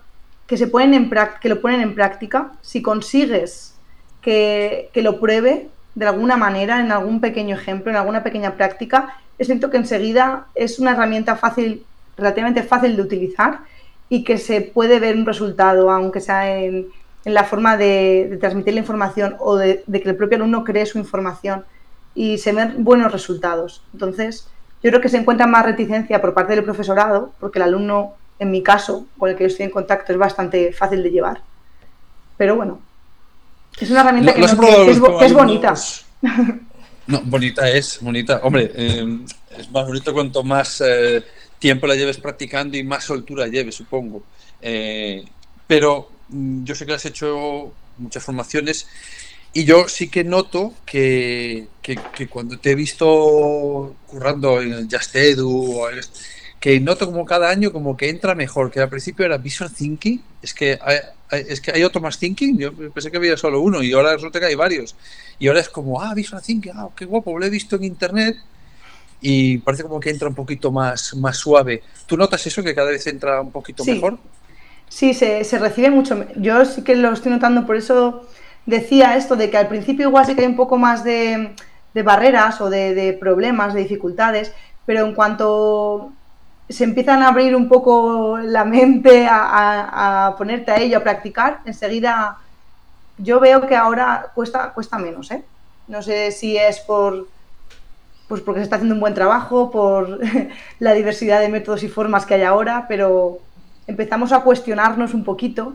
que, 0.48 0.56
se 0.56 0.66
ponen 0.66 0.94
en 0.94 1.10
que 1.40 1.48
lo 1.48 1.60
ponen 1.60 1.80
en 1.82 1.94
práctica, 1.94 2.54
si 2.60 2.82
consigues 2.82 3.76
que, 4.20 4.90
que, 4.92 5.00
lo 5.00 5.20
pruebe 5.20 5.68
de 5.94 6.06
alguna 6.08 6.36
manera, 6.36 6.80
en 6.80 6.90
algún 6.90 7.20
pequeño 7.20 7.54
ejemplo, 7.54 7.92
en 7.92 7.98
alguna 7.98 8.24
pequeña 8.24 8.56
práctica, 8.56 9.16
es 9.38 9.46
cierto 9.46 9.70
que 9.70 9.76
enseguida 9.76 10.48
es 10.56 10.80
una 10.80 10.90
herramienta 10.90 11.36
fácil, 11.36 11.84
relativamente 12.16 12.64
fácil 12.64 12.96
de 12.96 13.02
utilizar 13.02 13.60
y 14.08 14.24
que 14.24 14.38
se 14.38 14.60
puede 14.60 14.98
ver 14.98 15.14
un 15.14 15.24
resultado, 15.24 15.92
aunque 15.92 16.20
sea 16.20 16.52
en, 16.52 16.88
en 17.24 17.34
la 17.34 17.44
forma 17.44 17.76
de, 17.76 18.38
transmitir 18.40 18.74
la 18.74 18.80
información 18.80 19.36
o 19.38 19.54
de, 19.54 19.84
que 19.86 20.08
el 20.08 20.16
propio 20.16 20.34
alumno 20.34 20.64
cree 20.64 20.84
su 20.84 20.98
información 20.98 21.64
y 22.18 22.36
se 22.36 22.50
ven 22.50 22.82
buenos 22.82 23.12
resultados. 23.12 23.80
Entonces, 23.92 24.48
yo 24.82 24.90
creo 24.90 25.00
que 25.00 25.08
se 25.08 25.18
encuentra 25.18 25.46
más 25.46 25.64
reticencia 25.64 26.20
por 26.20 26.34
parte 26.34 26.52
del 26.52 26.64
profesorado, 26.64 27.32
porque 27.38 27.60
el 27.60 27.62
alumno, 27.62 28.14
en 28.40 28.50
mi 28.50 28.60
caso, 28.60 29.06
con 29.16 29.30
el 29.30 29.36
que 29.36 29.44
yo 29.44 29.48
estoy 29.48 29.66
en 29.66 29.70
contacto, 29.70 30.10
es 30.10 30.18
bastante 30.18 30.72
fácil 30.72 31.04
de 31.04 31.12
llevar. 31.12 31.42
Pero 32.36 32.56
bueno, 32.56 32.80
es 33.80 33.88
una 33.92 34.00
herramienta 34.00 34.34
que, 34.34 34.44
es, 34.44 35.32
bonita. 35.32 35.74
No, 37.06 37.22
bonita 37.22 37.70
es, 37.70 38.00
bonita. 38.02 38.40
Hombre, 38.42 38.72
eh, 38.74 39.18
es 39.56 39.70
más 39.70 39.86
bonito 39.86 40.12
cuanto 40.12 40.42
más 40.42 40.82
eh, 40.84 41.24
tiempo 41.60 41.86
la 41.86 41.94
lleves 41.94 42.18
practicando 42.18 42.76
y 42.76 42.82
más 42.82 43.04
soltura 43.04 43.46
lleves, 43.46 43.76
supongo. 43.76 44.24
Eh, 44.60 45.24
pero 45.68 46.10
mm, 46.30 46.64
yo 46.64 46.74
sé 46.74 46.84
que 46.84 46.94
has 46.94 47.06
hecho 47.06 47.72
muchas 47.96 48.24
formaciones 48.24 48.88
y 49.58 49.64
yo 49.64 49.88
sí 49.88 50.06
que 50.06 50.22
noto 50.22 50.72
que, 50.86 51.66
cuando 52.30 52.60
te 52.60 52.70
he 52.70 52.74
visto 52.76 53.96
currando 54.06 54.62
en 54.62 54.72
el 54.72 54.88
Just 54.88 55.16
Edu, 55.16 55.80
que 56.60 56.78
noto 56.78 57.06
como 57.06 57.24
cada 57.24 57.50
año 57.50 57.72
como 57.72 57.96
que 57.96 58.08
entra 58.08 58.36
mejor, 58.36 58.70
que 58.70 58.78
al 58.78 58.88
principio 58.88 59.26
era 59.26 59.36
Visual 59.36 59.72
Thinking, 59.74 60.22
es 60.40 60.54
que 60.54 60.78
hay, 60.80 60.98
es 61.48 61.60
que 61.60 61.72
hay 61.72 61.82
otro 61.82 62.00
más 62.00 62.20
Thinking, 62.20 62.56
yo 62.56 62.72
pensé 62.72 63.10
que 63.10 63.16
había 63.16 63.36
solo 63.36 63.60
uno 63.60 63.82
y 63.82 63.92
ahora 63.92 64.12
resulta 64.14 64.38
que 64.38 64.46
hay 64.46 64.54
varios. 64.54 64.94
Y 65.40 65.48
ahora 65.48 65.58
es 65.58 65.68
como, 65.68 66.00
ah, 66.00 66.14
Visual 66.14 66.40
Thinking, 66.40 66.72
ah, 66.76 66.90
qué 66.94 67.04
guapo, 67.04 67.36
lo 67.36 67.44
he 67.44 67.50
visto 67.50 67.74
en 67.74 67.82
internet 67.82 68.36
y 69.20 69.58
parece 69.58 69.82
como 69.82 69.98
que 69.98 70.10
entra 70.10 70.28
un 70.28 70.36
poquito 70.36 70.70
más, 70.70 71.16
más 71.16 71.36
suave. 71.36 71.82
¿Tú 72.06 72.16
notas 72.16 72.46
eso, 72.46 72.62
que 72.62 72.76
cada 72.76 72.92
vez 72.92 73.04
entra 73.08 73.40
un 73.40 73.50
poquito 73.50 73.84
mejor? 73.84 74.20
Sí, 74.88 75.14
se, 75.14 75.42
se, 75.42 75.58
recibe 75.58 75.90
mucho. 75.90 76.24
Yo 76.36 76.64
sí 76.64 76.82
que 76.82 76.94
lo 76.94 77.12
estoy 77.12 77.32
notando, 77.32 77.66
por 77.66 77.74
eso 77.74 78.24
decía 78.66 79.16
esto 79.16 79.36
de 79.36 79.50
que 79.50 79.56
al 79.56 79.68
principio 79.68 80.08
igual 80.08 80.26
sí 80.26 80.34
que 80.34 80.42
hay 80.42 80.46
un 80.46 80.56
poco 80.56 80.78
más 80.78 81.04
de, 81.04 81.54
barreras 82.04 82.60
o 82.60 82.70
de, 82.70 83.16
problemas, 83.18 83.74
de 83.74 83.80
dificultades, 83.80 84.52
pero 84.86 85.04
en 85.04 85.14
cuanto 85.14 86.12
se 86.68 86.84
empiezan 86.84 87.22
a 87.22 87.28
abrir 87.28 87.56
un 87.56 87.68
poco 87.68 88.38
la 88.38 88.64
mente 88.64 89.26
a 89.28 90.34
ponerte 90.38 90.70
a 90.70 90.76
ello, 90.76 90.98
a 90.98 91.02
practicar, 91.02 91.60
enseguida 91.64 92.38
yo 93.18 93.40
veo 93.40 93.66
que 93.66 93.76
ahora 93.76 94.30
cuesta, 94.34 94.72
cuesta 94.72 94.98
menos. 94.98 95.30
¿eh? 95.30 95.44
No 95.88 96.02
sé 96.02 96.30
si 96.30 96.56
es 96.56 96.80
por 96.80 97.26
pues 98.28 98.42
porque 98.42 98.60
se 98.60 98.64
está 98.64 98.76
haciendo 98.76 98.94
un 98.94 99.00
buen 99.00 99.14
trabajo, 99.14 99.70
por 99.70 100.20
la 100.78 100.92
diversidad 100.92 101.40
de 101.40 101.48
métodos 101.48 101.82
y 101.82 101.88
formas 101.88 102.26
que 102.26 102.34
hay 102.34 102.42
ahora, 102.42 102.84
pero 102.86 103.38
empezamos 103.86 104.32
a 104.32 104.40
cuestionarnos 104.40 105.14
un 105.14 105.24
poquito 105.24 105.72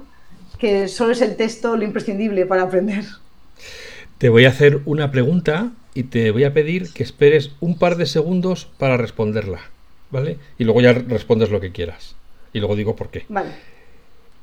que 0.63 0.87
solo 0.87 1.11
es 1.11 1.19
el 1.19 1.35
texto 1.35 1.75
lo 1.75 1.83
imprescindible 1.83 2.45
para 2.45 2.61
aprender. 2.61 3.03
Te 4.17 4.29
voy 4.29 4.45
a 4.45 4.49
hacer 4.49 4.79
una 4.85 5.11
pregunta 5.11 5.73
y 5.93 6.03
te 6.03 6.31
voy 6.31 6.45
a 6.45 6.53
pedir 6.53 6.93
que 6.93 7.03
esperes 7.03 7.51
un 7.59 7.77
par 7.77 7.97
de 7.97 8.05
segundos 8.05 8.69
para 8.77 8.95
responderla, 8.95 9.59
¿vale? 10.09 10.37
Y 10.57 10.63
luego 10.63 10.79
ya 10.79 10.93
respondes 10.93 11.49
lo 11.49 11.59
que 11.59 11.73
quieras. 11.73 12.15
Y 12.53 12.59
luego 12.59 12.77
digo 12.77 12.95
por 12.95 13.09
qué. 13.09 13.25
Vale. 13.27 13.49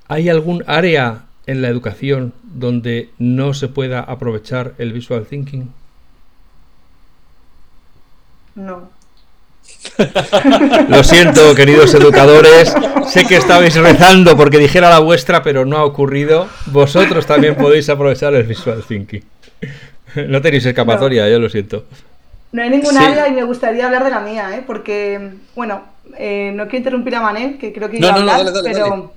¿Hay 0.08 0.28
algún 0.28 0.62
área 0.66 1.24
en 1.46 1.62
la 1.62 1.68
educación 1.68 2.34
donde 2.42 3.08
no 3.18 3.54
se 3.54 3.68
pueda 3.68 4.00
aprovechar 4.00 4.74
el 4.76 4.92
visual 4.92 5.24
thinking? 5.24 5.72
No. 8.56 8.90
Lo 10.88 11.04
siento, 11.04 11.54
queridos 11.54 11.94
educadores. 11.94 12.74
Sé 13.08 13.24
que 13.24 13.36
estabais 13.36 13.74
rezando 13.76 14.36
porque 14.36 14.58
dijera 14.58 14.90
la 14.90 14.98
vuestra, 14.98 15.42
pero 15.42 15.64
no 15.64 15.76
ha 15.78 15.84
ocurrido. 15.84 16.48
Vosotros 16.66 17.26
también 17.26 17.54
podéis 17.56 17.88
aprovechar 17.88 18.34
el 18.34 18.44
visual 18.44 18.82
thinking. 18.86 19.22
No 20.28 20.42
tenéis 20.42 20.66
escapatoria, 20.66 21.28
yo 21.28 21.38
lo 21.38 21.48
siento. 21.48 21.84
No 22.52 22.62
hay 22.62 22.70
ningún 22.70 22.96
área 22.98 23.28
y 23.28 23.32
me 23.32 23.44
gustaría 23.44 23.86
hablar 23.86 24.02
de 24.04 24.10
la 24.10 24.20
mía, 24.20 24.56
¿eh? 24.56 24.64
porque, 24.66 25.34
bueno, 25.54 25.82
eh, 26.18 26.50
no 26.54 26.64
quiero 26.64 26.78
interrumpir 26.78 27.14
a 27.14 27.20
Manel, 27.20 27.58
que 27.58 27.72
creo 27.72 27.88
que 27.88 27.98
iba 27.98 28.08
a 28.08 28.14
hablar, 28.14 28.46
pero 28.64 29.12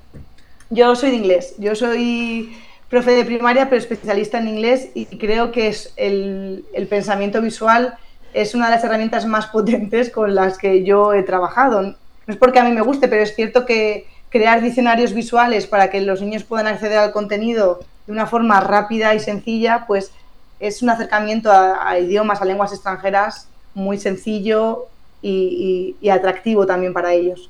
yo 0.69 0.95
soy 0.95 1.09
de 1.09 1.15
inglés. 1.15 1.55
Yo 1.57 1.75
soy 1.75 2.55
profe 2.89 3.11
de 3.11 3.25
primaria, 3.25 3.69
pero 3.69 3.81
especialista 3.81 4.37
en 4.37 4.49
inglés 4.49 4.89
y 4.93 5.05
creo 5.17 5.51
que 5.51 5.67
es 5.67 5.93
el, 5.95 6.63
el 6.75 6.85
pensamiento 6.85 7.41
visual 7.41 7.95
es 8.33 8.55
una 8.55 8.65
de 8.65 8.75
las 8.75 8.83
herramientas 8.83 9.25
más 9.25 9.47
potentes 9.47 10.09
con 10.09 10.35
las 10.35 10.57
que 10.57 10.83
yo 10.83 11.13
he 11.13 11.23
trabajado. 11.23 11.81
No 11.81 11.95
es 12.27 12.37
porque 12.37 12.59
a 12.59 12.63
mí 12.63 12.71
me 12.71 12.81
guste, 12.81 13.07
pero 13.07 13.21
es 13.21 13.35
cierto 13.35 13.65
que 13.65 14.07
crear 14.29 14.61
diccionarios 14.61 15.13
visuales 15.13 15.67
para 15.67 15.89
que 15.89 16.01
los 16.01 16.21
niños 16.21 16.43
puedan 16.43 16.67
acceder 16.67 16.97
al 16.97 17.11
contenido 17.11 17.79
de 18.07 18.11
una 18.11 18.25
forma 18.25 18.59
rápida 18.59 19.13
y 19.13 19.19
sencilla, 19.19 19.85
pues 19.87 20.11
es 20.59 20.81
un 20.81 20.89
acercamiento 20.89 21.51
a, 21.51 21.99
idiomas, 21.99 22.41
a 22.41 22.45
lenguas 22.45 22.73
extranjeras 22.73 23.47
muy 23.73 23.97
sencillo 23.97 24.87
y, 25.21 25.95
atractivo 26.09 26.65
también 26.65 26.93
para 26.93 27.13
ellos. 27.13 27.49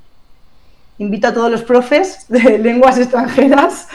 Invito 0.98 1.28
a 1.28 1.34
todos 1.34 1.52
los 1.52 1.64
profes 1.64 2.26
de 2.28 2.58
lenguas 2.60 2.98
extranjeras 2.98 3.88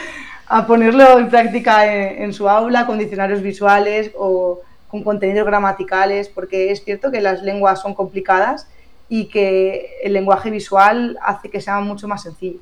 a 0.47 0.65
ponerlo 0.65 1.19
en 1.19 1.29
práctica 1.29 1.85
en, 1.85 2.33
su 2.33 2.49
aula 2.49 2.85
con 2.85 2.97
diccionarios 2.97 3.41
visuales 3.41 4.11
o 4.17 4.61
con 4.89 5.03
contenidos 5.03 5.45
gramaticales, 5.45 6.27
porque 6.27 6.71
es 6.71 6.83
cierto 6.83 7.11
que 7.11 7.21
las 7.21 7.43
lenguas 7.43 7.81
son 7.81 7.93
complicadas 7.93 8.67
y 9.07 9.25
que 9.25 9.97
el 10.03 10.13
lenguaje 10.13 10.49
visual 10.49 11.17
hace 11.23 11.49
que 11.49 11.61
sea 11.61 11.79
mucho 11.79 12.07
más 12.07 12.23
sencillo. 12.23 12.59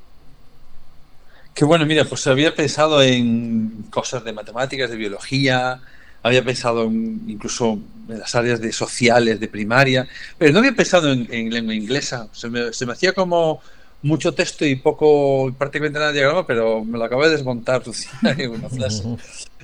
Qué 1.53 1.65
bueno, 1.65 1.85
mira, 1.85 2.05
pues 2.05 2.27
había 2.27 2.53
pensado 2.53 3.01
en 3.01 3.85
cosas 3.89 4.23
de 4.23 4.31
matemáticas, 4.31 4.91
de 4.91 4.95
biología, 4.95 5.81
había 6.21 6.43
pensado 6.43 6.85
incluso 6.85 7.79
en 8.07 8.19
las 8.19 8.35
áreas 8.35 8.61
de 8.61 8.71
sociales, 8.71 9.39
de 9.39 9.47
primaria, 9.47 10.07
pero 10.37 10.53
no 10.53 10.59
había 10.59 10.75
pensado 10.75 11.11
en, 11.11 11.49
lengua 11.49 11.73
inglesa. 11.73 12.27
Se 12.31 12.49
me, 12.49 12.91
hacía 12.91 13.13
como 13.13 13.61
mucho 14.03 14.33
texto 14.33 14.65
y 14.65 14.75
poco, 14.75 15.51
prácticamente 15.57 15.97
nada 15.97 16.11
de 16.11 16.19
diagrama, 16.19 16.45
pero 16.45 16.85
me 16.85 16.97
lo 16.97 17.05
acabo 17.05 17.23
de 17.23 17.31
desmontar, 17.31 17.81
una 18.49 18.69
frase. 18.69 19.03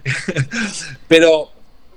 pero 1.07 1.51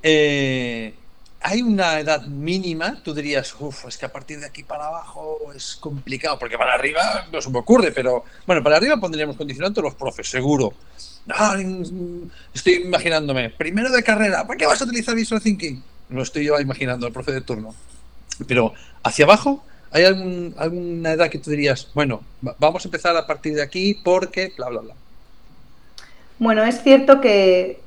eh, 0.08 0.94
hay 1.40 1.62
una 1.62 1.98
edad 1.98 2.26
mínima, 2.26 3.02
tú 3.02 3.12
dirías, 3.12 3.56
uff, 3.58 3.86
es 3.86 3.98
que 3.98 4.06
a 4.06 4.12
partir 4.12 4.38
de 4.38 4.46
aquí 4.46 4.62
para 4.62 4.86
abajo 4.86 5.52
es 5.52 5.74
complicado, 5.74 6.38
porque 6.38 6.56
para 6.56 6.74
arriba 6.74 7.26
no 7.32 7.42
se 7.42 7.50
me 7.50 7.58
ocurre, 7.58 7.90
pero 7.90 8.24
bueno, 8.46 8.62
para 8.62 8.76
arriba 8.76 8.98
pondríamos 8.98 9.36
condicionantes 9.36 9.82
los 9.82 9.96
profes, 9.96 10.28
seguro. 10.28 10.74
estoy 12.54 12.74
imaginándome, 12.74 13.50
primero 13.50 13.90
de 13.90 14.04
carrera, 14.04 14.46
¿para 14.46 14.56
qué 14.56 14.66
vas 14.66 14.80
a 14.80 14.84
utilizar 14.84 15.16
Visual 15.16 15.42
Thinking? 15.42 15.82
Lo 16.10 16.22
estoy 16.22 16.44
yo 16.44 16.60
imaginando, 16.60 17.08
el 17.08 17.12
profe 17.12 17.32
de 17.32 17.40
turno. 17.40 17.74
Pero 18.46 18.74
hacia 19.02 19.24
abajo, 19.24 19.64
¿hay 19.90 20.04
alguna 20.04 21.12
edad 21.12 21.30
que 21.30 21.40
tú 21.40 21.50
dirías, 21.50 21.88
bueno, 21.94 22.22
vamos 22.60 22.84
a 22.84 22.88
empezar 22.88 23.16
a 23.16 23.26
partir 23.26 23.54
de 23.54 23.62
aquí 23.62 23.94
porque 24.04 24.52
bla, 24.56 24.68
bla, 24.68 24.82
bla? 24.82 24.94
Bueno, 26.38 26.62
es 26.62 26.80
cierto 26.84 27.20
que 27.20 27.80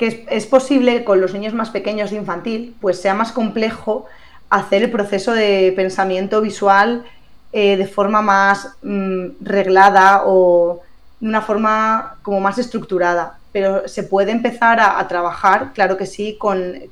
que 0.00 0.24
es, 0.30 0.46
posible 0.46 1.04
con 1.04 1.20
los 1.20 1.34
niños 1.34 1.52
más 1.52 1.68
pequeños 1.68 2.10
de 2.10 2.16
infantil, 2.16 2.74
pues 2.80 2.98
sea 2.98 3.12
más 3.12 3.32
complejo 3.32 4.06
hacer 4.48 4.82
el 4.82 4.90
proceso 4.90 5.34
de 5.34 5.74
pensamiento 5.76 6.40
visual 6.40 7.04
eh, 7.52 7.76
de 7.76 7.86
forma 7.86 8.22
más 8.22 8.76
mm, 8.82 9.26
reglada 9.42 10.22
o 10.24 10.80
de 11.20 11.28
una 11.28 11.42
forma 11.42 12.16
como 12.22 12.40
más 12.40 12.56
estructurada. 12.56 13.38
Pero 13.52 13.86
se 13.88 14.02
puede 14.02 14.32
empezar 14.32 14.80
a, 14.80 15.06
trabajar, 15.06 15.74
claro 15.74 15.98
que 15.98 16.06
sí, 16.06 16.38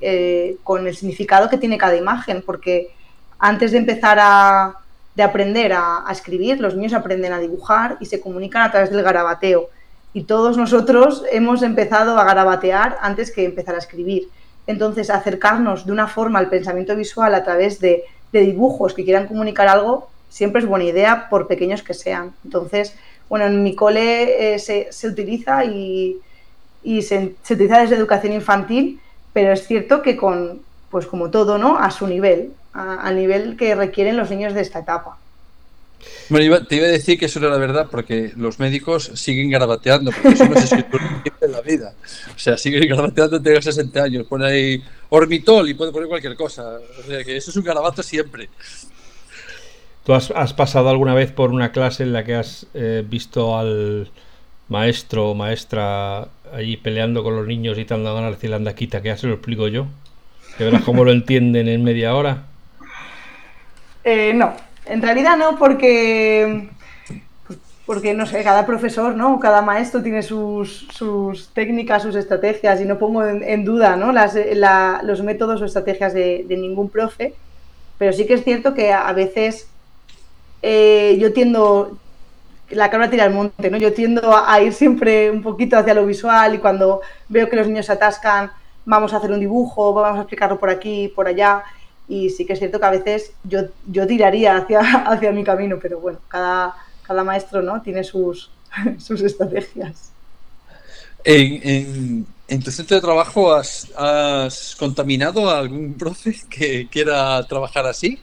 eh, 0.02 0.56
con, 0.62 0.86
el 0.86 0.94
significado 0.94 1.48
que 1.48 1.56
tiene 1.56 1.78
cada 1.78 1.96
imagen, 1.96 2.42
porque 2.44 2.90
antes 3.38 3.72
de 3.72 3.78
empezar 3.78 4.18
a 4.20 4.74
de 5.14 5.22
aprender 5.22 5.72
a 5.72 6.04
escribir, 6.10 6.60
los 6.60 6.76
niños 6.76 6.92
aprenden 6.92 7.32
a 7.32 7.38
dibujar 7.38 7.96
y 8.00 8.06
se 8.06 8.20
comunican 8.20 8.62
a 8.62 8.70
través 8.70 8.90
del 8.90 9.02
garabateo 9.02 9.70
y 10.18 10.24
todos 10.24 10.56
nosotros 10.56 11.22
hemos 11.30 11.62
empezado 11.62 12.18
a 12.18 12.24
garabatear 12.24 12.98
antes 13.02 13.30
que 13.30 13.44
empezar 13.44 13.76
a 13.76 13.78
escribir. 13.78 14.28
Entonces, 14.66 15.10
acercarnos 15.10 15.86
de 15.86 15.92
una 15.92 16.08
forma 16.08 16.40
al 16.40 16.48
pensamiento 16.48 16.96
visual 16.96 17.36
a 17.36 17.44
través 17.44 17.78
de, 17.78 18.02
dibujos 18.32 18.94
que 18.94 19.04
quieran 19.04 19.28
comunicar 19.28 19.68
algo 19.68 20.08
siempre 20.28 20.60
es 20.60 20.66
buena 20.66 20.86
idea, 20.86 21.28
por 21.30 21.46
pequeños 21.46 21.84
que 21.84 21.94
sean. 21.94 22.32
Entonces, 22.44 22.96
bueno, 23.28 23.46
en 23.46 23.62
mi 23.62 23.76
cole 23.76 24.54
eh, 24.54 24.58
se, 24.58 24.88
utiliza 25.06 25.64
y, 25.64 26.20
se, 27.00 27.36
utiliza 27.48 27.78
desde 27.78 27.94
educación 27.94 28.32
infantil, 28.32 29.00
pero 29.32 29.52
es 29.52 29.68
cierto 29.68 30.02
que 30.02 30.16
con, 30.16 30.62
pues 30.90 31.06
como 31.06 31.30
todo, 31.30 31.58
¿no? 31.58 31.78
A 31.78 31.92
su 31.92 32.08
nivel, 32.08 32.54
al 32.72 33.14
nivel 33.14 33.56
que 33.56 33.76
requieren 33.76 34.16
los 34.16 34.30
niños 34.30 34.52
de 34.52 34.62
esta 34.62 34.80
etapa. 34.80 35.16
Bueno, 36.28 36.66
te 36.66 36.76
iba 36.76 36.86
a 36.86 36.90
decir 36.90 37.18
que 37.18 37.26
eso 37.26 37.38
era 37.38 37.48
la 37.48 37.58
verdad 37.58 37.88
porque 37.90 38.32
los 38.36 38.58
médicos 38.58 39.10
siguen 39.14 39.50
garabateando, 39.50 40.10
porque 40.12 40.28
eso 40.28 40.44
no 40.44 40.54
es 40.54 40.64
escritura 40.64 41.22
en 41.40 41.52
la 41.52 41.60
vida. 41.60 41.94
O 42.34 42.38
sea, 42.38 42.56
siguen 42.56 42.88
garabateando, 42.88 43.40
tengo 43.40 43.60
60 43.60 44.02
años, 44.02 44.26
pone 44.26 44.46
ahí 44.46 44.84
ormitol 45.08 45.68
y 45.68 45.74
puede 45.74 45.92
poner 45.92 46.08
cualquier 46.08 46.36
cosa. 46.36 46.78
O 47.00 47.02
sea, 47.06 47.24
que 47.24 47.36
eso 47.36 47.50
es 47.50 47.56
un 47.56 47.64
garabato 47.64 48.02
siempre. 48.02 48.48
¿Tú 50.04 50.14
has, 50.14 50.54
pasado 50.54 50.88
alguna 50.88 51.14
vez 51.14 51.32
por 51.32 51.50
una 51.50 51.72
clase 51.72 52.02
en 52.02 52.12
la 52.14 52.24
que 52.24 52.34
has 52.34 52.66
eh, 52.72 53.04
visto 53.06 53.58
al 53.58 54.10
maestro 54.68 55.30
o 55.30 55.34
maestra 55.34 56.28
allí 56.52 56.78
peleando 56.78 57.22
con 57.22 57.36
los 57.36 57.46
niños 57.46 57.76
y 57.78 57.84
te 57.84 57.92
han 57.92 58.04
dado 58.04 58.18
una 58.18 58.30
recilanda 58.30 58.74
quita? 58.74 59.02
Que 59.02 59.08
ya 59.08 59.16
se 59.18 59.26
lo 59.26 59.34
explico 59.34 59.68
yo. 59.68 59.86
Que 60.56 60.64
verás 60.64 60.82
cómo 60.82 61.04
lo 61.04 61.12
entienden 61.12 61.68
en 61.68 61.84
media 61.84 62.14
hora. 62.14 62.46
Eh, 64.02 64.32
no, 64.34 64.54
en 64.88 65.02
realidad 65.02 65.36
no, 65.36 65.58
porque, 65.58 66.68
porque 67.86 68.14
no 68.14 68.26
sé, 68.26 68.42
cada 68.42 68.66
profesor, 68.66 69.14
¿no? 69.14 69.38
Cada 69.38 69.62
maestro 69.62 70.02
tiene 70.02 70.22
sus, 70.22 70.88
técnicas, 71.54 72.02
sus 72.02 72.16
estrategias 72.16 72.80
y 72.80 72.84
no 72.84 72.98
pongo 72.98 73.24
en, 73.24 73.64
duda 73.64 73.96
¿no? 73.96 74.12
los 74.12 75.22
métodos 75.22 75.60
o 75.60 75.64
estrategias 75.64 76.14
de, 76.14 76.44
ningún 76.48 76.88
profe, 76.88 77.34
pero 77.98 78.12
sí 78.12 78.26
que 78.26 78.34
es 78.34 78.44
cierto 78.44 78.74
que 78.74 78.92
a 78.92 79.12
veces 79.12 79.68
eh, 80.62 81.16
yo 81.20 81.32
tiendo, 81.32 81.98
la 82.70 82.90
cabra 82.90 83.10
tira 83.10 83.24
al 83.24 83.32
monte, 83.32 83.70
¿no? 83.70 83.76
Yo 83.76 83.92
tiendo 83.92 84.36
a, 84.36 84.60
ir 84.60 84.72
siempre 84.72 85.30
un 85.30 85.42
poquito 85.42 85.76
hacia 85.76 85.94
lo 85.94 86.06
visual 86.06 86.54
y 86.54 86.58
cuando 86.58 87.02
veo 87.28 87.48
que 87.48 87.56
los 87.56 87.66
niños 87.66 87.86
se 87.86 87.92
atascan, 87.92 88.50
vamos 88.84 89.12
a 89.12 89.18
hacer 89.18 89.30
un 89.32 89.40
dibujo, 89.40 89.92
vamos 89.92 90.18
a 90.18 90.22
explicarlo 90.22 90.58
por 90.58 90.70
aquí, 90.70 91.12
por 91.14 91.28
allá 91.28 91.62
y 92.08 92.30
sí 92.30 92.46
que 92.46 92.54
es 92.54 92.58
cierto 92.58 92.80
que 92.80 92.86
a 92.86 92.90
veces 92.90 93.32
yo, 93.44 93.60
yo 93.86 94.06
tiraría 94.06 94.56
hacia, 94.56 94.80
hacia 95.06 95.30
mi 95.30 95.44
camino, 95.44 95.78
pero 95.80 96.00
bueno, 96.00 96.18
cada, 96.28 96.74
cada 97.02 97.22
maestro 97.22 97.62
¿no? 97.62 97.82
tiene 97.82 98.02
sus, 98.02 98.50
sus 98.98 99.20
estrategias. 99.22 100.10
En, 101.24 102.26
en, 102.48 102.62
tu 102.62 102.70
centro 102.70 102.96
de 102.96 103.02
trabajo 103.02 103.52
has, 103.52 103.90
has, 103.96 104.74
contaminado 104.76 105.50
a 105.50 105.58
algún 105.58 105.94
profe 105.98 106.34
que 106.48 106.88
quiera 106.88 107.42
trabajar 107.46 107.86
así? 107.86 108.18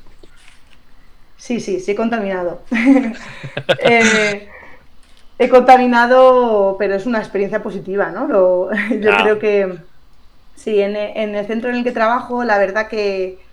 Sí, 1.38 1.59
sí, 1.59 1.79
sí 1.79 1.91
he 1.91 1.95
contaminado. 1.95 2.61
Eh, 3.79 4.49
he 5.38 5.49
contaminado, 5.49 6.75
pero 6.79 6.95
es 6.95 7.05
una 7.05 7.19
experiencia 7.19 7.61
positiva, 7.61 8.09
¿no? 8.09 8.27
yo 8.29 9.11
ah. 9.11 9.19
creo 9.21 9.38
que 9.38 9.77
sí, 10.55 10.81
en, 10.81 10.95
en, 10.95 11.36
el 11.36 11.45
centro 11.45 11.69
en 11.69 11.75
el 11.75 11.83
que 11.83 11.91
trabajo, 11.91 12.43
la 12.43 12.57
verdad 12.57 12.88
que 12.88 13.44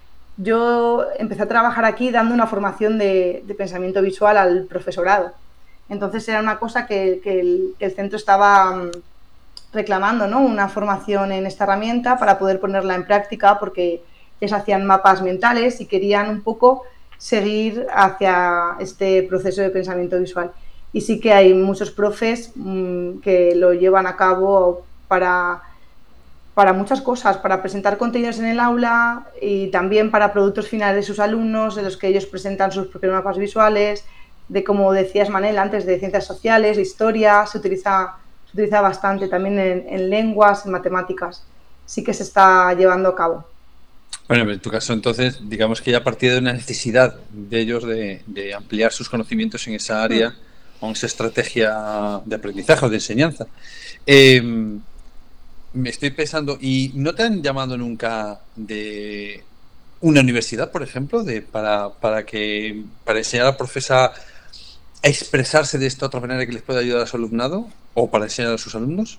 yo 0.43 1.07
empecé 1.19 1.43
a 1.43 1.49
trabajar 1.49 1.85
aquí 1.85 2.11
dando 2.11 2.35
una 2.35 2.47
formación 2.47 2.99
de, 2.99 3.45
pensamiento 3.57 4.03
visual 4.03 4.37
al 4.37 4.65
profesorado. 4.65 5.33
Entonces 5.89 6.29
era 6.29 6.41
una 6.41 6.59
cosa 6.59 6.87
que, 6.87 7.21
el, 7.25 7.95
centro 7.95 8.17
estaba 8.17 8.73
mm, 8.73 8.91
reclamando, 9.73 10.27
¿no? 10.27 10.41
Una 10.41 10.69
formación 10.69 11.33
en 11.33 11.47
esta 11.47 11.65
herramienta 11.65 12.19
para 12.19 12.39
poder 12.39 12.61
ponerla 12.61 12.95
en 12.95 13.05
práctica 13.05 13.59
porque 13.59 14.03
les 14.41 14.53
hacían 14.53 14.85
mapas 14.85 15.23
mentales 15.23 15.81
y 15.81 15.87
querían 15.87 16.29
un 16.29 16.43
poco 16.43 16.83
seguir 17.19 17.87
hacia 17.93 18.77
este 18.81 19.23
proceso 19.23 19.63
de 19.63 19.71
pensamiento 19.71 20.19
visual. 20.19 20.51
Y 20.93 21.03
sí 21.03 21.21
que 21.21 21.33
hay 21.33 21.55
muchos 21.55 21.91
profes 21.91 22.53
mm, 22.55 23.21
que 23.21 23.55
lo 23.55 23.73
llevan 23.73 24.07
a 24.07 24.17
cabo 24.17 24.85
para 25.09 25.63
para 26.55 26.73
muchas 26.73 27.01
cosas, 27.01 27.39
para 27.39 27.63
presentar 27.63 27.97
contenidos 27.97 28.39
en 28.39 28.47
el 28.47 28.61
aula 28.61 29.27
y 29.41 29.69
también 29.69 30.11
para 30.11 30.33
productos 30.33 30.69
finales 30.69 30.97
de 30.97 31.03
sus 31.03 31.19
alumnos, 31.19 31.79
en 31.79 31.85
los 31.85 31.97
que 31.97 32.09
ellos 32.09 32.27
presentan 32.27 32.73
sus 32.73 32.89
propios 32.89 33.13
mapas 33.13 33.39
visuales, 33.39 34.05
de 34.49 34.63
como 34.63 34.93
decías 34.93 35.31
Manel 35.31 35.59
antes, 35.59 35.87
de 35.87 35.99
ciencias 35.99 36.27
sociales, 36.27 36.77
de 36.77 36.83
historia, 36.83 37.47
se 37.47 37.57
utiliza, 37.57 38.17
se 38.47 38.53
utiliza 38.53 38.83
bastante 38.83 39.29
también 39.29 39.59
en, 39.59 40.11
lenguas, 40.11 40.67
en 40.67 40.73
matemáticas. 40.73 41.43
Sí 41.87 42.05
que 42.05 42.13
se 42.13 42.23
está 42.23 42.75
llevando 42.75 43.09
a 43.09 43.17
cabo. 43.17 43.47
Bueno, 44.29 44.51
en 44.51 44.61
tu 44.61 44.71
caso 44.71 44.93
entonces, 44.93 45.41
digamos 45.49 45.81
que 45.81 45.91
ya 45.91 45.99
a 45.99 46.05
partir 46.05 46.33
de 46.33 46.39
una 46.39 46.53
necesidad 46.53 47.17
de 47.31 47.61
ellos 47.61 47.85
de, 47.85 48.55
ampliar 48.55 48.93
sus 48.93 49.09
conocimientos 49.09 49.67
en 49.69 49.75
esa 49.75 50.03
área 50.03 50.31
mm. 50.31 50.35
o 50.85 50.87
en 50.87 50.93
esa 50.93 51.07
estrategia 51.07 52.21
de 52.25 52.37
aprendizaje 52.37 52.85
o 52.85 52.91
de 52.91 52.97
enseñanza. 52.97 53.47
Eh, 54.07 54.43
me 55.73 55.91
estoy 55.91 56.11
pensando, 56.11 56.59
¿y 56.61 56.93
no 56.95 57.15
te 57.15 57.23
han 57.23 57.43
llamado 57.43 57.77
nunca 57.77 58.41
de 58.57 59.45
una 60.01 60.21
universidad, 60.21 60.71
por 60.71 60.83
ejemplo, 60.83 61.23
de 61.23 61.43
para, 61.43 61.91
para 61.91 62.27
que 62.27 62.85
para 63.05 63.19
enseñar 63.19 63.47
a 63.47 63.57
profesa 63.57 64.13
a 65.05 65.09
expresarse 65.09 65.79
de 65.79 65.87
esta 65.87 66.07
otra 66.07 66.21
manera 66.21 66.47
que 66.47 66.53
les 66.53 66.63
pueda 66.63 66.81
ayudar 66.81 67.03
a 67.03 67.07
su 67.07 67.17
alumnado 67.17 67.67
o 67.95 68.11
para 68.11 68.25
enseñar 68.25 68.53
a 68.53 68.59
sus 68.59 68.75
alumnos? 68.75 69.19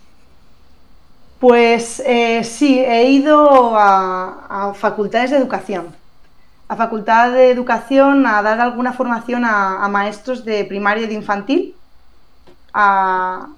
Pues 1.39 2.01
eh, 2.05 2.43
sí, 2.45 2.79
he 2.79 3.11
ido 3.11 3.77
a, 3.77 4.73
facultades 4.75 5.31
de 5.31 5.37
educación. 5.37 5.87
A 6.69 6.77
facultad 6.77 7.33
de 7.33 7.51
educación 7.51 8.25
a 8.25 8.41
dar 8.41 8.61
alguna 8.61 8.93
formación 8.93 9.43
a, 9.45 9.85
maestros 9.89 10.45
de 10.45 10.63
primaria 10.63 11.03
y 11.03 11.07
de 11.07 11.13
infantil 11.15 11.75
a, 12.73 13.49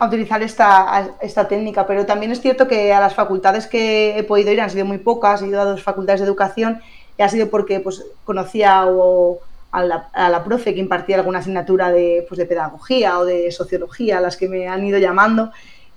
utilizar 0.00 0.42
esta, 0.42 1.16
esta, 1.20 1.48
técnica. 1.48 1.86
Pero 1.86 2.06
también 2.06 2.32
es 2.32 2.40
cierto 2.40 2.66
que 2.68 2.92
a 2.92 3.00
las 3.00 3.14
facultades 3.14 3.66
que 3.66 4.18
he 4.18 4.22
podido 4.22 4.52
ir 4.52 4.60
han 4.60 4.70
sido 4.70 4.84
muy 4.84 4.98
pocas. 4.98 5.42
He 5.42 5.46
ido 5.46 5.60
a 5.60 5.64
dos 5.64 5.82
facultades 5.82 6.20
de 6.20 6.26
educación 6.26 6.80
y 7.18 7.22
ha 7.22 7.28
sido 7.28 7.48
porque 7.50 7.80
pues, 7.80 8.04
conocía 8.24 8.86
o, 8.86 9.40
a, 9.72 9.84
la, 9.84 10.44
profe 10.44 10.74
que 10.74 10.80
impartía 10.80 11.16
alguna 11.16 11.40
asignatura 11.40 11.90
de, 11.90 12.24
pues, 12.28 12.38
de 12.38 12.46
pedagogía 12.46 13.18
o 13.18 13.24
de 13.24 13.50
sociología, 13.50 14.18
a 14.18 14.20
las 14.20 14.36
que 14.36 14.48
me 14.48 14.68
han 14.68 14.84
ido 14.84 14.98
llamando. 14.98 15.52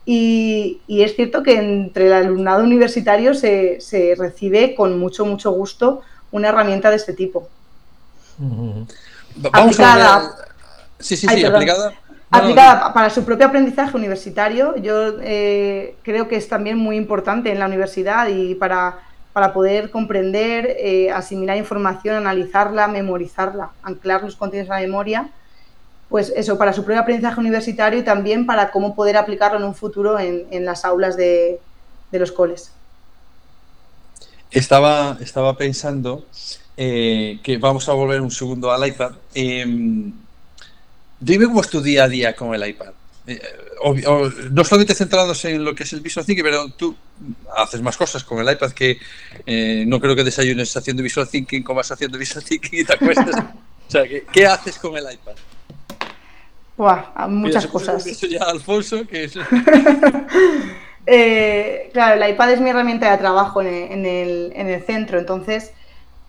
Y, 0.05 0.81
es 0.87 1.15
cierto 1.15 1.43
que 1.43 1.57
entre 1.57 2.07
el 2.07 2.13
alumnado 2.13 2.63
universitario 2.63 3.33
se, 3.33 4.15
recibe 4.17 4.73
con 4.73 4.97
mucho, 4.97 5.25
mucho 5.25 5.51
gusto 5.51 6.01
una 6.31 6.49
herramienta 6.49 6.89
de 6.89 6.95
este 6.95 7.13
tipo. 7.13 7.49
Vamos 8.37 8.87
aplicada, 9.79 10.35
Sí, 10.99 11.15
sí, 11.15 11.27
sí, 11.27 11.45
aplicada. 11.45 11.93
Aplicada 12.31 12.93
para 12.93 13.09
su 13.09 13.23
propio 13.23 13.47
aprendizaje 13.47 13.95
universitario, 13.95 14.75
yo 14.77 15.19
eh, 15.21 15.95
creo 16.03 16.27
que 16.27 16.35
es 16.35 16.47
también 16.47 16.77
muy 16.77 16.95
importante 16.95 17.51
en 17.51 17.59
la 17.59 17.65
universidad 17.65 18.27
y 18.27 18.55
para, 18.55 18.99
para 19.33 19.53
poder 19.53 19.91
comprender, 19.91 20.75
eh, 20.79 21.11
asimilar 21.11 21.57
información, 21.57 22.17
analizarla, 22.17 22.87
memorizarla, 22.87 23.71
anclar 23.83 24.23
los 24.23 24.35
contenidos 24.35 24.69
a 24.71 24.75
la 24.75 24.81
memoria 24.81 25.29
pues 26.09 26.31
eso, 26.35 26.57
para 26.57 26.73
su 26.73 26.83
propio 26.83 27.01
aprendizaje 27.01 27.39
universitario 27.39 27.99
y 27.99 28.03
también 28.03 28.45
para 28.45 28.71
cómo 28.71 28.95
poder 28.95 29.17
aplicarlo 29.17 29.57
en 29.57 29.65
un 29.65 29.75
futuro 29.75 30.17
en, 30.19 30.65
las 30.65 30.85
aulas 30.85 31.17
de, 31.17 31.59
los 32.11 32.31
coles. 32.31 32.71
Estaba, 34.49 35.17
estaba 35.19 35.57
pensando 35.57 36.25
eh, 36.77 37.39
que 37.43 37.57
vamos 37.57 37.89
a 37.89 37.93
volver 37.93 38.21
un 38.21 38.31
segundo 38.31 38.71
al 38.71 38.87
iPad. 38.87 39.11
Dime 41.19 41.45
cómo 41.45 41.61
es 41.61 41.69
tu 41.69 41.81
día 41.81 42.03
a 42.03 42.07
día 42.07 42.35
con 42.35 42.53
el 42.53 42.67
iPad. 42.67 42.93
Eh, 43.27 43.41
no 44.51 44.63
solamente 44.63 44.95
centrados 44.95 45.43
en 45.45 45.63
lo 45.63 45.75
que 45.75 45.83
es 45.83 45.93
el 45.93 46.01
Visual 46.01 46.25
Thinking, 46.25 46.45
pero 46.45 46.69
tú 46.69 46.95
haces 47.55 47.81
más 47.81 47.97
cosas 47.97 48.23
con 48.23 48.39
el 48.39 48.51
iPad 48.51 48.71
que 48.71 48.97
eh, 49.45 49.83
no 49.85 49.99
creo 49.99 50.15
que 50.15 50.23
desayunes 50.23 50.75
haciendo 50.77 51.03
Visual 51.03 51.27
Thinking, 51.27 51.63
comas 51.63 51.91
haciendo 51.91 52.17
Visual 52.17 52.43
Thinking 52.43 52.79
y 52.79 52.83
te 52.85 52.93
acuestas. 52.93 53.35
o 53.35 53.91
sea, 53.91 54.03
¿qué 54.31 54.45
haces 54.45 54.77
con 54.77 54.95
el 54.95 55.03
iPad? 55.11 55.35
muchas 57.27 57.67
cosas. 57.67 58.05
Eso 58.05 58.27
ya, 58.27 58.43
Alfonso, 58.43 59.05
que 59.07 59.29
eh, 61.05 61.89
claro, 61.93 62.21
el 62.21 62.29
iPad 62.31 62.53
es 62.53 62.61
mi 62.61 62.69
herramienta 62.69 63.11
de 63.11 63.17
trabajo 63.17 63.61
en 63.61 64.05
el, 64.05 64.83
centro, 64.85 65.19
entonces, 65.19 65.71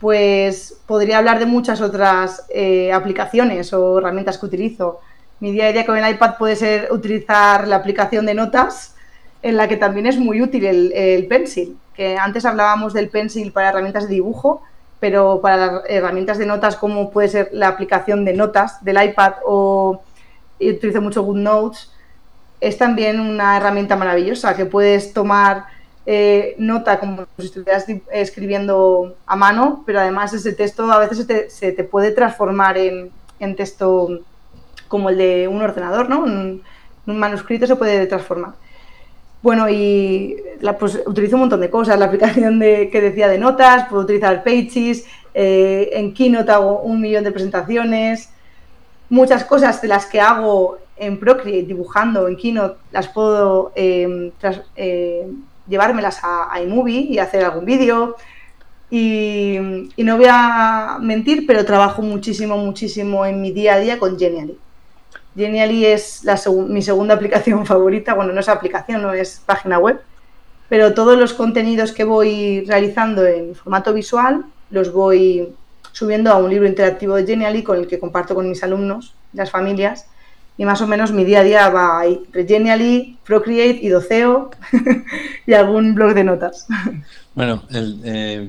pues 0.01 0.81
podría 0.87 1.19
hablar 1.19 1.39
de 1.39 1.47
muchas 1.47 1.81
otras 1.81 2.47
eh, 2.51 2.93
aplicaciones 2.93 3.73
o 3.73 3.99
herramientas 3.99 4.39
que 4.39 4.47
utilizo. 4.47 5.01
Mi 5.41 5.53
día 5.53 5.67
a 5.67 5.73
día 5.73 5.87
con 5.87 5.97
el 5.97 6.09
iPad 6.15 6.37
puede 6.39 6.57
ser 6.57 6.89
utilizar 6.93 7.67
la 7.67 7.77
aplicación 7.77 8.27
de 8.27 8.35
notas, 8.35 8.95
en 9.43 9.57
la 9.57 9.69
que 9.69 9.77
también 9.77 10.07
es 10.07 10.19
muy 10.19 10.43
útil 10.43 10.67
el, 10.67 11.27
Pencil, 11.29 11.77
que 11.95 12.17
antes 12.17 12.45
hablábamos 12.45 12.93
del 12.93 13.09
Pencil 13.09 13.53
para 13.53 13.69
herramientas 13.69 14.09
de 14.09 14.15
dibujo, 14.15 14.63
pero 14.99 15.41
para 15.41 15.57
las 15.57 15.83
herramientas 15.89 16.39
de 16.39 16.47
notas, 16.47 16.77
como 16.77 17.11
puede 17.11 17.29
ser 17.29 17.51
la 17.53 17.69
aplicación 17.69 18.25
de 18.25 18.35
notas 18.35 18.85
del 18.85 19.01
iPad 19.03 19.35
o 19.47 20.03
utilizo 20.61 21.01
mucho 21.01 21.23
GoodNotes, 21.23 21.93
es 22.61 22.77
también 22.77 23.21
una 23.21 23.57
herramienta 23.57 23.95
maravillosa 23.95 24.57
que 24.57 24.67
puedes 24.67 25.13
tomar 25.13 25.67
eh, 26.11 26.55
nota 26.57 26.99
como 26.99 27.27
si 27.37 27.45
estuvieras 27.45 27.85
escribiendo 28.11 29.15
a 29.27 29.37
mano, 29.37 29.83
pero 29.85 30.01
además 30.01 30.33
ese 30.33 30.55
texto 30.55 30.91
a 30.91 30.97
veces 30.97 31.27
se 31.53 31.73
te, 31.73 31.85
puede 31.85 32.13
transformar 32.13 32.79
en, 32.79 33.11
texto 33.57 34.21
como 34.89 35.11
el 35.11 35.19
de 35.19 35.49
un 35.49 35.61
ordenador, 35.61 36.09
¿no? 36.09 36.21
Un, 36.21 36.63
manuscrito 37.05 37.67
se 37.67 37.77
puede 37.77 38.07
transformar. 38.07 38.55
Bueno, 39.43 39.69
y 39.69 40.37
pues, 40.79 40.99
utilizo 41.05 41.37
un 41.37 41.41
montón 41.41 41.61
de 41.61 41.69
cosas. 41.69 41.99
La 41.99 42.07
aplicación 42.07 42.59
de, 42.59 42.89
que 42.89 43.03
decía 43.03 43.29
de 43.29 43.37
notas, 43.37 43.87
puedo 43.91 44.05
utilizar 44.05 44.43
Pages, 44.43 45.05
eh, 45.35 45.91
en 45.93 46.15
Keynote 46.15 46.51
hago 46.51 46.81
un 46.81 47.03
millón 47.03 47.25
de 47.25 47.33
presentaciones, 47.33 48.31
muchas 49.11 49.45
cosas 49.45 49.83
de 49.83 49.89
las 49.89 50.07
que 50.07 50.23
hago 50.23 50.79
en 50.97 51.21
Procreate 51.21 51.65
dibujando 51.65 52.29
en 52.29 52.37
Keynote 52.37 52.79
las 52.93 53.09
puedo 53.09 53.73
em, 53.75 54.33
eh, 54.75 55.27
llevármelas 55.69 56.21
a, 56.23 56.61
iMovie 56.63 57.01
y 57.11 57.19
hacer 57.19 57.45
algún 57.45 57.65
vídeo. 57.65 58.17
Y, 58.91 59.59
no 59.99 60.17
voy 60.17 60.27
a 60.29 60.99
mentir, 61.01 61.47
pero 61.47 61.65
trabajo 61.65 62.03
muchísimo, 62.03 62.57
muchísimo 62.57 63.27
en 63.27 63.41
mi 63.41 63.53
día 63.53 63.75
a 63.75 63.79
día 63.79 63.99
con 63.99 64.19
Genially. 64.19 64.59
Genially 65.37 65.87
es 65.87 66.25
mi 66.69 66.83
segunda 66.83 67.15
aplicación 67.19 67.67
favorita. 67.67 68.15
Bueno, 68.15 68.33
no 68.33 68.41
es 68.41 68.49
aplicación, 68.49 69.03
no 69.03 69.13
es 69.13 69.43
página 69.45 69.79
web, 69.79 70.01
pero 70.69 70.95
todos 70.95 71.19
los 71.19 71.35
contenidos 71.35 71.93
que 71.93 72.05
voy 72.05 72.65
realizando 72.67 73.25
en 73.27 73.55
formato 73.55 73.93
visual 73.93 74.45
los 74.71 74.93
voy 74.93 75.55
subiendo 75.93 76.31
a 76.31 76.37
un 76.37 76.51
libro 76.51 76.69
interactivo 76.69 77.17
de 77.17 77.27
Genially 77.27 77.63
con 77.63 77.79
el 77.79 77.87
que 77.87 77.99
comparto 77.99 78.35
con 78.35 78.49
mis 78.49 78.63
alumnos, 78.63 79.15
las 79.33 79.51
familias, 79.51 80.07
y 80.59 80.65
más 80.65 80.83
o 80.83 80.89
menos 80.89 81.13
mi 81.13 81.25
día 81.25 81.41
a 81.41 81.45
día 81.45 81.69
va 81.71 82.01
ahí, 82.01 82.21
Genially, 82.35 83.17
Procreate 83.25 83.79
y 83.81 83.89
Doceo 83.89 84.51
y 85.47 85.53
algún 85.55 85.95
blog 85.95 86.15
de 86.15 86.25
notas. 86.25 86.67
Bueno, 87.33 87.63
eh, 87.73 88.49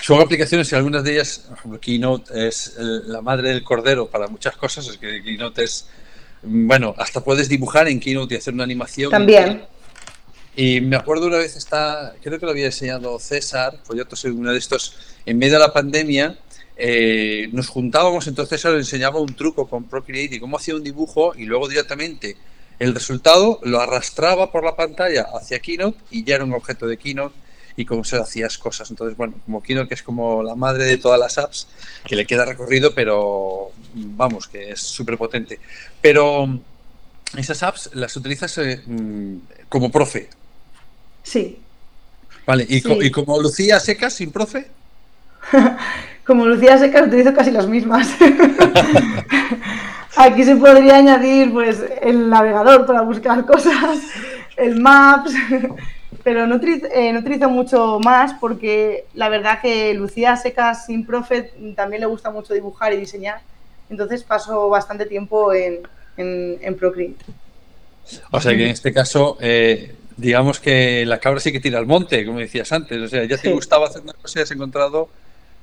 son 0.00 0.20
aplicaciones 0.20 0.70
y 0.70 0.76
algunas 0.76 1.02
de 1.02 1.14
ellas, 1.14 1.50
Keynote 1.80 2.46
es 2.46 2.76
la 2.78 3.20
madre 3.20 3.48
del 3.48 3.64
cordero 3.64 4.08
para 4.08 4.28
muchas 4.28 4.56
cosas, 4.56 4.86
es 4.86 4.98
que 4.98 5.20
Keynote 5.24 5.64
es, 5.64 5.88
bueno, 6.42 6.94
hasta 6.96 7.24
puedes 7.24 7.48
dibujar 7.48 7.88
en 7.88 7.98
Keynote 7.98 8.36
y 8.36 8.38
hacer 8.38 8.54
una 8.54 8.62
animación. 8.62 9.10
También. 9.10 9.64
Y 10.54 10.80
me 10.80 10.94
acuerdo 10.94 11.26
una 11.26 11.38
vez, 11.38 11.56
está, 11.56 12.14
creo 12.22 12.38
que 12.38 12.46
lo 12.46 12.52
había 12.52 12.66
enseñado 12.66 13.18
César, 13.18 13.78
pues 13.84 13.98
yo 13.98 14.16
soy 14.16 14.30
uno 14.30 14.52
de 14.52 14.58
estos, 14.58 14.96
en 15.26 15.38
medio 15.38 15.54
de 15.54 15.60
la 15.60 15.72
pandemia, 15.72 16.38
eh, 16.80 17.48
nos 17.52 17.68
juntábamos, 17.68 18.28
entonces 18.28 18.60
se 18.60 18.70
le 18.70 18.76
enseñaba 18.76 19.18
un 19.20 19.34
truco 19.34 19.68
con 19.68 19.84
Procreate 19.84 20.36
y 20.36 20.40
cómo 20.40 20.58
hacía 20.58 20.76
un 20.76 20.84
dibujo 20.84 21.34
y 21.34 21.44
luego 21.44 21.66
directamente 21.66 22.36
el 22.78 22.94
resultado 22.94 23.58
lo 23.64 23.80
arrastraba 23.80 24.52
por 24.52 24.64
la 24.64 24.76
pantalla 24.76 25.26
hacia 25.34 25.58
Keynote 25.58 25.98
y 26.12 26.22
ya 26.22 26.36
era 26.36 26.44
un 26.44 26.52
objeto 26.52 26.86
de 26.86 26.96
Keynote 26.96 27.34
y 27.74 27.84
cómo 27.84 28.04
se 28.04 28.16
hacías 28.16 28.58
cosas. 28.58 28.90
Entonces, 28.90 29.16
bueno, 29.16 29.34
como 29.44 29.60
Keynote, 29.60 29.88
que 29.88 29.94
es 29.94 30.02
como 30.04 30.42
la 30.44 30.54
madre 30.54 30.84
de 30.84 30.98
todas 30.98 31.18
las 31.18 31.36
apps, 31.38 31.66
que 32.04 32.14
le 32.14 32.26
queda 32.26 32.44
recorrido, 32.44 32.94
pero 32.94 33.72
vamos, 33.94 34.46
que 34.46 34.70
es 34.70 34.80
súper 34.80 35.18
potente. 35.18 35.58
Pero 36.00 36.60
esas 37.36 37.62
apps 37.64 37.90
las 37.94 38.16
utilizas 38.16 38.56
eh, 38.58 38.82
mm, 38.86 39.36
como 39.68 39.90
profe. 39.90 40.28
Sí. 41.24 41.58
Vale, 42.46 42.66
¿y, 42.68 42.82
¿y 43.04 43.10
como 43.10 43.40
Lucía 43.40 43.80
Secas 43.80 44.14
sin 44.14 44.30
profe? 44.30 44.77
como 46.24 46.46
Lucía 46.46 46.78
Secas 46.78 47.08
utilizo 47.08 47.34
casi 47.34 47.50
las 47.50 47.66
mismas. 47.66 48.14
Aquí 50.16 50.44
se 50.44 50.56
podría 50.56 50.96
añadir 50.96 51.52
pues 51.52 51.82
el 52.02 52.28
navegador 52.28 52.84
para 52.86 53.02
buscar 53.02 53.46
cosas, 53.46 54.00
el 54.56 54.80
Maps, 54.80 55.32
pero 56.24 56.46
no 56.46 56.56
eh, 56.56 57.16
utilizo, 57.16 57.48
mucho 57.48 58.00
más 58.00 58.34
porque 58.40 59.04
la 59.14 59.28
verdad 59.28 59.60
que 59.62 59.94
Lucía 59.94 60.36
Secas 60.36 60.86
sin 60.86 61.06
Prophet 61.06 61.54
también 61.76 62.00
le 62.00 62.06
gusta 62.06 62.30
mucho 62.30 62.52
dibujar 62.52 62.92
y 62.92 62.96
diseñar, 62.96 63.40
entonces 63.88 64.24
paso 64.24 64.68
bastante 64.68 65.06
tiempo 65.06 65.52
en, 65.52 65.80
Procreate. 66.76 67.24
O 68.32 68.40
sea 68.40 68.56
que 68.56 68.64
en 68.64 68.70
este 68.70 68.92
caso, 68.92 69.38
eh, 69.40 69.94
digamos 70.16 70.58
que 70.58 71.06
la 71.06 71.20
cabra 71.20 71.38
sí 71.38 71.52
que 71.52 71.60
tira 71.60 71.78
al 71.78 71.86
monte, 71.86 72.26
como 72.26 72.40
decías 72.40 72.72
antes, 72.72 73.00
o 73.00 73.06
sea, 73.06 73.24
ya 73.24 73.38
te 73.38 73.52
gustaba 73.52 73.86
hacer 73.86 74.02
una 74.02 74.14
cosa 74.14 74.40
y 74.40 74.42
has 74.42 74.50
encontrado 74.50 75.08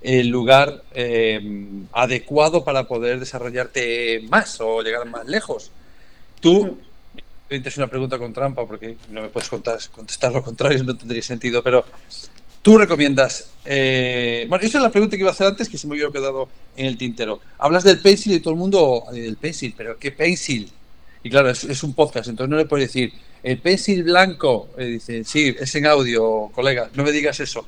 el 0.02 0.28
lugar 0.28 0.84
eh, 0.94 1.68
adecuado 1.94 2.64
para 2.64 2.88
poder 2.88 3.20
desarrollarte 3.20 4.24
más 4.30 4.60
o 4.62 4.82
llegar 4.82 5.06
más 5.08 5.26
lejos. 5.28 5.72
Tú, 6.40 6.78
es 7.50 7.78
una 7.78 7.88
pregunta 7.88 8.18
con 8.18 8.34
trampa 8.34 8.66
porque 8.68 8.98
no 9.10 9.22
me 9.22 9.30
puedes 9.30 9.50
contestar 9.50 10.32
lo 10.32 10.44
contrario, 10.44 10.84
no 10.84 10.96
tendría 10.96 11.22
sentido, 11.22 11.64
pero 11.64 11.86
tú 12.62 12.78
recomiendas. 12.78 13.50
Eh, 13.64 14.48
bueno, 14.50 14.66
esa 14.66 14.80
es 14.80 14.84
la 14.84 14.92
pregunta 14.92 15.16
que 15.16 15.22
iba 15.22 15.30
a 15.30 15.34
hacer 15.34 15.48
antes 15.48 15.70
que 15.70 15.78
se 15.78 15.88
me 15.88 15.94
había 15.94 16.12
quedado 16.12 16.50
en 16.76 16.88
el 16.88 16.98
tintero. 16.98 17.40
Hablas 17.60 17.84
del 17.84 18.00
pencil 18.00 18.34
y 18.34 18.40
todo 18.40 18.54
el 18.56 18.60
mundo 18.60 19.04
del 19.12 19.38
pencil, 19.38 19.76
pero 19.78 19.98
¿qué 20.00 20.12
pencil? 20.12 20.72
Y 21.24 21.30
claro, 21.30 21.50
es, 21.50 21.84
un 21.84 21.94
podcast, 21.94 22.28
entonces 22.28 22.50
no 22.50 22.58
le 22.58 22.66
puedes 22.66 22.90
decir 22.90 23.14
el 23.44 23.60
pencil 23.60 24.04
blanco. 24.04 24.70
Eh, 24.78 24.86
dice, 24.86 25.24
sí, 25.24 25.56
es 25.60 25.76
en 25.76 25.86
audio, 25.86 26.52
colega, 26.54 26.90
no 26.96 27.04
me 27.04 27.12
digas 27.12 27.40
eso. 27.40 27.66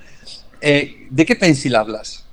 ¿De 0.62 1.26
qué 1.26 1.36
pencil 1.36 1.76
hablas? 1.76 2.26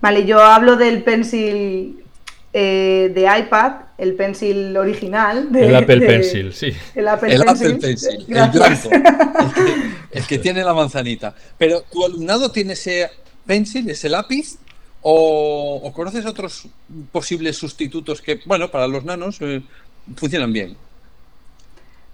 Vale, 0.00 0.24
yo 0.24 0.40
hablo 0.40 0.76
del 0.76 1.02
pencil 1.02 2.04
eh, 2.52 3.10
de 3.14 3.22
iPad, 3.40 3.72
el 3.98 4.14
pencil 4.14 4.76
original. 4.76 5.48
el 5.54 5.74
Apple 5.74 6.00
Pencil, 6.00 6.52
sí. 6.52 6.72
El 6.94 7.08
Apple 7.08 7.38
Pencil, 7.80 8.24
el 8.28 8.50
blanco, 8.50 8.90
el 10.10 10.26
que, 10.26 10.38
tiene 10.38 10.64
la 10.64 10.72
manzanita. 10.72 11.34
Pero 11.58 11.82
tu 11.82 12.04
alumnado 12.06 12.50
tiene 12.50 12.72
ese 12.72 13.10
pencil, 13.44 13.90
ese 13.90 14.08
lápiz, 14.08 14.56
o, 15.02 15.92
conoces 15.94 16.24
otros 16.26 16.68
posibles 17.12 17.56
sustitutos 17.56 18.22
que, 18.22 18.40
bueno, 18.46 18.70
para 18.70 18.86
los 18.86 19.04
nanos 19.04 19.38
eh, 19.40 19.62
funcionan 20.16 20.52
bien. 20.52 20.76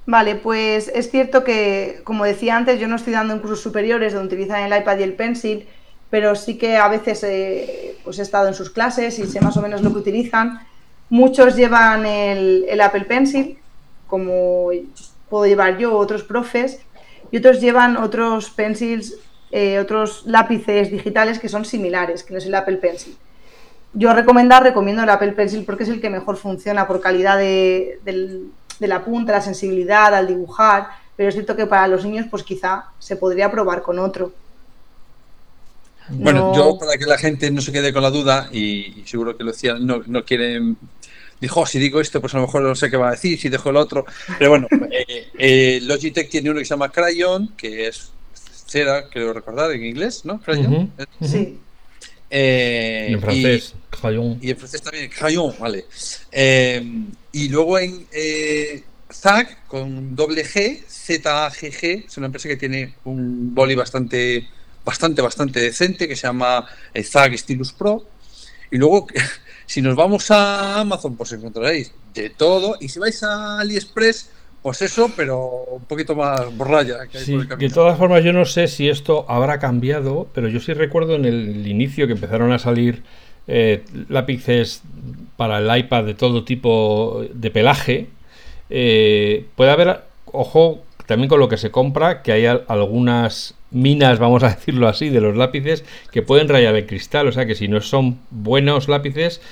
Vale, 0.06 0.34
pues 0.34 0.90
es 0.94 1.10
cierto 1.10 1.44
que, 1.44 2.00
como 2.04 2.24
decía 2.24 2.56
antes, 2.56 2.78
yo 2.78 2.88
no 2.88 2.96
estoy 2.96 3.14
dando 3.14 3.32
en 3.32 3.40
cursos 3.40 3.62
superiores 3.62 4.12
donde 4.12 4.34
utilizan 4.34 4.70
el 4.70 4.78
iPad 4.78 4.98
y 4.98 5.02
el 5.02 5.14
pencil, 5.14 5.66
pero 6.10 6.34
sí 6.34 6.58
que 6.58 6.76
a 6.76 6.88
veces 6.88 7.24
eh, 7.24 7.96
pues 8.04 8.18
he 8.18 8.22
estado 8.22 8.46
en 8.46 8.54
sus 8.54 8.70
clases 8.70 9.18
y 9.18 9.26
sé 9.26 9.40
más 9.40 9.56
o 9.56 9.62
menos 9.62 9.82
lo 9.82 9.92
que 9.92 9.98
utilizan. 9.98 10.60
Muchos 11.08 11.56
llevan 11.56 12.04
el, 12.04 12.80
Apple 12.80 13.04
Pencil, 13.04 13.58
como 14.06 14.68
puedo 15.30 15.46
llevar 15.46 15.78
yo, 15.78 15.96
otros 15.96 16.22
profes, 16.22 16.80
y 17.30 17.38
otros 17.38 17.60
llevan 17.60 17.96
otros 17.96 18.50
pencils, 18.50 19.16
eh, 19.52 19.78
otros 19.78 20.24
lápices 20.26 20.90
digitales 20.90 21.38
que 21.38 21.48
son 21.48 21.64
similares, 21.64 22.22
que 22.22 22.32
no 22.32 22.38
es 22.38 22.46
el 22.46 22.54
Apple 22.54 22.76
Pencil. 22.76 23.16
Yo 23.94 24.12
recomendar, 24.12 24.62
recomiendo 24.62 25.02
el 25.02 25.10
Apple 25.10 25.32
Pencil 25.32 25.64
porque 25.64 25.84
es 25.84 25.88
el 25.88 26.00
que 26.00 26.10
mejor 26.10 26.36
funciona 26.36 26.86
por 26.86 27.00
calidad 27.00 27.38
de, 27.38 28.00
de 28.78 28.88
la 28.88 29.04
punta, 29.04 29.32
la 29.32 29.40
sensibilidad 29.40 30.14
al 30.14 30.26
dibujar, 30.26 30.88
pero 31.16 31.28
es 31.28 31.34
cierto 31.34 31.56
que 31.56 31.66
para 31.66 31.88
los 31.88 32.04
niños 32.04 32.26
pues 32.30 32.42
quizá 32.42 32.86
se 32.98 33.16
podría 33.16 33.50
probar 33.50 33.82
con 33.82 33.98
otro. 33.98 34.32
Bueno, 36.08 36.54
yo 36.54 36.78
para 36.78 36.98
que 36.98 37.06
la 37.06 37.16
gente 37.16 37.50
no 37.50 37.62
se 37.62 37.72
quede 37.72 37.92
con 37.92 38.02
la 38.02 38.10
duda, 38.10 38.48
y, 38.52 39.02
seguro 39.06 39.36
que 39.36 39.44
lo 39.44 39.52
decían, 39.52 39.86
no, 39.86 40.02
no 40.06 40.24
quieren 40.24 40.76
dijo, 41.40 41.60
oh, 41.60 41.66
si 41.66 41.78
digo 41.78 42.00
esto, 42.00 42.20
pues 42.20 42.34
a 42.34 42.38
lo 42.38 42.46
mejor 42.46 42.62
no 42.62 42.74
sé 42.74 42.90
qué 42.90 42.96
va 42.96 43.08
a 43.08 43.12
decir, 43.12 43.38
si 43.38 43.48
dejo 43.48 43.70
el 43.70 43.76
otro. 43.76 44.06
Pero 44.38 44.50
bueno, 44.50 44.66
eh, 44.90 45.28
eh, 45.38 45.80
Logitech 45.82 46.30
tiene 46.30 46.50
uno 46.50 46.58
que 46.58 46.64
se 46.64 46.70
llama 46.70 46.90
Crayon, 46.90 47.48
que 47.56 47.88
es 47.88 48.12
cera, 48.66 49.08
creo 49.08 49.32
recordar, 49.32 49.70
en 49.72 49.84
inglés, 49.84 50.24
¿no? 50.24 50.40
Crayon. 50.40 50.92
Sí. 51.20 51.60
Eh, 52.30 53.08
en 53.10 53.20
francés, 53.20 53.74
Crayon. 53.90 54.38
Y 54.42 54.50
en 54.50 54.56
francés 54.56 54.82
también, 54.82 55.08
Crayon, 55.10 55.54
vale. 55.58 55.84
y 57.32 57.48
luego 57.48 57.78
en 57.78 58.06
ZAG, 59.12 59.66
con 59.66 60.16
doble 60.16 60.44
G, 60.44 60.82
Z-A-G-G, 60.86 62.06
es 62.06 62.16
una 62.16 62.26
empresa 62.26 62.48
que 62.48 62.56
tiene 62.56 62.94
un 63.04 63.54
boli 63.54 63.74
bastante 63.74 64.48
bastante, 64.84 65.22
bastante 65.22 65.60
decente 65.60 66.06
que 66.06 66.16
se 66.16 66.26
llama 66.26 66.66
eh, 66.92 67.02
Zag 67.02 67.36
Stylus 67.36 67.72
Pro. 67.72 68.06
Y 68.70 68.76
luego, 68.76 69.06
si 69.66 69.80
nos 69.82 69.96
vamos 69.96 70.30
a 70.30 70.80
Amazon, 70.80 71.16
pues 71.16 71.32
encontraréis 71.32 71.92
de 72.12 72.30
todo. 72.30 72.76
Y 72.80 72.88
si 72.88 72.98
vais 72.98 73.22
a 73.22 73.60
AliExpress, 73.60 74.30
pues 74.64 74.80
eso, 74.80 75.10
pero 75.14 75.66
un 75.72 75.84
poquito 75.84 76.16
más 76.16 76.56
borralla. 76.56 77.06
Que 77.12 77.18
sí, 77.18 77.36
de 77.36 77.68
todas 77.68 77.98
formas, 77.98 78.24
yo 78.24 78.32
no 78.32 78.46
sé 78.46 78.66
si 78.66 78.88
esto 78.88 79.26
habrá 79.28 79.58
cambiado, 79.58 80.26
pero 80.32 80.48
yo 80.48 80.58
sí 80.58 80.72
recuerdo 80.72 81.16
en 81.16 81.26
el 81.26 81.66
inicio 81.66 82.06
que 82.06 82.14
empezaron 82.14 82.50
a 82.50 82.58
salir 82.58 83.02
eh, 83.46 83.84
lápices 84.08 84.80
para 85.36 85.58
el 85.58 85.78
iPad 85.80 86.04
de 86.04 86.14
todo 86.14 86.44
tipo 86.44 87.26
de 87.30 87.50
pelaje. 87.50 88.06
Eh, 88.70 89.44
puede 89.54 89.70
haber, 89.70 90.00
ojo, 90.32 90.82
también 91.04 91.28
con 91.28 91.40
lo 91.40 91.50
que 91.50 91.58
se 91.58 91.70
compra, 91.70 92.22
que 92.22 92.32
hay 92.32 92.46
algunas 92.46 93.56
minas, 93.70 94.18
vamos 94.18 94.44
a 94.44 94.48
decirlo 94.54 94.88
así, 94.88 95.10
de 95.10 95.20
los 95.20 95.36
lápices 95.36 95.84
que 96.10 96.22
pueden 96.22 96.48
rayar 96.48 96.74
el 96.74 96.86
cristal. 96.86 97.28
O 97.28 97.32
sea 97.32 97.44
que 97.44 97.54
si 97.54 97.68
no 97.68 97.82
son 97.82 98.18
buenos 98.30 98.88
lápices, 98.88 99.42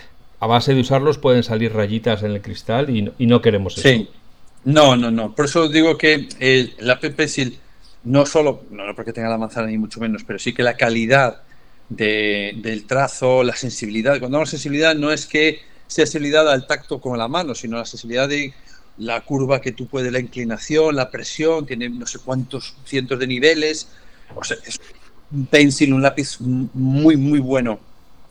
a 0.41 0.47
base 0.47 0.73
de 0.73 0.81
usarlos 0.81 1.19
pueden 1.19 1.43
salir 1.43 1.75
rayitas 1.75 2.23
en 2.23 2.31
el 2.31 2.41
cristal 2.41 2.89
y, 2.89 3.27
no 3.27 3.43
queremos 3.43 3.77
eso. 3.77 3.87
Sí. 3.87 4.09
No, 4.65 4.97
no, 4.97 5.11
no. 5.11 5.35
Por 5.35 5.47
eso 5.47 5.69
digo 5.69 5.99
que 5.99 6.29
el, 6.39 6.75
la 6.79 7.01
Pencil 7.01 7.59
no 8.05 8.27
solo, 8.27 8.65
no, 8.71 8.85
porque 8.95 9.13
tenga 9.13 9.29
la 9.29 9.39
manzana 9.39 9.69
ni 9.69 9.79
mucho 9.79 10.01
menos, 10.01 10.25
pero 10.25 10.39
sí 10.39 10.53
que 10.53 10.63
la 10.63 10.77
calidad 10.77 11.43
del 11.89 12.85
trazo, 12.87 13.43
la 13.43 13.55
sensibilidad. 13.55 14.13
Cuando 14.13 14.39
hablamos 14.39 14.51
de 14.51 14.57
sensibilidad 14.57 14.95
no 14.95 15.13
es 15.13 15.27
que 15.27 15.61
sea 15.87 16.07
sensibilidad 16.07 16.51
al 16.51 16.67
tacto 16.67 17.01
con 17.01 17.19
la 17.19 17.29
mano, 17.29 17.55
sino 17.55 17.77
la 17.77 17.85
sensibilidad 17.85 18.29
de 18.29 18.55
la 18.99 19.21
curva 19.21 19.61
que 19.61 19.73
tú 19.73 19.87
puedes, 19.87 20.13
la 20.13 20.21
inclinación, 20.21 20.97
la 20.97 21.11
presión, 21.11 21.67
tiene 21.67 21.89
no 21.89 22.07
sé 22.07 22.19
cuántos 22.19 22.75
cientos 22.85 23.19
de 23.19 23.27
niveles. 23.27 23.89
O 24.35 24.45
sea, 24.45 24.57
es 24.67 24.81
un 25.31 25.47
pencil, 25.47 25.93
un 25.93 26.03
lápiz 26.03 26.41
muy, 26.41 27.17
muy 27.17 27.41
bueno. 27.41 27.81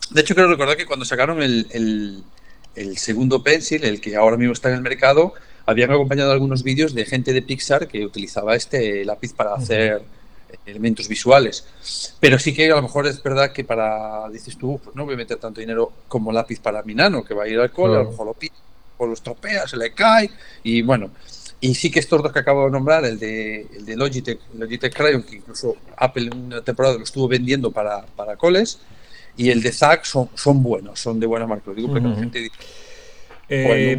De 0.10 0.22
hecho, 0.22 0.34
quiero 0.34 0.50
recordar 0.50 0.78
que 0.78 0.86
cuando 0.86 1.06
sacaron 1.06 1.42
el, 1.42 2.24
el, 2.76 2.98
segundo 2.98 3.44
pencil, 3.44 3.84
el 3.84 4.02
que 4.02 4.16
ahora 4.16 4.38
mismo 4.38 4.54
está 4.54 4.70
en 4.70 4.76
el 4.76 4.82
mercado, 4.82 5.34
habían 5.66 5.91
acompañado 5.91 6.32
algunos 6.32 6.64
vídeos 6.64 6.93
de 6.93 7.05
gente 7.05 7.34
de 7.34 7.41
Pixar 7.41 7.88
que 7.88 8.05
utilizaba 8.05 8.55
este 8.55 9.05
lápiz 9.05 9.34
para 9.34 9.53
hacer 9.53 10.01
elementos 10.66 11.07
visuales. 11.07 11.66
Pero 12.20 12.39
sí 12.39 12.53
que 12.53 12.72
a 12.72 12.76
lo 12.76 12.82
mejor 12.82 13.07
es 13.07 13.22
verdad 13.22 13.51
que 13.51 13.64
para, 13.64 14.30
dices 14.30 14.57
tú, 14.57 14.80
pues 14.84 14.95
no 14.95 15.05
voy 15.05 15.14
a 15.16 15.18
meter 15.18 15.38
tanto 15.38 15.62
dinero 15.62 15.91
como 16.07 16.32
lápiz 16.32 16.59
para 16.59 16.84
mi 16.84 16.93
nano, 16.93 17.24
que 17.24 17.34
va 17.34 17.43
a 17.43 17.47
ir 17.47 17.59
al 17.59 17.72
cole, 17.72 17.95
a 17.95 18.03
lo 18.03 18.12
mejor 18.12 18.26
lo 18.28 18.34
pide 18.34 18.53
o 18.97 19.05
lo 19.07 19.14
estropea, 19.14 19.68
se 19.68 19.78
le 19.78 19.93
cae, 19.93 20.30
y 20.64 20.84
bueno, 20.84 21.09
y 21.59 21.74
sí 21.74 21.89
que 21.89 21.99
estos 21.99 22.22
dos 22.22 22.32
que 22.32 22.39
acabo 22.39 22.66
de 22.66 22.72
nombrar, 22.72 23.03
el 23.05 23.18
de, 23.18 23.68
el 23.74 23.86
de 23.86 23.95
Logitech, 23.95 24.39
Logitech 24.55 24.95
Crayon, 24.95 25.24
que 25.24 25.38
incluso 25.38 25.76
Apple 25.97 26.30
en 26.32 26.38
una 26.38 26.62
temporada 26.62 26.97
lo 26.97 27.03
estuvo 27.03 27.28
vendiendo 27.28 27.72
para, 27.72 28.05
para 28.05 28.36
coles, 28.36 28.80
y 29.38 29.49
el 29.49 29.64
de 29.64 29.72
Zack 29.72 30.03
son, 30.03 30.30
son 30.36 30.62
buenos, 30.62 30.99
son 30.99 31.20
de 31.20 31.26
buena 31.26 31.47
marca. 31.47 31.64
Lo 31.68 31.74
digo 31.74 31.89
porque 31.89 32.07
la 32.07 32.16
gente 32.16 32.39
dice, 32.39 32.55
eh, 33.49 33.97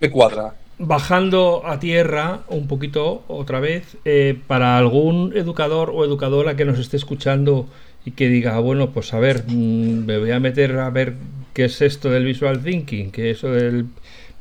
me 0.00 0.10
cuadra. 0.10 0.54
Bajando 0.78 1.62
a 1.66 1.80
tierra 1.80 2.40
un 2.48 2.68
poquito 2.68 3.24
otra 3.26 3.58
vez, 3.60 3.96
eh, 4.04 4.38
para 4.46 4.78
algún 4.78 5.32
educador 5.36 5.90
o 5.92 6.04
educadora 6.04 6.56
que 6.56 6.64
nos 6.64 6.78
esté 6.78 6.96
escuchando 6.96 7.66
y 8.04 8.12
que 8.12 8.28
diga, 8.28 8.54
ah, 8.54 8.60
bueno, 8.60 8.90
pues 8.90 9.12
a 9.12 9.18
ver, 9.18 9.44
mm, 9.46 10.06
me 10.06 10.18
voy 10.18 10.30
a 10.30 10.40
meter 10.40 10.78
a 10.78 10.88
ver 10.90 11.14
qué 11.52 11.64
es 11.64 11.82
esto 11.82 12.10
del 12.10 12.24
visual 12.24 12.62
thinking, 12.62 13.10
que 13.10 13.30
eso 13.30 13.50
del 13.50 13.86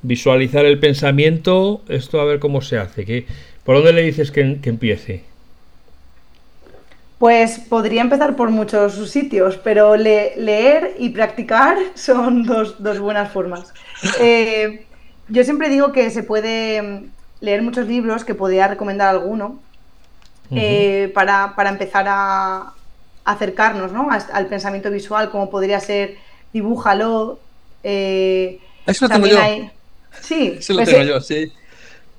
visualizar 0.02 0.66
el 0.66 0.80
pensamiento, 0.80 1.82
esto 1.90 2.22
a 2.22 2.26
ver 2.26 2.40
cómo 2.40 2.62
se 2.62 2.78
hace. 2.78 3.06
Que, 3.06 3.26
¿Por 3.64 3.76
dónde 3.76 3.94
le 3.94 4.04
dices 4.04 4.32
que, 4.32 4.60
empiece? 4.64 5.24
Pues 7.20 7.60
podría 7.60 8.02
empezar 8.02 8.36
por 8.36 8.52
muchos 8.52 9.10
sitios, 9.10 9.58
pero 9.58 9.98
leer 9.98 10.96
y 11.00 11.10
practicar 11.10 11.78
son 11.96 12.44
dos, 12.44 12.78
buenas 13.00 13.32
formas. 13.32 13.74
Eh, 14.22 14.86
yo 15.30 15.44
siempre 15.44 15.70
digo 15.70 15.92
que 15.92 16.10
se 16.10 16.24
puede 16.24 17.04
leer 17.40 17.62
muchos 17.62 17.88
libros, 17.88 18.24
que 18.24 18.36
podría 18.36 18.68
recomendar 18.68 19.10
alguno, 19.10 19.60
eh, 20.52 21.12
para, 21.14 21.54
empezar 21.70 22.06
a 22.08 22.74
acercarnos 23.26 23.92
al 24.32 24.48
pensamiento 24.48 24.90
visual, 24.90 25.30
como 25.30 25.50
podría 25.50 25.80
ser 25.80 26.18
dibújalo. 26.54 27.40
Eh, 27.84 28.60
Eso 28.86 29.06
lo 29.06 29.14
tengo 29.14 29.28
yo. 29.28 29.38
Sí, 30.22 30.56
Eso 30.60 30.74
lo 30.74 30.80
pues, 30.80 30.90
tengo 30.90 31.04
yo, 31.04 31.22
sí. 31.22 31.52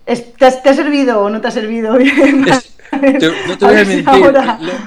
¿te, 0.05 0.45
ha 0.45 0.75
servido 0.75 1.23
o 1.23 1.31
no 1.31 1.41
te 1.41 1.49
ha 1.49 1.51
servido 1.51 1.95
bien? 1.99 2.43
no 2.43 3.59
te 3.59 3.65
voy 3.65 3.77
a, 3.77 3.85
mentir. 3.85 4.05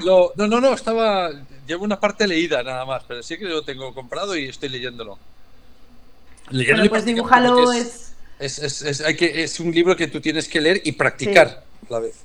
no, 0.05 0.47
no, 0.47 0.61
no, 0.61 0.73
estaba. 0.73 1.29
Llevo 1.67 1.83
una 1.85 1.99
parte 1.99 2.27
leída 2.27 2.63
nada 2.63 2.85
más, 2.85 3.03
pero 3.07 3.23
sí 3.23 3.37
que 3.37 3.45
lo 3.45 3.63
tengo 3.63 3.93
comprado 3.93 4.35
y 4.35 4.49
estoy 4.49 4.69
leyéndolo. 4.69 5.17
Leyéndolo 6.49 6.89
pues 6.89 7.05
dibújalo 7.05 7.71
es 7.71 8.10
es... 8.41 8.83
Es, 8.83 9.01
hay 9.01 9.15
que, 9.15 9.43
es 9.43 9.59
un 9.59 9.71
libro 9.71 9.95
que 9.95 10.07
tú 10.07 10.19
tienes 10.19 10.47
que 10.47 10.59
leer 10.59 10.81
y 10.83 10.91
practicar 10.93 11.63
a 11.89 11.93
la 11.93 11.99
vez. 11.99 12.15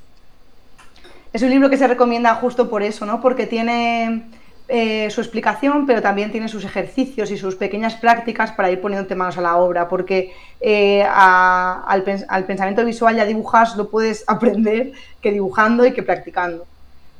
Es 1.32 1.42
un 1.42 1.50
libro 1.50 1.68
que 1.68 1.76
se 1.76 1.86
recomienda 1.86 2.34
justo 2.36 2.70
por 2.70 2.82
eso, 2.82 3.04
¿no? 3.04 3.20
Porque 3.20 3.46
tiene 3.46 4.22
eh, 4.68 5.10
su 5.10 5.20
explicación, 5.20 5.86
pero 5.86 6.02
también 6.02 6.32
tiene 6.32 6.48
sus 6.48 6.64
ejercicios 6.64 7.30
y 7.30 7.36
sus 7.36 7.54
pequeñas 7.54 7.94
prácticas 7.94 8.50
para 8.50 8.70
ir 8.70 8.80
poniéndote 8.80 9.14
manos 9.14 9.38
a 9.38 9.40
la 9.40 9.56
obra, 9.58 9.88
porque 9.88 10.32
eh, 10.60 11.04
al, 11.04 12.02
pensamiento 12.02 12.84
visual 12.84 13.14
ya 13.14 13.24
dibujas 13.24 13.76
lo 13.76 13.90
puedes 13.90 14.24
aprender 14.26 14.92
que 15.20 15.30
dibujando 15.30 15.86
y 15.86 15.92
que 15.92 16.02
practicando. 16.02 16.66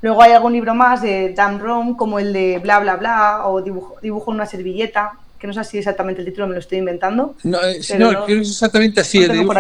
Luego 0.01 0.23
hay 0.23 0.33
algún 0.33 0.55
libro 0.55 0.75
más 0.75 1.03
de 1.03 1.35
Dan 1.35 1.59
Brown, 1.59 1.95
como 1.95 2.19
el 2.19 2.33
de 2.33 2.59
Bla 2.59 2.81
Bla 2.81 2.97
Bla, 2.97 3.47
o 3.47 3.63
dibujo, 3.63 3.97
dibujo 4.03 4.31
en 4.31 4.37
una 4.37 4.47
servilleta, 4.47 5.13
que 5.47 5.55
no 5.57 5.65
sé 5.65 5.71
si 5.71 5.79
exactamente 5.79 6.21
el 6.21 6.27
título 6.27 6.49
me 6.49 6.55
lo 6.55 6.61
estoy 6.61 6.79
inventando. 6.79 7.37
No, 7.45 7.59
eh, 7.63 7.81
no, 7.99 8.27
es 8.27 8.51
exactamente 8.51 9.01
así, 9.01 9.23
el 9.23 9.33
dibujo 9.33 9.55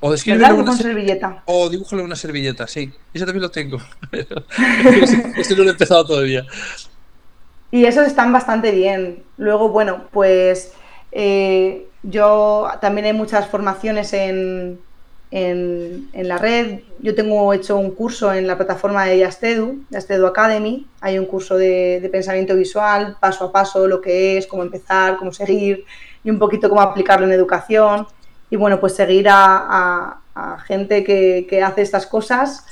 o 0.00 0.14
escribirle 0.14 0.52
una 0.52 0.76
servilleta. 0.76 1.42
O 1.46 1.68
dibújale 1.68 2.02
una 2.02 2.14
servilleta, 2.14 2.66
sí. 2.68 2.92
Eso 3.12 3.24
también 3.24 3.42
lo 3.42 3.50
tengo. 3.50 3.78
este 5.36 5.56
no 5.56 5.64
lo 5.64 5.70
he 5.70 5.72
empezado 5.72 6.06
todavía. 6.06 6.46
Y 7.72 7.84
esos 7.84 8.06
están 8.06 8.32
bastante 8.32 8.70
bien. 8.70 9.24
Luego, 9.38 9.70
bueno, 9.70 10.04
pues 10.12 10.72
eh, 11.10 11.88
yo 12.04 12.68
también 12.80 13.06
hay 13.06 13.12
muchas 13.12 13.48
formaciones 13.48 14.12
en, 14.12 14.78
en, 15.30 16.08
la 16.14 16.38
red. 16.38 16.80
Yo 17.00 17.14
tengo 17.14 17.52
hecho 17.52 17.76
un 17.76 17.90
curso 17.92 18.32
en 18.32 18.46
la 18.46 18.56
plataforma 18.56 19.04
de 19.04 19.18
Yastedu, 19.18 19.84
Yastedu 19.90 20.26
Academy. 20.26 20.86
Hay 21.00 21.18
un 21.18 21.26
curso 21.26 21.56
de, 21.56 22.06
pensamiento 22.10 22.54
visual, 22.54 23.16
paso 23.20 23.46
a 23.46 23.52
paso, 23.52 23.86
lo 23.86 24.00
que 24.00 24.38
es, 24.38 24.46
cómo 24.46 24.62
empezar, 24.62 25.16
cómo 25.16 25.32
seguir 25.32 25.84
y 26.24 26.30
un 26.30 26.38
poquito 26.38 26.68
cómo 26.68 26.80
aplicarlo 26.80 27.26
en 27.26 27.32
educación. 27.32 28.06
Y 28.50 28.56
bueno, 28.56 28.80
pues 28.80 28.94
seguir 28.94 29.26
a, 29.30 30.20
gente 30.66 31.04
que, 31.04 31.62
hace 31.62 31.82
estas 31.82 32.06
cosas. 32.06 32.64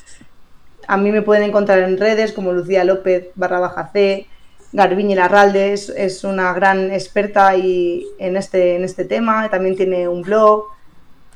A 0.88 0.96
mí 0.96 1.10
me 1.10 1.22
pueden 1.22 1.42
encontrar 1.42 1.80
en 1.80 1.98
redes 1.98 2.32
como 2.32 2.52
Lucía 2.52 2.84
López 2.84 3.28
barra 3.34 3.58
baja 3.58 3.90
C, 3.92 4.28
Garbiñe 4.72 5.16
Larralde 5.16 5.72
es, 5.72 6.22
una 6.22 6.52
gran 6.52 6.92
experta 6.92 7.56
y 7.56 8.06
en, 8.18 8.36
este, 8.36 8.76
en 8.76 8.84
este 8.84 9.04
tema, 9.04 9.48
también 9.50 9.74
tiene 9.74 10.06
un 10.06 10.22
blog 10.22 10.75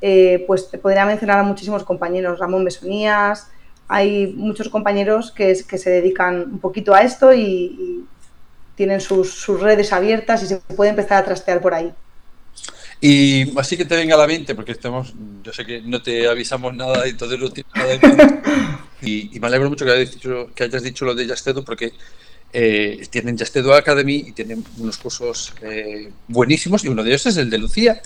eh, 0.00 0.44
pues 0.46 0.70
te 0.70 0.78
podría 0.78 1.04
mencionar 1.06 1.38
a 1.38 1.42
muchísimos 1.42 1.84
compañeros, 1.84 2.38
Ramón 2.38 2.64
Besonías, 2.64 3.48
hay 3.88 4.32
muchos 4.36 4.68
compañeros 4.68 5.32
que, 5.32 5.56
que 5.68 5.78
se 5.78 5.90
dedican 5.90 6.42
un 6.52 6.58
poquito 6.58 6.94
a 6.94 7.02
esto 7.02 7.34
y, 7.34 8.06
tienen 8.80 9.02
sus, 9.02 9.46
redes 9.60 9.92
abiertas 9.92 10.42
y 10.42 10.46
se 10.46 10.56
puede 10.56 10.88
empezar 10.88 11.18
a 11.18 11.24
trastear 11.26 11.60
por 11.60 11.74
ahí. 11.74 11.92
Y 12.98 13.58
así 13.58 13.76
que 13.76 13.84
te 13.84 13.94
venga 13.94 14.14
a 14.14 14.18
la 14.18 14.26
mente, 14.26 14.54
porque 14.54 14.72
estamos, 14.72 15.12
yo 15.42 15.52
sé 15.52 15.66
que 15.66 15.82
no 15.82 16.00
te 16.00 16.26
avisamos 16.26 16.74
nada 16.74 17.06
y 17.06 17.12
todo 17.12 17.36
lo 17.36 17.48
y, 19.02 19.36
y 19.36 19.38
me 19.38 19.46
alegro 19.48 19.68
mucho 19.68 19.84
que 19.84 19.90
hayas 19.90 20.12
dicho, 20.12 20.48
que 20.54 20.64
hayas 20.64 20.82
dicho 20.82 21.04
lo 21.04 21.14
de 21.14 21.26
Yastedo, 21.26 21.62
porque 21.62 21.92
eh, 22.54 23.06
tienen 23.10 23.36
Yastedo 23.36 23.74
Academy 23.74 24.24
y 24.28 24.32
tienen 24.32 24.64
unos 24.78 24.96
cursos 24.96 25.52
eh, 25.60 26.10
buenísimos, 26.28 26.82
y 26.82 26.88
uno 26.88 27.02
de 27.02 27.10
ellos 27.10 27.26
es 27.26 27.36
el 27.36 27.50
de 27.50 27.58
Lucía, 27.58 28.00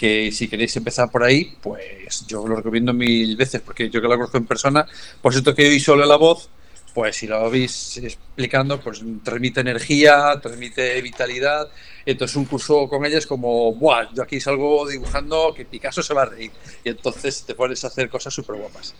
que 0.00 0.32
si 0.32 0.48
queréis 0.48 0.74
empezar 0.78 1.10
por 1.10 1.22
ahí, 1.22 1.54
pues 1.60 2.26
yo 2.26 2.48
lo 2.48 2.56
recomiendo 2.56 2.94
mil 2.94 3.36
veces, 3.36 3.60
porque 3.60 3.90
yo 3.90 4.00
que 4.00 4.08
la 4.08 4.16
conozco 4.16 4.38
en 4.38 4.46
persona, 4.46 4.86
por 5.20 5.34
cierto 5.34 5.54
que 5.54 5.68
oí 5.68 5.78
solo 5.78 6.06
la 6.06 6.16
voz, 6.16 6.48
pues 6.94 7.16
si 7.16 7.26
lo 7.26 7.50
veis 7.50 7.98
explicando, 7.98 8.80
pues 8.80 9.02
transmite 9.22 9.60
energía, 9.60 10.40
transmite 10.40 11.02
vitalidad. 11.02 11.68
Entonces 12.06 12.34
un 12.38 12.46
curso 12.46 12.88
con 12.88 13.04
ella 13.04 13.18
es 13.18 13.26
como, 13.26 13.74
Buah, 13.74 14.08
yo 14.14 14.22
aquí 14.22 14.40
salgo 14.40 14.88
dibujando 14.88 15.52
que 15.54 15.66
Picasso 15.66 16.02
se 16.02 16.14
va 16.14 16.22
a 16.22 16.26
reír. 16.26 16.50
Y 16.82 16.88
entonces 16.88 17.44
te 17.46 17.54
pones 17.54 17.84
a 17.84 17.88
hacer 17.88 18.08
cosas 18.08 18.32
súper 18.32 18.56
guapas. 18.56 18.94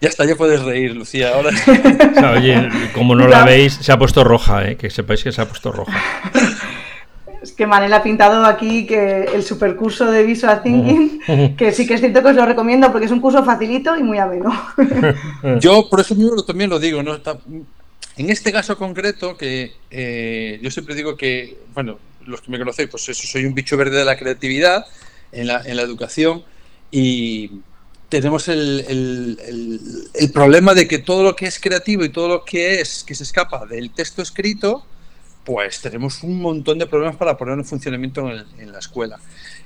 Ya 0.00 0.08
está, 0.08 0.24
ya 0.26 0.34
puedes 0.34 0.60
reír, 0.62 0.96
Lucía. 0.96 1.32
Ahora. 1.32 1.50
oye, 2.36 2.68
como 2.92 3.14
no 3.14 3.28
la 3.28 3.44
veis, 3.44 3.74
se 3.74 3.92
ha 3.92 3.98
puesto 3.98 4.24
roja, 4.24 4.68
¿eh? 4.68 4.76
que 4.76 4.90
sepáis 4.90 5.22
que 5.22 5.30
se 5.30 5.40
ha 5.40 5.48
puesto 5.48 5.70
roja. 5.70 5.92
Es 7.44 7.52
que 7.52 7.66
Manel 7.66 7.92
ha 7.92 8.02
pintado 8.02 8.46
aquí 8.46 8.86
que 8.86 9.24
el 9.34 9.42
supercurso 9.42 10.10
de 10.10 10.24
Visual 10.24 10.62
Thinking, 10.62 11.54
que 11.58 11.72
sí 11.72 11.86
que 11.86 11.92
es 11.92 12.00
cierto 12.00 12.22
que 12.22 12.28
os 12.28 12.34
lo 12.34 12.46
recomiendo 12.46 12.90
porque 12.90 13.04
es 13.04 13.12
un 13.12 13.20
curso 13.20 13.44
facilito 13.44 13.94
y 13.98 14.02
muy 14.02 14.16
ameno. 14.16 14.50
Yo 15.60 15.90
por 15.90 16.00
eso 16.00 16.14
mismo 16.14 16.42
también 16.42 16.70
lo 16.70 16.78
digo, 16.78 17.02
¿no? 17.02 17.16
en 18.16 18.30
este 18.30 18.50
caso 18.50 18.78
concreto, 18.78 19.36
que 19.36 19.72
eh, 19.90 20.58
yo 20.62 20.70
siempre 20.70 20.94
digo 20.94 21.16
que, 21.16 21.58
bueno, 21.74 21.98
los 22.24 22.40
que 22.40 22.50
me 22.50 22.58
conocéis, 22.58 22.88
pues 22.88 23.08
eso, 23.10 23.26
soy 23.26 23.44
un 23.44 23.54
bicho 23.54 23.76
verde 23.76 23.98
de 23.98 24.04
la 24.06 24.16
creatividad 24.16 24.86
en 25.32 25.48
la, 25.48 25.60
en 25.66 25.76
la 25.76 25.82
educación 25.82 26.44
y 26.90 27.50
tenemos 28.08 28.48
el, 28.48 28.86
el, 28.88 30.08
el, 30.14 30.32
problema 30.32 30.72
de 30.72 30.88
que 30.88 30.98
todo 30.98 31.24
lo 31.24 31.36
que 31.36 31.46
es 31.46 31.58
creativo 31.58 32.04
y 32.04 32.08
todo 32.08 32.28
lo 32.28 32.44
que 32.44 32.80
es 32.80 33.04
que 33.04 33.14
se 33.14 33.24
escapa 33.24 33.66
del 33.66 33.90
texto 33.90 34.22
escrito, 34.22 34.86
pues 35.44 35.80
tenemos 35.80 36.22
un 36.22 36.40
montón 36.40 36.78
de 36.78 36.86
problemas 36.86 37.16
para 37.16 37.36
poner 37.36 37.58
en 37.58 37.64
funcionamiento 37.64 38.28
en, 38.30 38.72
la 38.72 38.78
escuela. 38.78 39.18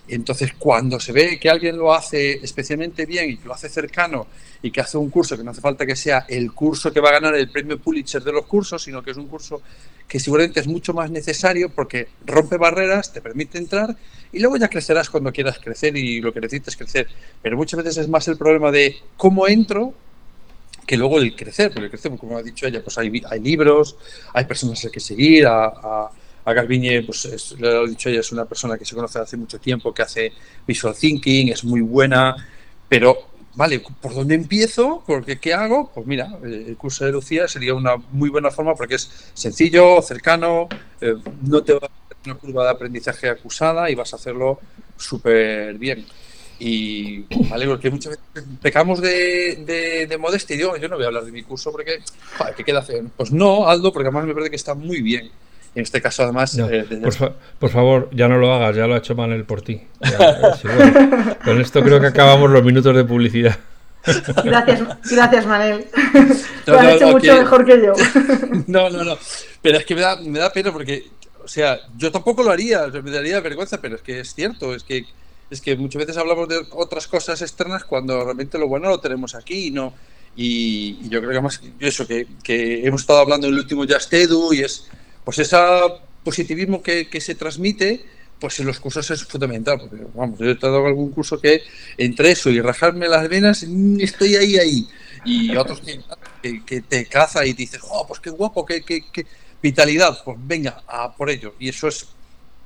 Entonces, 0.09 0.55
cuando 0.59 0.99
se 0.99 1.13
ve 1.13 1.39
que 1.39 1.49
alguien 1.49 1.77
lo 1.77 1.95
hace 1.95 2.33
especialmente 2.43 3.07
bien 3.07 3.31
y 3.31 3.37
que 3.37 3.47
lo 3.47 3.55
hace 3.55 3.69
cercano 3.69 4.27
y 4.61 4.71
que 4.71 4.81
hace 4.81 4.99
un 4.99 5.11
curso 5.11 5.37
que 5.37 5.45
no 5.45 5.53
hace 5.53 5.61
falta 5.61 5.87
que 5.87 5.95
sea 5.95 6.25
el 6.29 6.53
curso 6.53 6.93
que 6.93 7.01
va 7.01 7.11
a 7.11 7.13
ganar 7.13 7.35
el 7.37 7.51
premio 7.51 7.79
Pulitzer 7.79 8.23
de 8.25 8.33
los 8.33 8.47
cursos, 8.47 8.83
sino 8.83 9.03
que 9.03 9.13
es 9.13 9.17
un 9.17 9.29
curso 9.29 9.63
que 10.09 10.19
seguramente 10.19 10.61
es 10.61 10.67
mucho 10.67 10.95
más 10.95 11.11
necesario 11.11 11.69
porque 11.69 12.09
rompe 12.25 12.57
barreras, 12.57 13.13
te 13.13 13.21
permite 13.21 13.59
entrar 13.59 13.95
y 14.33 14.41
luego 14.41 14.57
ya 14.57 14.69
crecerás 14.69 15.11
cuando 15.11 15.33
quieras 15.33 15.59
crecer 15.63 15.97
y 15.97 16.21
lo 16.21 16.33
que 16.33 16.41
necesites 16.41 16.77
crecer. 16.77 17.07
Pero 17.43 17.57
muchas 17.57 17.79
veces 17.79 17.99
es 17.99 18.09
más 18.09 18.27
el 18.27 18.37
problema 18.37 18.73
de 18.73 18.97
cómo 19.17 19.47
entro 19.47 19.95
que 20.89 20.97
luego 20.97 21.19
el 21.19 21.37
crecer, 21.37 21.71
porque 21.71 21.85
el 21.85 21.91
crecer, 21.91 22.17
como 22.17 22.39
ha 22.39 22.43
dicho 22.43 22.67
ella, 22.67 22.83
pues 22.83 22.97
hay, 22.97 23.23
hay 23.31 23.41
libros, 23.41 23.97
hay 24.33 24.47
personas 24.47 24.83
a 24.87 24.91
que 24.91 25.01
seguir, 25.01 25.47
a, 25.47 25.67
a, 25.67 26.11
a 26.47 26.53
Garbiñe, 26.55 27.03
pues 27.03 27.55
le 27.59 27.69
ha 27.69 27.83
dicho 27.85 28.09
ella, 28.09 28.21
es 28.21 28.33
una 28.33 28.47
persona 28.47 28.79
que 28.79 28.87
se 28.87 28.95
conoce 28.95 29.19
hace 29.19 29.37
mucho 29.37 29.61
tiempo, 29.61 29.93
que 29.93 30.01
hace 30.01 30.33
visual 30.67 30.95
thinking, 30.99 31.51
es 31.51 31.63
muy 31.63 31.83
buena, 31.83 32.35
pero, 32.89 33.19
vale, 33.55 33.81
¿por 34.01 34.15
dónde 34.15 34.35
empiezo? 34.35 35.05
Porque, 35.07 35.39
¿qué 35.39 35.53
hago? 35.53 35.91
Pues 35.95 36.07
mira, 36.07 36.39
el 36.43 36.75
curso 36.79 37.05
de 37.05 37.13
Lucía 37.13 37.47
sería 37.49 37.75
una 37.75 37.97
muy 38.13 38.31
buena 38.31 38.51
forma 38.51 38.75
porque 38.75 38.95
es 38.95 39.11
sencillo, 39.35 40.01
cercano, 40.01 40.69
eh, 41.03 41.17
no 41.43 41.63
te 41.63 41.75
va 41.75 41.87
a 41.87 41.91
una 42.25 42.35
curva 42.35 42.65
de 42.65 42.71
aprendizaje 42.71 43.29
acusada 43.29 43.91
y 43.91 43.95
vas 43.95 44.15
a 44.15 44.17
hacerlo 44.17 44.59
súper 44.97 45.77
bien. 45.77 46.07
Y 46.61 47.21
vale, 47.49 47.67
porque 47.67 47.91
muchas 47.91 48.19
veces 48.19 48.49
pecamos 48.61 49.01
de, 49.01 50.07
de, 50.09 50.19
modestia 50.19 50.55
y 50.55 50.59
digo, 50.59 50.77
yo 50.77 50.89
no 50.89 50.97
voy 50.97 51.05
a 51.05 51.09
hablar 51.09 51.25
de 51.25 51.31
mi 51.31 51.43
curso 51.43 51.71
porque, 51.71 52.01
¿qué 52.57 52.65
queda 52.65 52.81
hacer? 52.81 53.05
Pues 53.17 53.31
no, 53.31 53.69
Aldo, 53.69 53.93
porque 53.93 54.09
además 54.09 54.25
me 54.25 54.35
parece 54.35 54.51
que 54.51 54.57
está 54.57 54.75
muy 54.75 55.01
bien. 55.01 55.31
En 55.75 55.83
este 55.83 56.03
caso, 56.03 56.25
además. 56.25 56.59
Eh, 56.59 56.85
por, 57.61 57.71
favor, 57.71 58.09
ya 58.13 58.27
no 58.27 58.39
lo 58.39 58.53
hagas, 58.53 58.75
ya 58.75 58.87
lo 58.87 58.95
ha 58.95 58.99
hecho 58.99 59.15
Manel 59.15 59.45
por 59.45 59.63
ti. 59.63 59.81
Con 61.45 61.61
esto 61.61 61.83
creo 61.83 62.01
que 62.01 62.09
acabamos 62.09 62.51
los 62.51 62.65
minutos 62.65 62.97
de 62.97 63.05
publicidad. 63.05 63.57
Gracias, 64.45 64.83
gracias 65.11 65.47
Manel. 65.47 65.87
lo 66.67 66.79
has 66.79 66.95
hecho 66.95 67.09
mucho 67.09 67.37
mejor 67.37 67.65
que 67.65 67.83
yo. 67.83 67.93
No, 68.67 68.91
no, 68.91 69.05
no. 69.05 69.17
Pero 69.63 69.79
es 69.79 69.87
que 69.87 69.95
me 69.95 70.01
da, 70.01 70.17
me 70.17 70.39
da 70.39 70.53
pena 70.53 70.73
porque, 70.73 71.07
o 71.43 71.49
sea, 71.49 71.79
yo 71.97 72.11
tampoco 72.11 72.43
lo 72.43 72.51
haría, 72.51 72.87
me 72.87 73.11
daría 73.11 73.41
vergüenza, 73.41 73.81
pero 73.81 73.97
es 73.97 74.03
que 74.03 74.21
es 74.21 74.35
cierto, 74.35 74.75
es 74.75 74.83
que 74.83 75.05
es 75.51 75.61
que 75.61 75.77
muchas 75.77 76.01
veces 76.01 76.17
hablamos 76.17 76.49
de 76.49 76.61
otras 76.73 77.07
cosas 77.07 77.41
externas 77.43 77.85
cuando 77.85 78.25
realmente 78.25 78.59
lo 78.59 78.69
bueno 78.69 78.89
lo 78.89 79.01
tenemos 79.01 79.35
aquí 79.35 79.69
y 79.69 79.71
no. 79.71 79.95
Y, 80.37 81.09
yo 81.09 81.21
creo 81.21 81.33
que 81.33 81.41
más 81.41 81.61
eso, 81.81 82.07
que, 82.07 82.27
que, 82.43 82.87
hemos 82.87 83.01
estado 83.01 83.21
hablando 83.21 83.47
en 83.47 83.55
el 83.55 83.61
último 83.61 83.85
Just 83.89 84.13
Edu 84.13 84.53
y 84.53 84.61
es 84.61 84.87
pues 85.25 85.39
ese 85.41 85.57
positivismo 86.23 86.83
que, 86.83 87.09
que, 87.09 87.21
se 87.21 87.35
transmite, 87.35 88.05
pues 88.39 88.61
en 88.61 88.67
los 88.67 88.79
cursos 88.79 89.11
es 89.11 89.25
fundamental. 89.25 89.81
Porque, 89.81 90.07
vamos, 90.15 90.39
yo 90.39 90.47
he 90.47 90.55
dado 90.55 90.87
algún 90.87 91.11
curso 91.11 91.41
que 91.41 91.63
entre 91.97 92.31
eso 92.31 92.51
y 92.51 92.61
rajarme 92.61 93.09
las 93.09 93.29
venas, 93.29 93.65
mm, 93.67 94.01
estoy 94.01 94.37
ahí, 94.37 94.57
ahí. 94.59 94.89
Y 95.25 95.57
otros 95.57 95.81
que, 95.81 96.65
que 96.65 96.83
te 96.83 97.07
caza 97.07 97.45
y 97.45 97.53
dices, 97.53 97.81
oh, 97.91 98.07
pues 98.07 98.21
qué 98.21 98.31
guapo, 98.31 98.65
qué, 98.65 98.83
qué, 98.83 99.05
qué 99.13 99.27
vitalidad, 99.61 100.23
pues 100.25 100.39
venga, 100.41 100.83
a 100.87 101.15
por 101.15 101.31
ello. 101.31 101.55
Y 101.59 101.69
eso 101.69 101.89
es, 101.89 102.07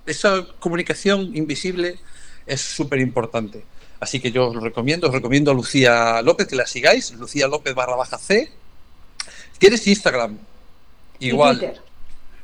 esa 0.04 0.46
comunicación 0.60 1.34
invisible 1.34 1.98
es 2.46 2.60
súper 2.60 3.00
importante. 3.00 3.64
Así 4.00 4.18
que 4.20 4.32
yo 4.32 4.48
os 4.48 4.62
recomiendo, 4.62 5.06
os 5.08 5.14
recomiendo 5.14 5.52
a 5.52 5.54
Lucía 5.54 6.22
López 6.22 6.48
que 6.48 6.56
la 6.56 6.66
sigáis, 6.66 7.12
Lucía 7.12 7.46
López 7.46 7.74
barra 7.74 7.94
baja 7.94 8.18
C. 8.18 8.50
Tienes 9.58 9.86
Instagram, 9.86 10.38
igual. 11.20 11.58
Twitter. 11.58 11.80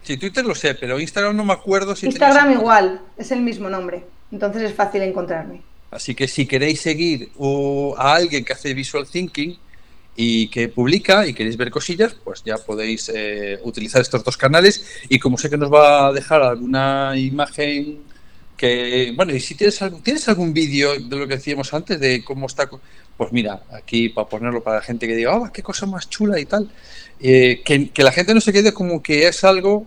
Sí, 0.03 0.17
Twitter 0.17 0.45
lo 0.45 0.55
sé, 0.55 0.75
pero 0.75 1.01
Instagram 1.01 1.37
no 1.37 1.45
me 1.45 1.53
acuerdo 1.53 1.97
si 1.97 2.07
Instagram 2.07 2.53
igual, 2.53 3.03
es 3.17 3.31
el 3.33 3.41
mismo 3.41 3.69
nombre, 3.69 4.05
entonces 4.31 4.63
es 4.63 4.75
fácil 4.75 5.03
encontrarme. 5.03 5.63
Así 5.91 6.15
que 6.15 6.29
si 6.29 6.47
queréis 6.47 6.81
seguir 6.81 7.31
a 7.97 8.15
alguien 8.15 8.45
que 8.45 8.53
hace 8.53 8.75
visual 8.75 9.07
thinking 9.07 9.59
y 10.15 10.49
que 10.49 10.69
publica 10.69 11.27
y 11.27 11.35
queréis 11.35 11.57
ver 11.57 11.71
cosillas, 11.71 12.15
pues 12.15 12.43
ya 12.45 12.59
podéis 12.59 13.11
eh, 13.15 13.59
utilizar 13.63 14.03
estos 14.03 14.23
dos 14.23 14.37
canales. 14.37 14.85
Y 15.09 15.19
como 15.19 15.39
sé 15.39 15.49
que 15.49 15.57
nos 15.57 15.73
va 15.73 16.09
a 16.09 16.13
dejar 16.13 16.43
alguna 16.43 17.15
imagen 17.17 18.01
que, 18.59 19.13
bueno, 19.17 19.33
y 19.35 19.41
si 19.41 19.55
tienes, 19.55 19.79
¿tienes 20.03 20.29
algún 20.29 20.53
vídeo 20.53 20.99
de 20.99 21.17
lo 21.17 21.29
que 21.29 21.37
decíamos 21.37 21.73
antes, 21.73 21.99
de 22.01 22.25
cómo 22.25 22.49
está, 22.49 22.69
pues 23.17 23.33
mira, 23.33 23.63
aquí 23.73 24.09
para 24.09 24.29
ponerlo 24.29 24.63
para 24.63 24.79
la 24.79 24.83
gente 24.83 25.07
que 25.07 25.15
diga, 25.15 25.39
oh, 25.39 25.51
qué 25.53 25.63
cosa 25.63 25.87
más 25.87 26.11
chula 26.11 26.41
y 26.41 26.45
tal, 26.45 26.69
eh, 27.21 27.63
que, 27.65 28.03
la 28.03 28.11
gente 28.11 28.35
no 28.35 28.41
se 28.41 28.53
quede 28.53 28.75
como 28.75 29.01
que 29.01 29.29
es 29.29 29.45
algo 29.45 29.87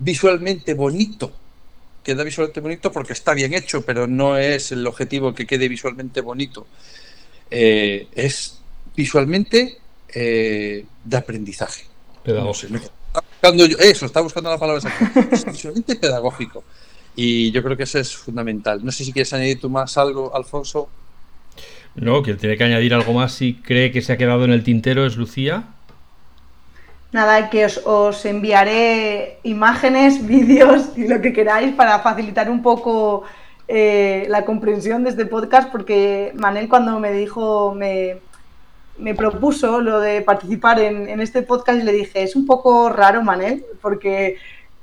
visualmente 0.00 0.74
bonito, 0.74 1.32
queda 2.02 2.24
visualmente 2.24 2.60
bonito 2.60 2.90
porque 2.90 3.12
está 3.12 3.32
bien 3.32 3.54
hecho, 3.54 3.82
pero 3.82 4.08
no 4.08 4.36
es 4.36 4.72
el 4.72 4.84
objetivo 4.88 5.32
que 5.32 5.46
quede 5.46 5.68
visualmente 5.68 6.20
bonito. 6.20 6.66
Eh, 7.48 8.08
es 8.12 8.60
visualmente 8.96 9.78
eh, 10.12 10.84
de 11.04 11.16
aprendizaje. 11.16 11.84
Pedagógico. 12.24 12.80
eso, 13.78 14.06
está 14.06 14.20
buscando 14.20 14.50
la 14.50 14.58
palabra 14.58 14.82
Es 15.30 15.44
visualmente 15.44 15.94
pedagógico. 15.94 16.64
Y 17.16 17.50
yo 17.52 17.62
creo 17.62 17.76
que 17.76 17.84
eso 17.84 17.98
es 17.98 18.16
fundamental. 18.16 18.84
No 18.84 18.90
sé 18.90 19.04
si 19.04 19.12
quieres 19.12 19.32
añadir 19.32 19.60
tú 19.60 19.70
más 19.70 19.96
algo, 19.96 20.34
Alfonso. 20.34 20.88
No, 21.94 22.22
quien 22.22 22.36
tiene 22.36 22.56
que 22.56 22.64
añadir 22.64 22.92
algo 22.92 23.12
más 23.12 23.32
si 23.32 23.54
cree 23.54 23.92
que 23.92 24.02
se 24.02 24.12
ha 24.12 24.16
quedado 24.16 24.44
en 24.44 24.50
el 24.50 24.64
tintero 24.64 25.06
es 25.06 25.16
Lucía. 25.16 25.64
Nada, 27.12 27.48
que 27.48 27.66
os, 27.66 28.24
enviaré 28.24 29.38
imágenes, 29.44 30.26
vídeos 30.26 30.90
y 30.96 31.06
lo 31.06 31.20
que 31.20 31.32
queráis 31.32 31.72
para 31.74 32.00
facilitar 32.00 32.50
un 32.50 32.62
poco 32.62 33.22
eh, 33.68 34.26
la 34.28 34.44
comprensión 34.44 35.04
de 35.04 35.10
este 35.10 35.24
podcast 35.24 35.70
porque 35.70 36.32
Manel 36.34 36.68
cuando 36.68 36.98
me 36.98 37.12
dijo, 37.12 37.72
me, 37.72 38.16
me 38.98 39.14
propuso 39.14 39.80
lo 39.80 40.00
de 40.00 40.22
participar 40.22 40.80
en, 40.80 41.08
en, 41.08 41.20
este 41.20 41.42
podcast 41.42 41.78
y 41.80 41.84
le 41.84 41.92
dije, 41.92 42.24
es 42.24 42.34
un 42.34 42.46
poco 42.46 42.88
raro 42.88 43.22
Manel 43.22 43.64
porque 43.80 44.36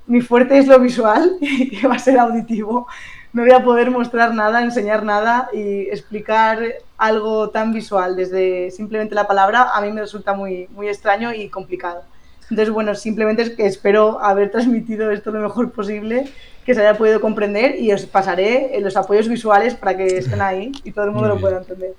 mi 0.07 0.21
fuerte 0.21 0.57
es 0.57 0.67
lo 0.67 0.79
visual 0.79 1.37
y 1.41 1.85
va 1.85 1.95
a 1.95 1.99
ser 1.99 2.19
auditivo. 2.19 2.87
No 3.33 3.43
voy 3.43 3.51
a 3.51 3.63
poder 3.63 3.91
mostrar 3.91 4.33
nada, 4.33 4.61
enseñar 4.61 5.03
nada 5.05 5.49
y 5.53 5.87
explicar 5.89 6.61
algo 6.97 7.49
tan 7.49 7.73
visual 7.73 8.15
desde 8.15 8.71
simplemente 8.71 9.15
la 9.15 9.25
palabra 9.25 9.69
a 9.73 9.81
mí 9.81 9.91
me 9.91 10.01
resulta 10.01 10.33
muy, 10.33 10.67
muy 10.71 10.89
extraño 10.89 11.33
y 11.33 11.47
complicado. 11.47 12.03
Entonces, 12.49 12.73
bueno, 12.73 12.93
simplemente 12.95 13.43
es 13.43 13.51
que 13.51 13.65
espero 13.65 14.21
haber 14.21 14.51
transmitido 14.51 15.09
esto 15.11 15.31
lo 15.31 15.39
mejor 15.39 15.71
posible, 15.71 16.29
que 16.65 16.75
se 16.75 16.81
haya 16.81 16.97
podido 16.97 17.21
comprender 17.21 17.79
y 17.79 17.93
os 17.93 18.05
pasaré 18.05 18.77
los 18.81 18.97
apoyos 18.97 19.29
visuales 19.29 19.73
para 19.75 19.95
que 19.95 20.17
estén 20.17 20.41
ahí 20.41 20.73
y 20.83 20.91
todo 20.91 21.05
el 21.05 21.11
mundo 21.11 21.29
lo 21.29 21.39
pueda 21.39 21.59
entender. 21.59 21.93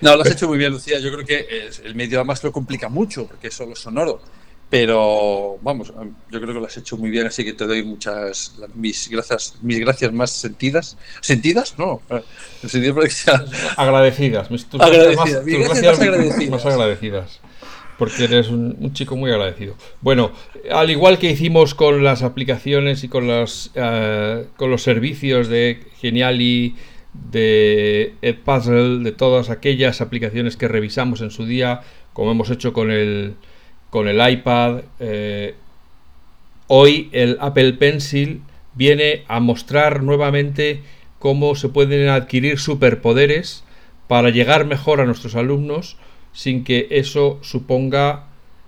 No, 0.00 0.16
lo 0.16 0.22
has 0.22 0.30
hecho 0.30 0.46
muy 0.46 0.58
bien, 0.58 0.72
Lucía. 0.72 1.00
Yo 1.00 1.12
creo 1.12 1.26
que 1.26 1.68
el 1.84 1.94
medio 1.96 2.18
además 2.18 2.42
lo 2.44 2.52
complica 2.52 2.88
mucho 2.88 3.26
porque 3.26 3.48
es 3.48 3.54
solo 3.54 3.74
sonoro. 3.74 4.20
Pero 4.74 5.56
vamos, 5.62 5.92
yo 6.32 6.40
creo 6.40 6.52
que 6.52 6.58
lo 6.58 6.66
has 6.66 6.76
hecho 6.76 6.96
muy 6.96 7.08
bien, 7.08 7.28
así 7.28 7.44
que 7.44 7.52
te 7.52 7.64
doy 7.64 7.84
muchas 7.84 8.56
mis 8.74 9.08
gracias, 9.08 9.54
mis 9.62 9.78
gracias 9.78 10.12
más 10.12 10.32
sentidas. 10.32 10.98
¿Sentidas? 11.20 11.78
No. 11.78 12.02
Agradecidas. 13.76 14.48
tus 14.48 14.80
agradecidas. 14.80 15.44
gracias, 15.46 15.84
más, 15.86 16.00
agradecidas. 16.00 16.50
más 16.50 16.66
agradecidas 16.66 17.40
porque 17.98 18.24
eres 18.24 18.48
un, 18.48 18.92
chico 18.94 19.14
muy 19.14 19.30
agradecido. 19.30 19.76
Bueno, 20.00 20.32
al 20.72 20.90
igual 20.90 21.20
que 21.20 21.30
hicimos 21.30 21.76
con 21.76 22.02
las 22.02 22.24
aplicaciones 22.24 23.04
y 23.04 23.08
con 23.08 23.28
los, 23.28 23.70
uh, 23.76 24.44
con 24.56 24.72
los 24.72 24.82
servicios 24.82 25.46
de 25.46 25.84
Geniali, 26.00 26.74
de 27.12 28.14
Edpuzzle, 28.22 29.04
de 29.04 29.12
todas 29.12 29.50
aquellas 29.50 30.00
aplicaciones 30.00 30.56
que 30.56 30.66
revisamos 30.66 31.20
en 31.20 31.30
su 31.30 31.46
día, 31.46 31.82
como 32.12 32.32
hemos 32.32 32.50
hecho 32.50 32.72
con 32.72 32.90
el, 32.90 33.36
con 33.94 34.08
el 34.08 34.28
iPad, 34.28 34.80
eh, 34.98 35.54
hoy 36.66 37.10
el 37.12 37.38
Apple 37.40 37.74
Pencil 37.74 38.40
viene 38.74 39.22
a 39.28 39.38
mostrar 39.38 40.02
nuevamente 40.02 40.82
cómo 41.20 41.54
se 41.54 41.68
pueden 41.68 42.08
adquirir 42.08 42.58
superpoderes 42.58 43.62
para 44.08 44.30
llegar 44.30 44.64
mejor 44.64 45.00
a 45.00 45.04
nuestros 45.04 45.36
alumnos 45.36 45.96
sin 46.32 46.64
que 46.64 46.88
eso 46.90 47.38
suponga 47.42 48.24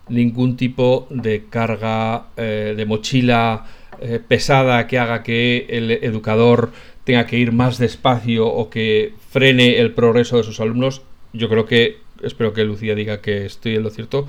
ningún 0.08 0.56
tipo 0.56 1.08
de 1.10 1.46
carga 1.50 2.26
eh, 2.36 2.74
de 2.76 2.86
mochila 2.86 3.66
eh, 4.00 4.20
pesada 4.20 4.86
que 4.86 5.00
haga 5.00 5.24
que 5.24 5.66
el 5.70 5.90
educador 5.90 6.70
tenga 7.02 7.26
que 7.26 7.36
ir 7.36 7.50
más 7.50 7.78
despacio 7.78 8.46
o 8.46 8.70
que 8.70 9.14
frene 9.28 9.80
el 9.80 9.92
progreso 9.92 10.36
de 10.36 10.44
sus 10.44 10.60
alumnos. 10.60 11.02
Yo 11.32 11.48
creo 11.48 11.66
que, 11.66 11.96
espero 12.22 12.52
que 12.52 12.62
Lucía 12.62 12.94
diga 12.94 13.20
que 13.20 13.44
estoy 13.44 13.74
en 13.74 13.82
lo 13.82 13.90
cierto, 13.90 14.28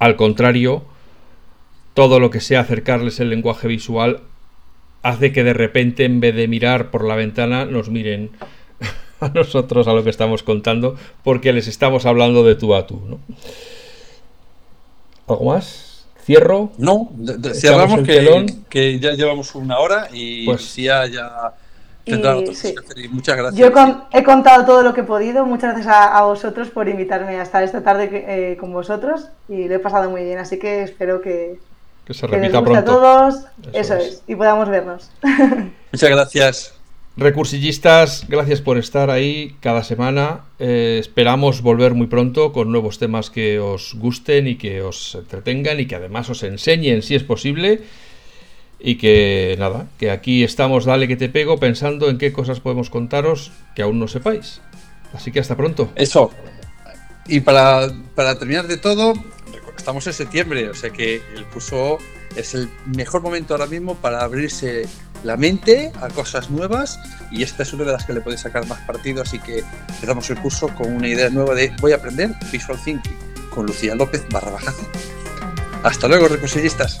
al 0.00 0.16
contrario, 0.16 0.82
todo 1.94 2.18
lo 2.18 2.30
que 2.30 2.40
sea 2.40 2.60
acercarles 2.60 3.20
el 3.20 3.30
lenguaje 3.30 3.68
visual 3.68 4.22
hace 5.02 5.30
que 5.32 5.44
de 5.44 5.52
repente 5.52 6.04
en 6.04 6.20
vez 6.20 6.34
de 6.34 6.48
mirar 6.48 6.90
por 6.90 7.06
la 7.06 7.14
ventana 7.14 7.66
nos 7.66 7.90
miren 7.90 8.30
a 9.20 9.28
nosotros 9.28 9.86
a 9.86 9.92
lo 9.92 10.02
que 10.02 10.10
estamos 10.10 10.42
contando, 10.42 10.96
porque 11.22 11.52
les 11.52 11.68
estamos 11.68 12.06
hablando 12.06 12.42
de 12.44 12.54
tú 12.54 12.74
a 12.74 12.86
tú. 12.86 13.00
¿no? 13.06 13.20
¿Algo 15.28 15.52
más? 15.52 16.06
¿Cierro? 16.24 16.72
No, 16.78 17.10
cerramos 17.54 18.00
que, 18.00 18.46
que, 18.68 18.98
ya 19.00 19.12
llevamos 19.12 19.54
una 19.54 19.78
hora 19.78 20.08
y 20.12 20.46
pues, 20.46 20.76
ya, 20.76 21.06
tendrá 22.10 22.34
Muchas 23.10 23.36
gracias. 23.36 23.54
Yo 23.56 23.72
he 24.12 24.24
contado 24.24 24.64
todo 24.64 24.82
lo 24.82 24.94
que 24.94 25.00
he 25.00 25.04
podido. 25.04 25.46
Muchas 25.46 25.74
gracias 25.74 25.94
a, 25.94 26.22
vosotros 26.24 26.68
por 26.70 26.88
invitarme 26.88 27.38
a 27.38 27.42
estar 27.42 27.62
esta 27.62 27.82
tarde 27.82 28.08
eh, 28.12 28.56
con 28.58 28.72
vosotros 28.72 29.28
y 29.48 29.68
lo 29.68 29.74
he 29.74 29.78
pasado 29.78 30.10
muy 30.10 30.24
bien. 30.24 30.38
Así 30.38 30.58
que 30.58 30.82
espero 30.82 31.20
que, 31.20 31.58
que 32.04 32.14
se 32.14 32.26
repita 32.26 32.62
pronto. 32.62 32.78
a 32.78 32.84
todos. 32.84 33.44
Eso, 33.72 33.94
es. 33.94 34.22
Y 34.26 34.34
podamos 34.34 34.68
vernos. 34.68 35.10
Muchas 35.92 36.10
gracias. 36.10 36.80
Recursillistas, 37.16 38.24
gracias 38.28 38.62
por 38.62 38.78
estar 38.78 39.10
ahí 39.10 39.56
cada 39.60 39.82
semana. 39.82 40.44
Eh, 40.58 40.98
esperamos 41.00 41.60
volver 41.60 41.92
muy 41.92 42.06
pronto 42.06 42.52
con 42.52 42.70
nuevos 42.72 42.98
temas 42.98 43.30
que 43.30 43.58
os 43.58 43.94
gusten 43.94 44.46
y 44.46 44.56
que 44.56 44.80
os 44.80 45.16
entretengan 45.16 45.80
y 45.80 45.86
que 45.86 45.96
además 45.96 46.30
os 46.30 46.42
enseñen 46.44 47.02
si 47.02 47.16
es 47.16 47.24
posible. 47.24 47.82
Y 48.82 48.96
que 48.96 49.56
nada, 49.58 49.86
que 49.98 50.10
aquí 50.10 50.42
estamos, 50.42 50.86
dale 50.86 51.06
que 51.06 51.16
te 51.16 51.28
pego, 51.28 51.58
pensando 51.58 52.08
en 52.08 52.18
qué 52.18 52.32
cosas 52.32 52.60
podemos 52.60 52.88
contaros 52.88 53.52
que 53.74 53.82
aún 53.82 53.98
no 53.98 54.08
sepáis. 54.08 54.62
Así 55.12 55.32
que 55.32 55.40
hasta 55.40 55.56
pronto. 55.56 55.90
Eso. 55.96 56.30
Y 57.26 57.40
para, 57.40 57.88
para 58.14 58.38
terminar 58.38 58.66
de 58.66 58.78
todo, 58.78 59.12
estamos 59.76 60.06
en 60.06 60.12
septiembre, 60.12 60.68
o 60.68 60.74
sea 60.74 60.90
que 60.90 61.22
el 61.34 61.44
curso 61.46 61.98
es 62.36 62.54
el 62.54 62.70
mejor 62.86 63.22
momento 63.22 63.54
ahora 63.54 63.66
mismo 63.66 63.94
para 63.96 64.22
abrirse 64.22 64.86
la 65.24 65.36
mente 65.36 65.92
a 66.00 66.08
cosas 66.08 66.50
nuevas 66.50 66.98
y 67.30 67.42
esta 67.42 67.62
es 67.62 67.72
una 67.72 67.84
de 67.84 67.92
las 67.92 68.04
que 68.04 68.12
le 68.12 68.20
podéis 68.20 68.42
sacar 68.42 68.66
más 68.66 68.80
partido, 68.80 69.22
así 69.22 69.38
que 69.38 69.64
empezamos 69.88 70.28
el 70.30 70.38
curso 70.38 70.68
con 70.68 70.92
una 70.92 71.08
idea 71.08 71.28
nueva 71.30 71.54
de 71.54 71.72
voy 71.80 71.92
a 71.92 71.96
aprender 71.96 72.30
Visual 72.52 72.78
Thinking 72.82 73.16
con 73.50 73.66
Lucía 73.66 73.94
López 73.94 74.24
barra 74.30 74.52
bajazo. 74.52 74.86
Hasta 75.82 76.08
luego, 76.08 76.28
recursillistas. 76.28 77.00